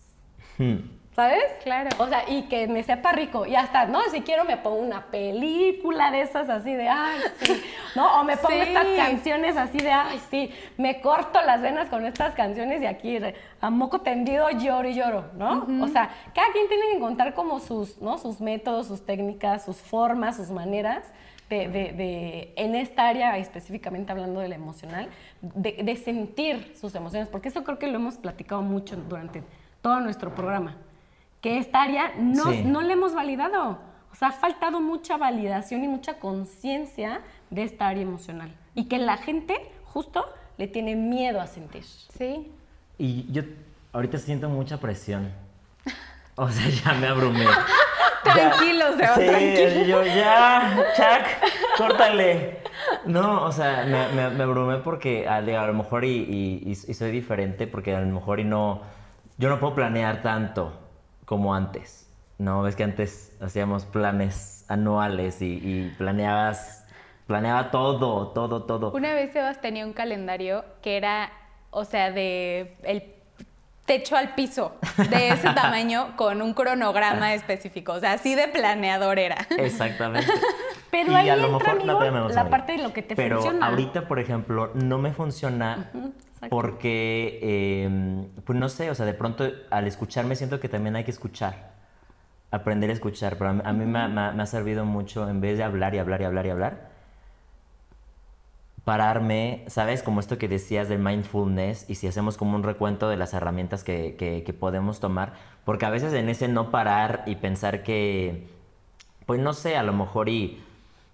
[0.62, 1.02] Hmm.
[1.16, 1.44] ¿Sabes?
[1.64, 1.90] Claro.
[1.98, 3.46] O sea, y que me sepa rico.
[3.46, 7.62] Y hasta, no, si quiero me pongo una película de esas así de, ay, sí.
[7.96, 8.22] ¿No?
[8.22, 10.52] O me pongo estas canciones así de, ay, sí.
[10.78, 13.20] Me corto las venas con estas canciones y aquí
[13.60, 15.68] a moco tendido lloro y lloro, ¿no?
[15.84, 18.18] O sea, cada quien tiene que encontrar como sus, ¿no?
[18.18, 21.04] Sus métodos, sus técnicas, sus formas, sus maneras.
[21.50, 25.10] De, de, de, en esta área específicamente hablando de la emocional,
[25.42, 29.44] de, de, sentir sus emociones, porque eso creo que lo hemos platicado mucho durante
[29.82, 30.76] todo nuestro programa
[31.42, 33.80] que esta área no, no le hemos validado.
[34.12, 38.54] O sea, ha faltado mucha validación y mucha conciencia de esta área emocional.
[38.76, 39.56] Y que la gente
[39.86, 40.26] justo
[40.58, 41.84] le tiene miedo a sentir.
[41.84, 42.52] Sí.
[42.98, 43.44] Y yo
[43.94, 45.32] ahorita siento mucha presión.
[46.36, 47.46] O sea, ya me abrumé.
[48.24, 49.86] Tranquilo, Seba, sí, tranquilo.
[49.86, 52.60] Yo ya, Chuck, córtale.
[53.06, 57.96] No, o sea, me, me, abrumé porque a, lo mejor y, y, soy diferente porque
[57.96, 58.82] a lo mejor y no,
[59.42, 60.72] yo no puedo planear tanto
[61.26, 62.08] como antes.
[62.38, 66.86] No, ves que antes hacíamos planes anuales y, planeabas,
[67.26, 68.92] planeaba todo, todo, todo.
[68.92, 71.32] Una vez Sebas tenía un calendario que era,
[71.72, 73.04] o sea, de el
[73.86, 74.76] techo al piso,
[75.10, 77.94] de ese tamaño, con un cronograma específico.
[77.94, 79.48] O sea, así de planeador era.
[79.58, 80.32] Exactamente.
[80.92, 83.68] Pero ahí entra, la, parte de lo que te Pero funciona.
[83.68, 85.90] ahorita, por ejemplo, no me funciona
[86.50, 91.04] porque, em, pues no sé, o sea, de pronto al escucharme siento que también hay
[91.04, 91.72] que escuchar,
[92.50, 93.38] aprender a escuchar.
[93.38, 96.46] Pero a, mí me, ha servido mucho, en vez de hablar y hablar y hablar
[96.46, 96.92] y hablar,
[98.84, 100.02] pararme, ¿sabes?
[100.02, 103.84] Como esto que decías del mindfulness y si hacemos como un recuento de las herramientas
[103.84, 105.34] que, que podemos tomar,
[105.66, 108.48] porque a veces en ese no parar y pensar que,
[109.28, 110.60] pues no sé, a lo mejor y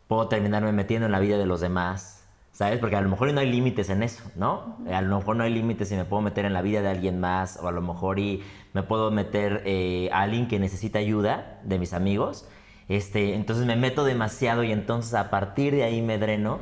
[0.08, 2.17] puedo terminarme metiendo en la vida de los demás
[2.58, 2.80] ¿Sabes?
[2.80, 4.78] Porque a lo mejor no hay límites en eso, ¿no?
[4.92, 7.20] A lo mejor no hay límites si me puedo meter en la vida de alguien
[7.20, 8.42] más, o a lo mejor y
[8.74, 12.50] me puedo meter eh, a alguien que necesita ayuda de mis amigos,
[12.90, 16.58] Este, entonces me meto demasiado y entonces a partir de ahí me dreno.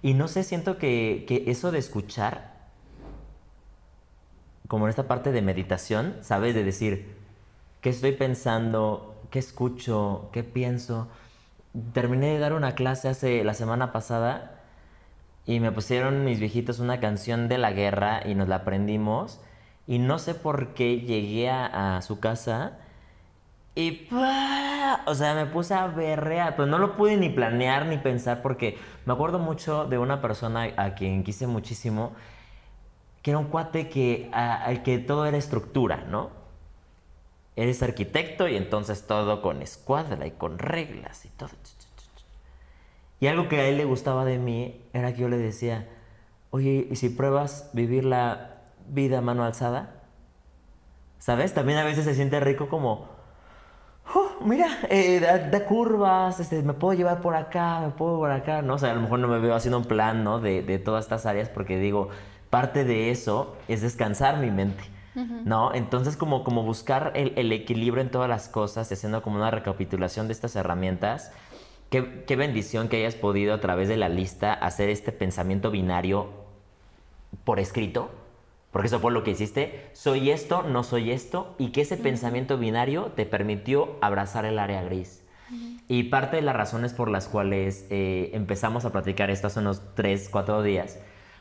[0.00, 2.54] Y no sé, siento que, que eso de escuchar,
[4.66, 6.54] como en esta parte de meditación, ¿sabes?
[6.54, 7.16] De decir,
[7.82, 9.14] ¿qué estoy pensando?
[9.30, 10.30] ¿Qué escucho?
[10.32, 11.08] ¿Qué pienso?
[11.92, 14.54] Terminé de dar una clase hace la semana pasada
[15.48, 19.40] y me pusieron mis viejitos una canción de la guerra y nos la aprendimos.
[19.86, 22.76] Y no sé por qué llegué a, su casa
[23.74, 24.06] y,
[25.06, 28.76] o sea, me puse a berrear, pero no lo pude ni planear ni pensar porque
[29.06, 32.12] me acuerdo mucho de una persona a quien quise muchísimo,
[33.22, 36.28] que era un cuate que, al que todo era estructura, ¿no?
[37.56, 41.48] Eres arquitecto y entonces todo con escuadra y con reglas y todo.
[43.20, 45.88] Y algo que a él le gustaba de mí era que yo le decía,
[46.50, 48.58] oye, ¿y si pruebas vivir la
[48.88, 49.94] vida a mano alzada?
[51.18, 51.52] ¿Sabes?
[51.52, 53.08] También a veces se siente rico como,
[54.14, 58.30] "Oh, mira, eh, da, da curvas, este, me puedo llevar por acá, me puedo por
[58.30, 58.74] acá, ¿no?
[58.74, 60.40] O sea, a lo mejor no me veo haciendo un plan, ¿no?
[60.40, 62.08] De, de todas estas áreas porque digo,
[62.50, 64.84] parte de eso es descansar mi mente,
[65.44, 65.74] ¿no?
[65.74, 70.28] Entonces como, como buscar el, el equilibrio en todas las cosas, haciendo como una recapitulación
[70.28, 71.32] de estas herramientas.
[71.90, 76.28] Qué, qué bendición que hayas podido a través de la lista hacer este pensamiento binario
[77.44, 78.10] por escrito,
[78.70, 82.58] porque eso fue lo que hiciste, soy esto, no soy esto, y que ese pensamiento
[82.58, 85.24] binario te permitió abrazar el área gris.
[85.88, 89.80] Y parte de las razones por las cuales eh, empezamos a platicar esto hace unos
[89.94, 90.98] 3, 4 días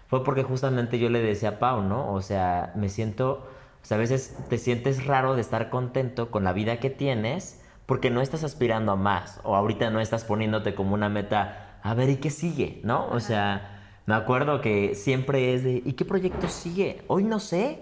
[0.08, 2.12] fue porque justamente yo le decía a Pau, ¿no?
[2.14, 3.46] O sea, me siento,
[3.84, 7.62] o sea, a veces te sientes raro de estar contento con la vida que tienes
[7.88, 11.96] porque no estás aspirando a más o ahorita no estás poniéndote como una meta, a
[11.96, 12.82] ver, ¿y qué sigue?
[12.84, 13.08] ¿No?
[13.08, 17.02] O sea, me acuerdo que siempre es de, ¿y qué proyecto sigue?
[17.08, 17.80] Hoy no sé.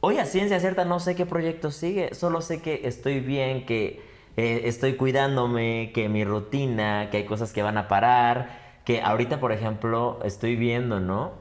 [0.00, 4.00] Hoy a ciencia cierta no sé qué proyecto sigue, solo sé que estoy bien, que
[4.36, 9.40] eh, estoy cuidándome, que mi rutina, que hay cosas que van a parar, que ahorita,
[9.40, 11.32] por ejemplo, estoy viendo, ¿no?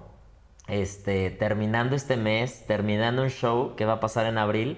[0.67, 4.77] Este, terminando este mes, terminando un show que va a pasar en abril,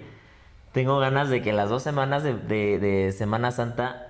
[0.72, 4.08] tengo ganas de que las dos semanas de, de- Semana Santa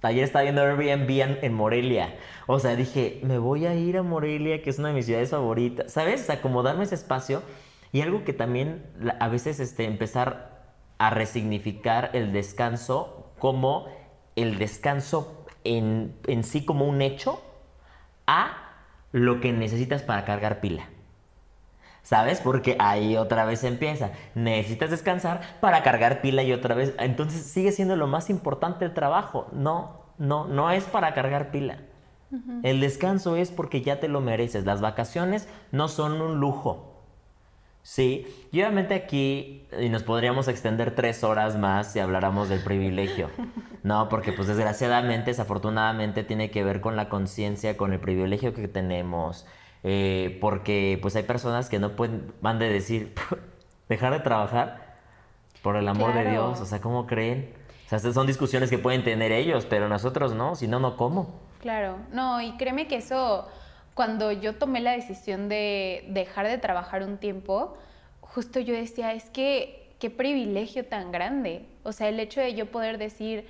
[0.00, 2.14] Ayer estaba viendo Airbnb en, en Morelia.
[2.46, 5.30] O sea, dije, me voy a ir a Morelia, que es una de mis ciudades
[5.30, 5.92] favoritas.
[5.92, 6.22] ¿Sabes?
[6.22, 7.42] O sea, como darme ese espacio.
[7.90, 8.86] Y algo que también
[9.18, 13.88] a veces este, empezar a resignificar el descanso como
[14.36, 17.42] el descanso en, en sí como un hecho
[18.28, 18.70] a
[19.10, 20.88] lo que necesitas para cargar pila.
[22.08, 22.40] ¿Sabes?
[22.40, 24.12] Porque ahí otra vez empieza.
[24.34, 26.94] Necesitas descansar para cargar pila y otra vez.
[26.98, 29.46] Entonces sigue siendo lo más importante el trabajo.
[29.52, 31.80] No, no, no es para cargar pila.
[32.62, 34.64] El descanso es porque ya te lo mereces.
[34.64, 36.94] Las vacaciones no son un lujo.
[37.82, 43.28] Sí, y obviamente aquí y nos podríamos extender tres horas más si habláramos del privilegio.
[43.82, 48.66] No, porque pues desgraciadamente, desafortunadamente tiene que ver con la conciencia, con el privilegio que
[48.66, 49.46] tenemos.
[49.84, 53.14] Eh, porque pues hay personas que no pueden, van de decir,
[53.88, 54.98] dejar de trabajar
[55.62, 56.30] por el amor de.
[56.30, 56.60] Dios.
[56.60, 57.52] O sea, ¿cómo creen?
[57.86, 60.96] O sea, estas son discusiones que pueden tener ellos, pero nosotros no, si no, no,
[60.96, 61.40] ¿cómo?
[61.60, 63.48] Claro, no, y créeme que eso,
[63.94, 67.76] cuando yo tomé la decisión de dejar de trabajar un tiempo,
[68.20, 71.66] justo yo decía, es que qué privilegio tan grande.
[71.82, 73.46] O sea, el hecho de yo poder decir,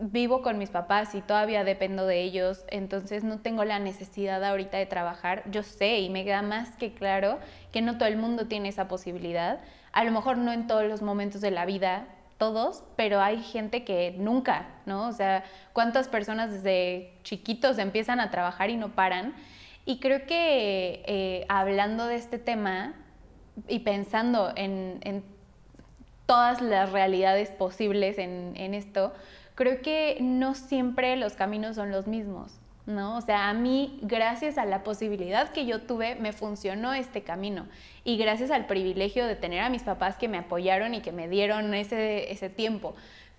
[0.00, 4.78] vivo con mis papás y todavía dependo de ellos, entonces no tengo la necesidad ahorita
[4.78, 5.42] de trabajar.
[5.50, 7.38] Yo sé y me queda más que claro
[7.72, 9.60] que no todo el mundo tiene esa posibilidad.
[9.92, 12.06] A lo mejor no en todos los momentos de la vida,
[12.38, 15.08] todos, pero hay gente que nunca, ¿no?
[15.08, 15.44] O sea,
[15.74, 19.34] ¿cuántas personas desde chiquitos empiezan a trabajar y no paran?
[19.84, 22.94] Y creo que eh, hablando de este tema
[23.68, 25.22] y pensando en, en
[26.24, 29.12] todas las realidades posibles en, en esto,
[29.60, 33.18] creo que no siempre los caminos son los mismos, ¿no?
[33.18, 37.66] O sea, a mí, gracias a la posibilidad que yo tuve, me funcionó este camino.
[38.02, 41.28] Y gracias al privilegio de tener a mis papás que me apoyaron y que me
[41.28, 42.94] dieron ese, ese tiempo.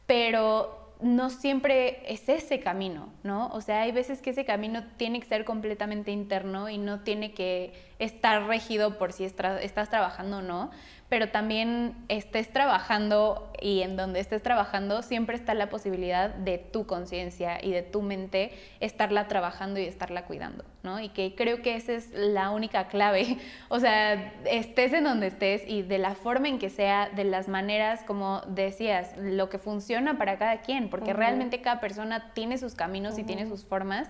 [0.05, 3.47] Pero no siempre es ese camino, ¿no?
[3.47, 7.33] O sea, hay veces que ese camino tiene que ser completamente interno y no tiene
[7.33, 10.69] que estar regido por si estás trabajando o no,
[11.11, 16.87] pero también estés trabajando y en donde estés trabajando siempre está la posibilidad de tu
[16.87, 21.01] conciencia y de tu mente estarla trabajando y estarla cuidando, ¿no?
[21.01, 25.63] Y que creo que esa es la única clave, o sea, estés en donde estés
[25.67, 30.17] y de la forma en que sea, de las maneras, como decías, lo que funciona
[30.17, 34.07] para cada quien, porque realmente cada persona tiene sus caminos y tiene sus formas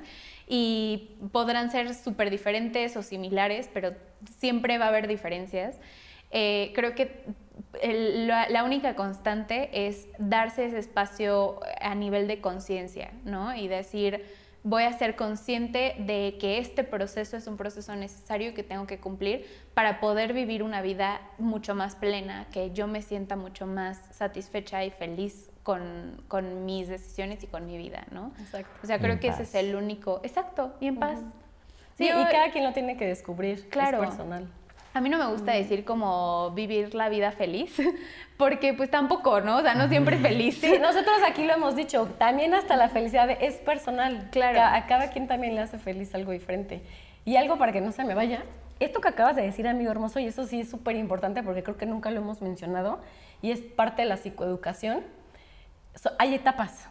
[0.48, 3.96] y podrán ser súper diferentes o similares, pero
[4.38, 5.80] siempre va a haber diferencias.
[6.32, 7.24] Eh, creo que
[7.82, 13.56] el- la, la única constante es darse ese espacio a nivel de conciencia, ¿no?
[13.56, 14.26] Y decir,
[14.64, 18.86] voy a ser consciente de que este proceso es un proceso necesario y que tengo
[18.88, 23.66] que cumplir para poder vivir una vida mucho más plena, que yo me sienta mucho
[23.66, 28.32] más satisfecha y feliz con, con mis decisiones y con mi vida, ¿no?
[28.40, 28.70] Exacto.
[28.84, 31.20] O sea, creo que ese es el único, exacto, y en paz.
[31.98, 33.70] Sí, y cada quien lo tiene que descubrir.
[33.70, 34.02] Claro.
[34.04, 34.48] Es personal.
[34.94, 37.76] A mí no me gusta decir como vivir la vida feliz,
[38.38, 39.58] porque pues tampoco, ¿no?
[39.58, 40.58] O sea, no siempre es feliz.
[40.60, 44.28] Sí, nosotros aquí lo hemos dicho, también hasta la felicidad es personal.
[44.32, 44.60] Claro.
[44.62, 46.82] A cada quien también le hace feliz algo diferente.
[47.24, 48.44] Y algo para que no se me vaya,
[48.82, 51.78] esto que acabas de decir, amigo hermoso, y eso sí es súper importante porque creo
[51.78, 53.00] que nunca lo hemos mencionado,
[53.42, 55.04] y es parte de la psicoeducación,
[55.96, 56.88] so- hay etapas.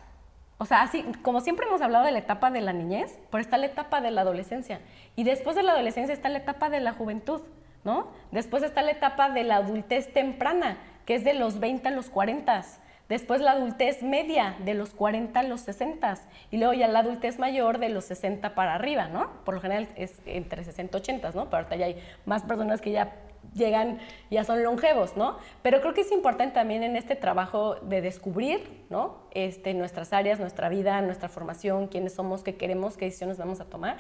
[0.57, 3.57] O sea, así como siempre hemos hablado de la etapa de la niñez, pero está
[3.59, 4.81] la etapa de la adolescencia.
[5.17, 7.41] Y después de la adolescencia está la etapa de la juventud,
[7.85, 8.09] ¿no?
[8.31, 12.11] Después está la etapa de la adultez temprana, que es de los 20 a los
[12.11, 12.63] 40.
[13.09, 16.15] Después la adultez media, de los 40 a los 60.
[16.53, 19.31] Y luego ya la adultez mayor, de los 60 para arriba, ¿no?
[19.45, 21.47] Por lo general es entre 60 y 80, ¿no?
[21.47, 23.13] Pero ahorita ya hay más personas que ya
[23.55, 23.99] llegan,
[24.31, 25.39] ya son longevos, ¿no?
[25.63, 29.19] Pero creo que es importante también en este trabajo de descubrir, ¿no?
[29.33, 33.65] Este, nuestras áreas, nuestra vida, nuestra formación, quiénes somos, qué queremos, qué decisiones vamos a
[33.65, 33.97] tomar,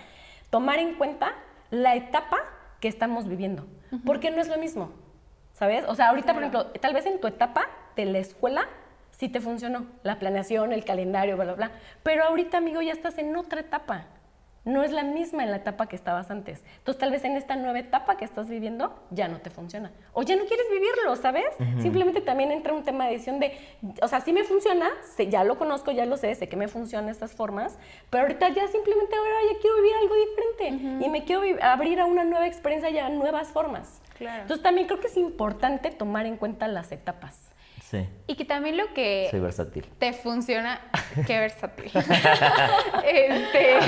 [0.50, 1.34] tomar en cuenta
[1.70, 2.38] la etapa
[2.80, 3.66] que estamos viviendo,
[4.04, 4.90] porque no es lo mismo,
[5.52, 5.84] ¿sabes?
[5.86, 7.66] O sea, ahorita, por ejemplo, tal vez en tu etapa
[7.96, 8.66] de la escuela
[9.10, 11.70] sí te funcionó, la planeación, el calendario, bla, bla, bla,
[12.02, 14.06] pero ahorita, amigo, ya estás en otra etapa.
[14.64, 16.62] No es la misma en la etapa que estabas antes.
[16.78, 19.90] Entonces, tal vez en esta nueva etapa que estás viviendo ya no te funciona.
[20.12, 21.46] O ya no quieres vivirlo, ¿sabes?
[21.80, 23.56] Simplemente también entra un tema de decisión de,
[24.02, 26.68] o sea, sí me funciona, sé- ya lo conozco, ya lo sé, sé que me
[26.68, 27.78] funcionan estas formas,
[28.10, 32.04] pero ahorita ya simplemente ahora ya quiero vivir algo diferente y me quiero abrir a
[32.04, 34.02] una nueva experiencia y a nuevas formas.
[34.18, 34.42] Claro.
[34.42, 37.49] Entonces, también creo que es importante tomar en cuenta las etapas.
[37.90, 39.84] Sí, Y que también lo que soy versátil.
[39.98, 40.80] te funciona,
[41.26, 41.90] qué versátil.
[43.04, 43.78] Este,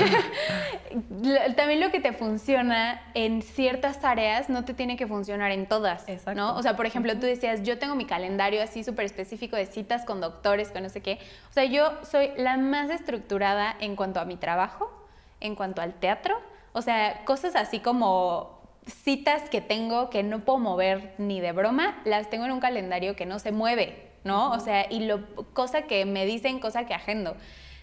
[1.55, 6.07] también lo que te funciona en ciertas áreas no te tiene que funcionar en todas,
[6.09, 6.33] Exacto.
[6.39, 6.57] ¿no?
[6.57, 10.03] O sea, por ejemplo, tú decías, yo tengo mi calendario así súper específico de citas
[10.03, 11.19] con doctores, con no sé qué.
[11.49, 14.91] O sea, yo soy la más estructurada en cuanto a mi trabajo,
[15.39, 16.37] en cuanto al teatro.
[16.73, 22.01] O sea, cosas así como citas que tengo que no puedo mover ni de broma,
[22.05, 24.51] las tengo en un calendario que no se mueve, ¿no?
[24.51, 27.35] O sea, y lo, cosa que me dicen, cosa que agendo.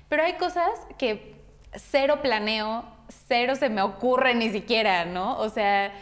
[0.08, 1.36] Pero hay cosas que
[1.74, 2.84] cero planeo,
[3.28, 5.38] cero se me ocurre ni siquiera, ¿no?
[5.38, 5.92] O sea,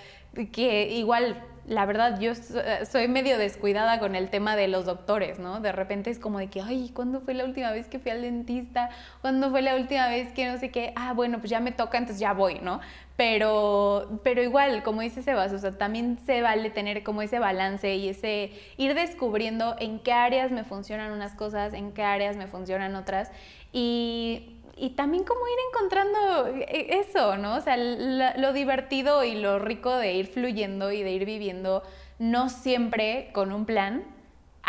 [0.52, 5.38] que igual, la verdad, yo so- soy medio descuidada con el tema de los doctores,
[5.38, 5.60] ¿no?
[5.60, 8.22] De repente es como de que, ay, ¿cuándo fue la última vez que fui al
[8.22, 8.88] dentista?
[9.20, 10.92] ¿Cuándo fue la última vez que no sé qué?
[10.96, 12.80] Ah, bueno, pues ya me toca, entonces ya voy, ¿no?
[13.16, 17.94] Pero, pero igual, como dice Sebas, o sea, también se vale tener como ese balance
[17.96, 22.46] y ese ir descubriendo en qué áreas me funcionan unas cosas, en qué áreas me
[22.46, 23.30] funcionan otras
[23.72, 27.56] y, y también como ir encontrando e- eso, ¿no?
[27.56, 31.82] O sea, la- lo divertido y lo rico de ir fluyendo y de ir viviendo,
[32.18, 34.04] no siempre con un plan,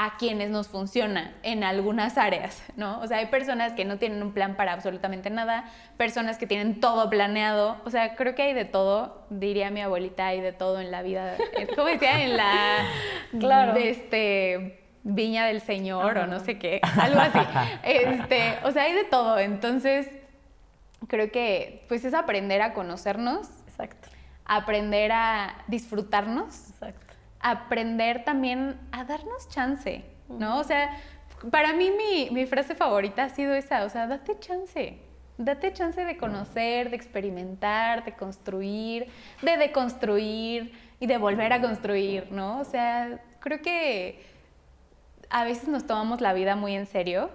[0.01, 3.01] a quienes nos funciona en algunas áreas, ¿no?
[3.01, 5.65] O sea, hay personas que no tienen un plan para absolutamente nada,
[5.97, 10.27] personas que tienen todo planeado, o sea, creo que hay de todo, diría mi abuelita,
[10.27, 12.21] hay de todo en la vida, eh, ¿cómo decía?
[12.23, 12.85] En la,
[13.39, 13.73] Claro.
[13.73, 14.79] de este,
[15.13, 17.39] viña del Señor o no sé qué, algo así.
[17.83, 20.09] Este, o sea, hay de todo, entonces
[21.07, 24.09] creo que pues es aprender a conocernos, Exacto,
[24.45, 27.13] aprender a disfrutarnos exacto.
[27.39, 30.59] aprender también a darnos chance, ¿no?
[30.59, 30.97] O sea,
[31.51, 34.99] para mí mi, mi frase favorita ha sido esa, o sea, date chance.
[35.37, 39.07] Date chance de conocer, de experimentar, de construir,
[39.41, 42.59] de deconstruir y de volver a construir, ¿no?
[42.59, 44.21] O sea, creo que
[45.29, 47.29] a veces nos tomamos la vida muy en serio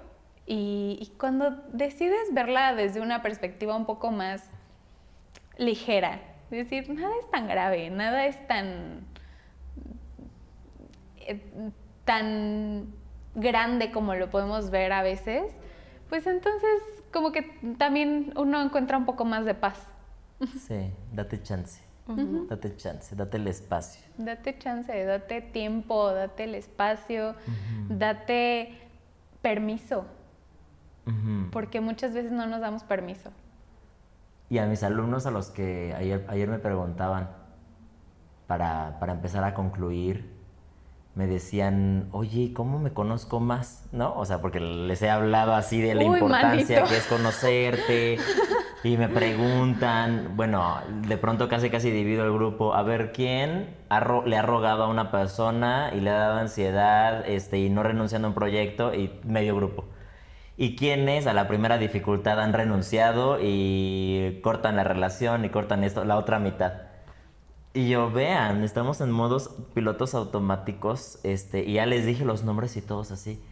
[0.47, 4.45] y, cuando decides verla desde una perspectiva un poco más
[5.57, 9.07] ligera, es decir, nada es tan grave, nada es tan
[11.17, 11.41] eh,
[12.05, 12.93] tan
[13.35, 15.53] grande como lo podemos ver a veces,
[16.09, 17.43] pues entonces como que
[17.79, 19.81] también uno encuentra un poco más de paz.
[20.67, 21.81] Sí, date chance.
[22.07, 24.03] Date chance, date el espacio.
[24.19, 27.35] Date chance, date tiempo, date el espacio,
[27.89, 28.79] date
[29.41, 30.05] permiso,
[31.07, 31.51] Ujú.
[31.51, 33.31] porque muchas veces no nos damos permiso.
[34.51, 37.31] Y a mis alumnos a los que ayer, ayer me preguntaban
[38.47, 40.31] para, para empezar a concluir,
[41.15, 43.85] me decían, oye, ¿cómo me conozco más?
[43.93, 44.15] ¿No?
[44.17, 46.91] O sea, porque les he hablado así de la Uy, importancia manito.
[46.91, 48.19] que es conocerte.
[48.85, 50.77] Y me preguntan, bueno,
[51.09, 53.75] de pronto casi casi divido el grupo, a ver quién
[54.27, 58.29] le ha rogado a una persona y le ha dado ansiedad este, y no renunciando
[58.29, 59.87] a un proyecto y medio grupo.
[60.59, 66.05] Y quiénes a la primera dificultad han renunciado y cortan la relación y cortan esto,
[66.05, 66.75] la otra mitad.
[67.73, 72.77] Y yo, vean, estamos en modos pilotos automáticos, este, y ya les dije los nombres
[72.77, 73.43] y todos así.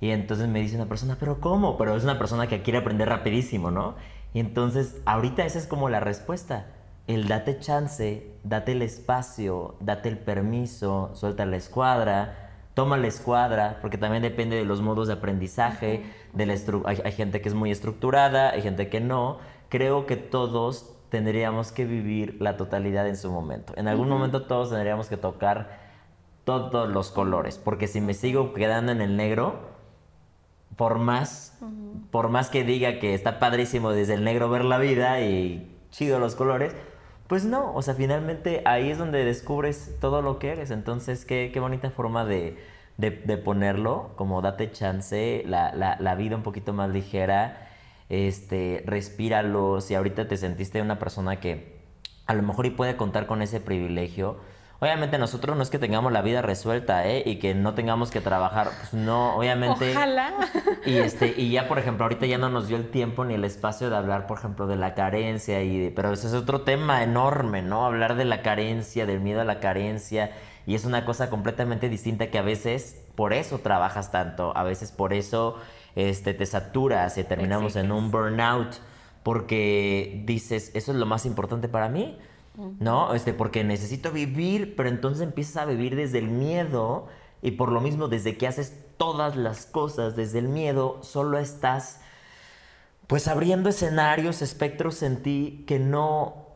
[0.00, 1.76] Y entonces me dice una persona, ¿pero cómo?
[1.76, 3.96] Pero es una persona que quiere aprender rapidísimo, ¿no?
[4.32, 6.66] Y entonces, ahorita esa es como la respuesta.
[7.06, 13.78] El date chance, date el espacio, date el permiso, suelta la escuadra, toma la escuadra,
[13.80, 16.54] porque también depende de los modos de aprendizaje, de la
[16.84, 19.38] hay, hay gente que es muy estructurada, hay gente que no.
[19.68, 23.72] Creo que todos tendríamos que vivir la totalidad en su momento.
[23.76, 25.90] En algún momento todos tendríamos que tocar
[26.44, 29.69] todos los colores, porque si me sigo quedando en el negro,
[30.80, 31.58] por más,
[32.10, 36.18] por más que diga que está padrísimo desde el negro ver la vida y chido
[36.18, 36.74] los colores,
[37.26, 40.70] pues no, o sea, finalmente ahí es donde descubres todo lo que eres.
[40.70, 42.56] Entonces, qué, qué bonita forma de,
[42.96, 47.68] de, ponerlo, como date chance, la, la, la vida un poquito más ligera
[48.08, 51.78] este, respíralo, si ahorita te sentiste una persona que
[52.24, 54.38] a lo mejor y puede contar con ese privilegio,
[54.80, 57.22] Obviamente nosotros no es que tengamos la vida resuelta, ¿eh?
[57.26, 59.90] Y que no tengamos que trabajar, pues no, obviamente.
[59.90, 60.32] Ojalá.
[60.86, 63.44] Y este, y ya por ejemplo, ahorita ya no nos dio el tiempo ni el
[63.44, 67.60] espacio de hablar, por ejemplo, de la carencia y pero ese es otro tema enorme,
[67.60, 67.84] ¿no?
[67.84, 70.32] Hablar de la carencia, del miedo a la carencia
[70.66, 74.92] y es una cosa completamente distinta que a veces por eso trabajas tanto, a veces
[74.92, 75.56] por eso
[75.94, 78.76] este, te saturas y terminamos en un burnout
[79.22, 82.18] porque dices, eso es lo más importante para mí,
[82.56, 83.14] ¿no?
[83.14, 87.08] Este, porque necesito vivir, pero entonces empiezas a vivir desde el miedo
[87.42, 92.00] y por lo mismo desde que haces todas las cosas desde el miedo, solo estás
[93.06, 96.46] pues abriendo escenarios, espectros en ti que no,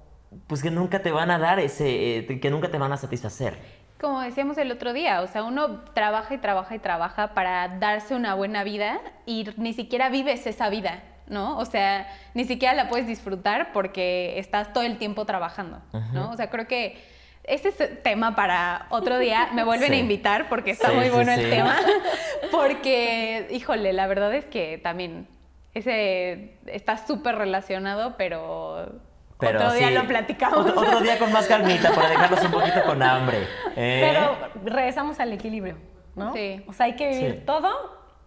[0.47, 3.59] pues que nunca te van a dar ese, eh, que nunca te van a satisfacer.
[4.01, 8.15] Como decíamos el otro día, o sea, uno trabaja y trabaja y trabaja para darse
[8.15, 11.59] una buena vida y ni siquiera vives esa vida, ¿no?
[11.59, 15.81] O sea, ni siquiera la puedes disfrutar porque estás todo el tiempo trabajando,
[16.13, 16.31] ¿no?
[16.31, 16.97] O sea, creo que
[17.45, 19.49] ese es tema para otro día.
[19.53, 21.77] Me vuelven a invitar porque está muy bueno el tema.
[22.51, 25.27] Porque, híjole, la verdad es que también
[25.75, 29.01] ese está súper relacionado, pero
[29.39, 30.67] otro día lo platicamos.
[30.67, 33.47] Otro, día con más calmita para dejarlos un poquito con hambre.
[33.77, 34.07] ¿eh?
[34.09, 35.77] Pero regresamos al equilibrio,
[36.15, 36.33] ¿no?
[36.33, 36.63] Sí.
[36.67, 37.71] O sea, hay que vivir todo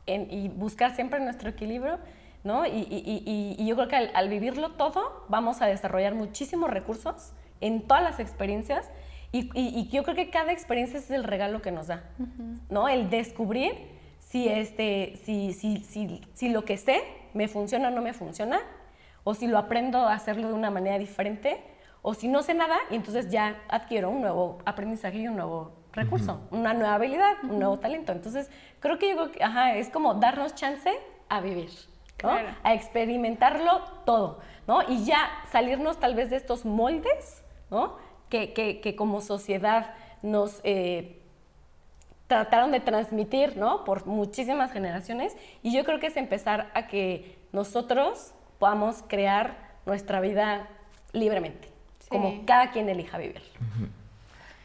[0.05, 1.99] y buscar siempre nuestro equilibrio,
[2.47, 2.65] ¿no?
[2.65, 8.19] Y, yo creo que al, vivirlo todo vamos a desarrollar muchísimos recursos en todas las
[8.19, 8.89] experiencias
[9.31, 12.03] y, yo creo que cada experiencia es el regalo que nos da,
[12.69, 12.87] ¿no?
[12.89, 13.73] El descubrir
[14.19, 17.03] si, este, si, si, si, si lo que sé
[17.33, 18.59] me funciona o no me funciona
[19.23, 21.61] o si lo aprendo a hacerlo de una manera diferente,
[22.01, 25.73] o si no sé nada y entonces ya adquiero un nuevo aprendizaje y un nuevo
[25.91, 28.13] recurso, una nueva habilidad, un nuevo talento.
[28.13, 28.49] Entonces,
[28.79, 30.89] creo que, digo, ajá, es como darnos chance
[31.27, 31.69] a vivir,
[32.23, 32.31] ¿no?
[32.63, 34.81] a experimentarlo todo, ¿no?
[34.87, 37.97] y ya salirnos tal vez de estos moldes ¿no?
[38.29, 40.61] que, que, que como sociedad nos...
[40.63, 41.21] Eh,
[42.27, 43.83] trataron de transmitir, ¿no?
[43.83, 45.35] Por muchísimas generaciones.
[45.63, 50.67] Y yo creo que es empezar a que nosotros podamos crear nuestra vida
[51.13, 51.69] libremente,
[52.09, 53.41] como cada quien elija vivir.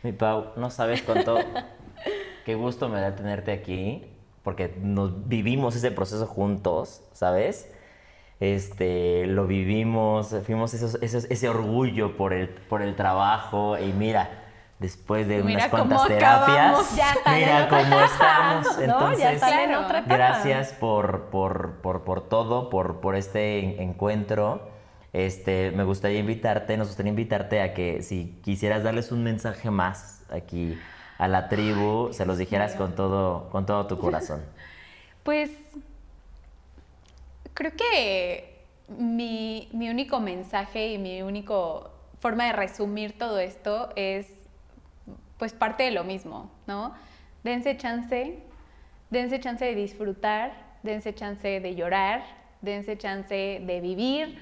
[0.03, 1.39] Mi Pau, no sabes cuánto,
[2.45, 4.05] qué gusto me da tenerte aquí,
[4.43, 7.70] porque nos vivimos ese proceso juntos, ¿sabes?
[8.40, 14.43] Este, lo vivimos, fuimos ese orgullo por el, por el trabajo y mira,
[14.82, 16.93] después de unas cuantas terapias.
[17.24, 18.78] mira cómo estamos.
[18.78, 19.40] Entonces,
[20.06, 24.70] gracias por, por, por, por, todo, por, por este encuentro.
[25.12, 30.24] Este, me gustaría invitarte, nos gustaría invitarte a que si quisieras darles un mensaje más
[30.31, 30.77] aquí
[31.23, 34.43] a la tribu, se los dijeras con todo, con todo tu corazón.
[35.23, 35.53] Pues
[37.55, 38.59] creo que
[38.89, 44.27] mi, mi único mensaje y mi único forma de resumir todo esto es
[45.39, 46.93] pues parte de lo mismo, ¿no?
[47.44, 48.40] Dense chance,
[49.11, 52.24] dense chance de disfrutar, dense chance de llorar,
[52.62, 54.40] dense chance de vivir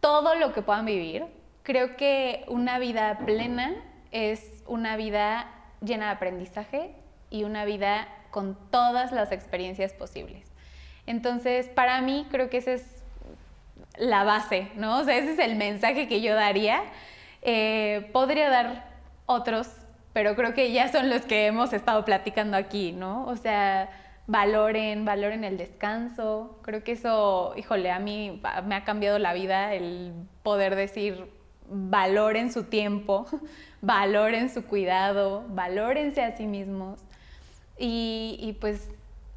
[0.00, 1.26] todo lo que puedan vivir.
[1.64, 3.74] Creo que una vida plena
[4.10, 5.50] es una vida
[5.84, 6.94] llena de aprendizaje
[7.30, 10.50] y una vida con todas las experiencias posibles.
[11.06, 13.02] Entonces, para mí creo que esa es
[13.96, 14.98] la base, ¿no?
[14.98, 16.82] O sea, ese es el mensaje que yo daría.
[17.42, 18.88] Eh, podría dar
[19.26, 19.68] otros
[20.14, 23.26] pero creo que ya son los que hemos estado platicando aquí, ¿no?
[23.26, 23.90] O sea,
[24.28, 26.60] valoren, valoren el descanso.
[26.62, 30.12] Creo que eso, híjole, a mí me ha cambiado la vida el
[30.44, 31.26] poder decir,
[31.68, 33.26] valoren su tiempo,
[33.80, 37.00] valoren su cuidado, valórense a sí mismos.
[37.78, 38.88] Y, y pues,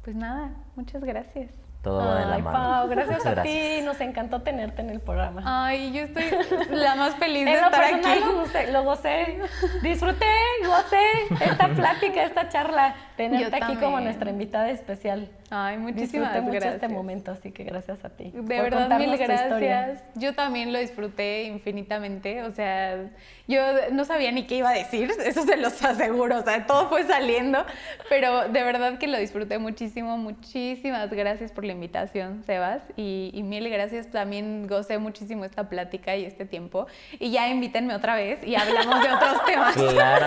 [0.04, 1.50] pues nada, muchas gracias.
[1.82, 2.50] Todo va de la mano.
[2.50, 3.80] Pau, gracias Muchas a ti.
[3.84, 5.42] Nos encantó tenerte en el programa.
[5.44, 6.24] Ay, yo estoy
[6.70, 8.24] la más feliz de En lo estar personal aquí.
[8.24, 9.38] lo gocé, lo gocé,
[9.82, 10.26] disfruté,
[10.66, 15.28] gocé esta plática, esta charla, tenerte Yo aquí como nuestra invitada especial.
[15.50, 16.74] Ay, muchísimas Disfruté mucho gracias.
[16.74, 18.30] este momento, así que gracias a ti.
[18.34, 20.04] De por verdad, mil gracias.
[20.14, 22.42] Yo también lo disfruté infinitamente.
[22.42, 23.06] O sea,
[23.46, 23.62] yo
[23.92, 26.38] no sabía ni qué iba a decir, eso se los aseguro.
[26.38, 27.64] O sea, todo fue saliendo.
[28.10, 30.18] Pero de verdad que lo disfruté muchísimo.
[30.18, 32.82] Muchísimas gracias por la invitación, Sebas.
[32.96, 34.10] Y, y mil gracias.
[34.10, 36.86] También gocé muchísimo esta plática y este tiempo.
[37.18, 39.74] Y ya invítenme otra vez y hablamos de otros temas.
[39.74, 40.26] Claro.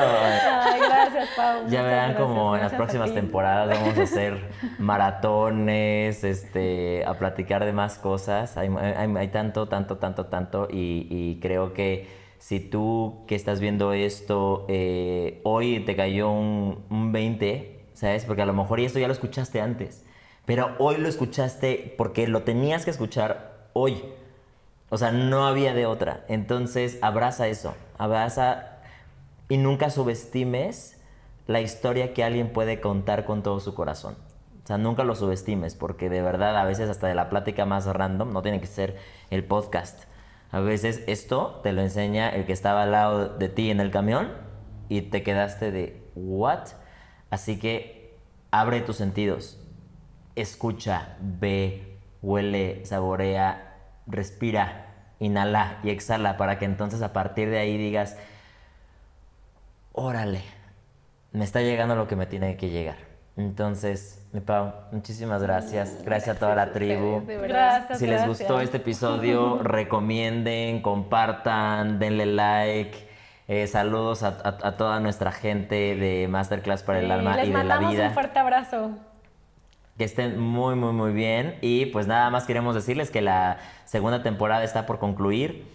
[0.63, 1.67] Ay, gracias, Pau.
[1.69, 4.49] Ya verán como en las próximas temporadas vamos a hacer
[4.79, 5.10] maratones,
[6.23, 8.57] este, a platicar de más cosas.
[8.57, 12.07] Hay, hay- hay tanto, tanto, tanto, tanto y, y creo que
[12.39, 18.25] si tú que estás viendo esto eh, hoy te cayó un, un 20, ¿sabes?
[18.25, 20.03] Porque a lo mejor esto ya lo escuchaste antes,
[20.45, 24.01] pero hoy lo escuchaste porque lo tenías que escuchar hoy.
[24.89, 26.25] O sea, no había de otra.
[26.27, 27.75] Entonces, abraza eso.
[27.97, 28.77] Abraza
[29.49, 30.99] y nunca subestimes
[31.47, 34.15] la historia que alguien puede contar con todo su corazón.
[34.63, 37.85] O sea, nunca lo subestimes, porque de verdad a veces hasta de la plática más
[37.85, 38.97] random, no tiene que ser
[39.29, 40.03] el podcast.
[40.51, 43.89] A veces esto te lo enseña el que estaba al lado de ti en el
[43.89, 44.29] camión
[44.89, 46.67] y te quedaste de, ¿what?
[47.29, 48.19] Así que
[48.51, 49.57] abre tus sentidos.
[50.35, 53.77] Escucha, ve, huele, saborea,
[54.07, 58.17] respira, inhala y exhala para que entonces a partir de ahí digas,
[59.93, 60.41] órale,
[61.31, 62.97] me está llegando lo que me tiene que llegar.
[63.37, 65.97] Entonces, mi Pau, muchísimas gracias.
[66.05, 67.17] Gracias a toda la tribu.
[67.17, 67.75] Ustedes, de verdad.
[67.79, 68.39] Gracias, Si les gracias.
[68.39, 73.09] gustó este episodio, recomienden, compartan, denle like.
[73.49, 77.47] Eh, saludos a, a- a toda nuestra gente de Masterclass para el Alma les y
[77.47, 78.07] de la mandamos vida.
[78.07, 78.91] un fuerte abrazo.
[79.97, 81.57] Que estén muy, muy, muy bien.
[81.61, 85.65] Y pues nada más queremos decirles que la segunda temporada está por concluir.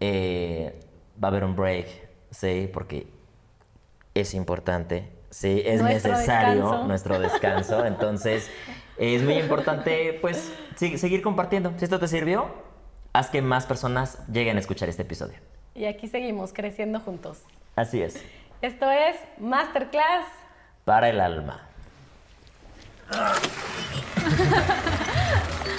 [0.00, 0.80] Eh,
[1.22, 1.86] va a haber un break,
[2.32, 3.06] sí, porque
[4.14, 6.84] es importante, sí, es Nuestro necesario descanso.
[6.86, 7.84] nuestro descanso.
[7.92, 8.48] Entonces,
[8.96, 11.72] es muy importante, pues, sí, seguir compartiendo.
[11.78, 12.46] Si esto te sirvió,
[13.12, 15.38] haz que más personas lleguen a escuchar este episodio.
[15.74, 17.38] Y aquí seguimos creciendo juntos.
[17.74, 18.22] Así es,
[18.60, 20.26] Esto es Masterclass
[20.84, 21.62] para el alma.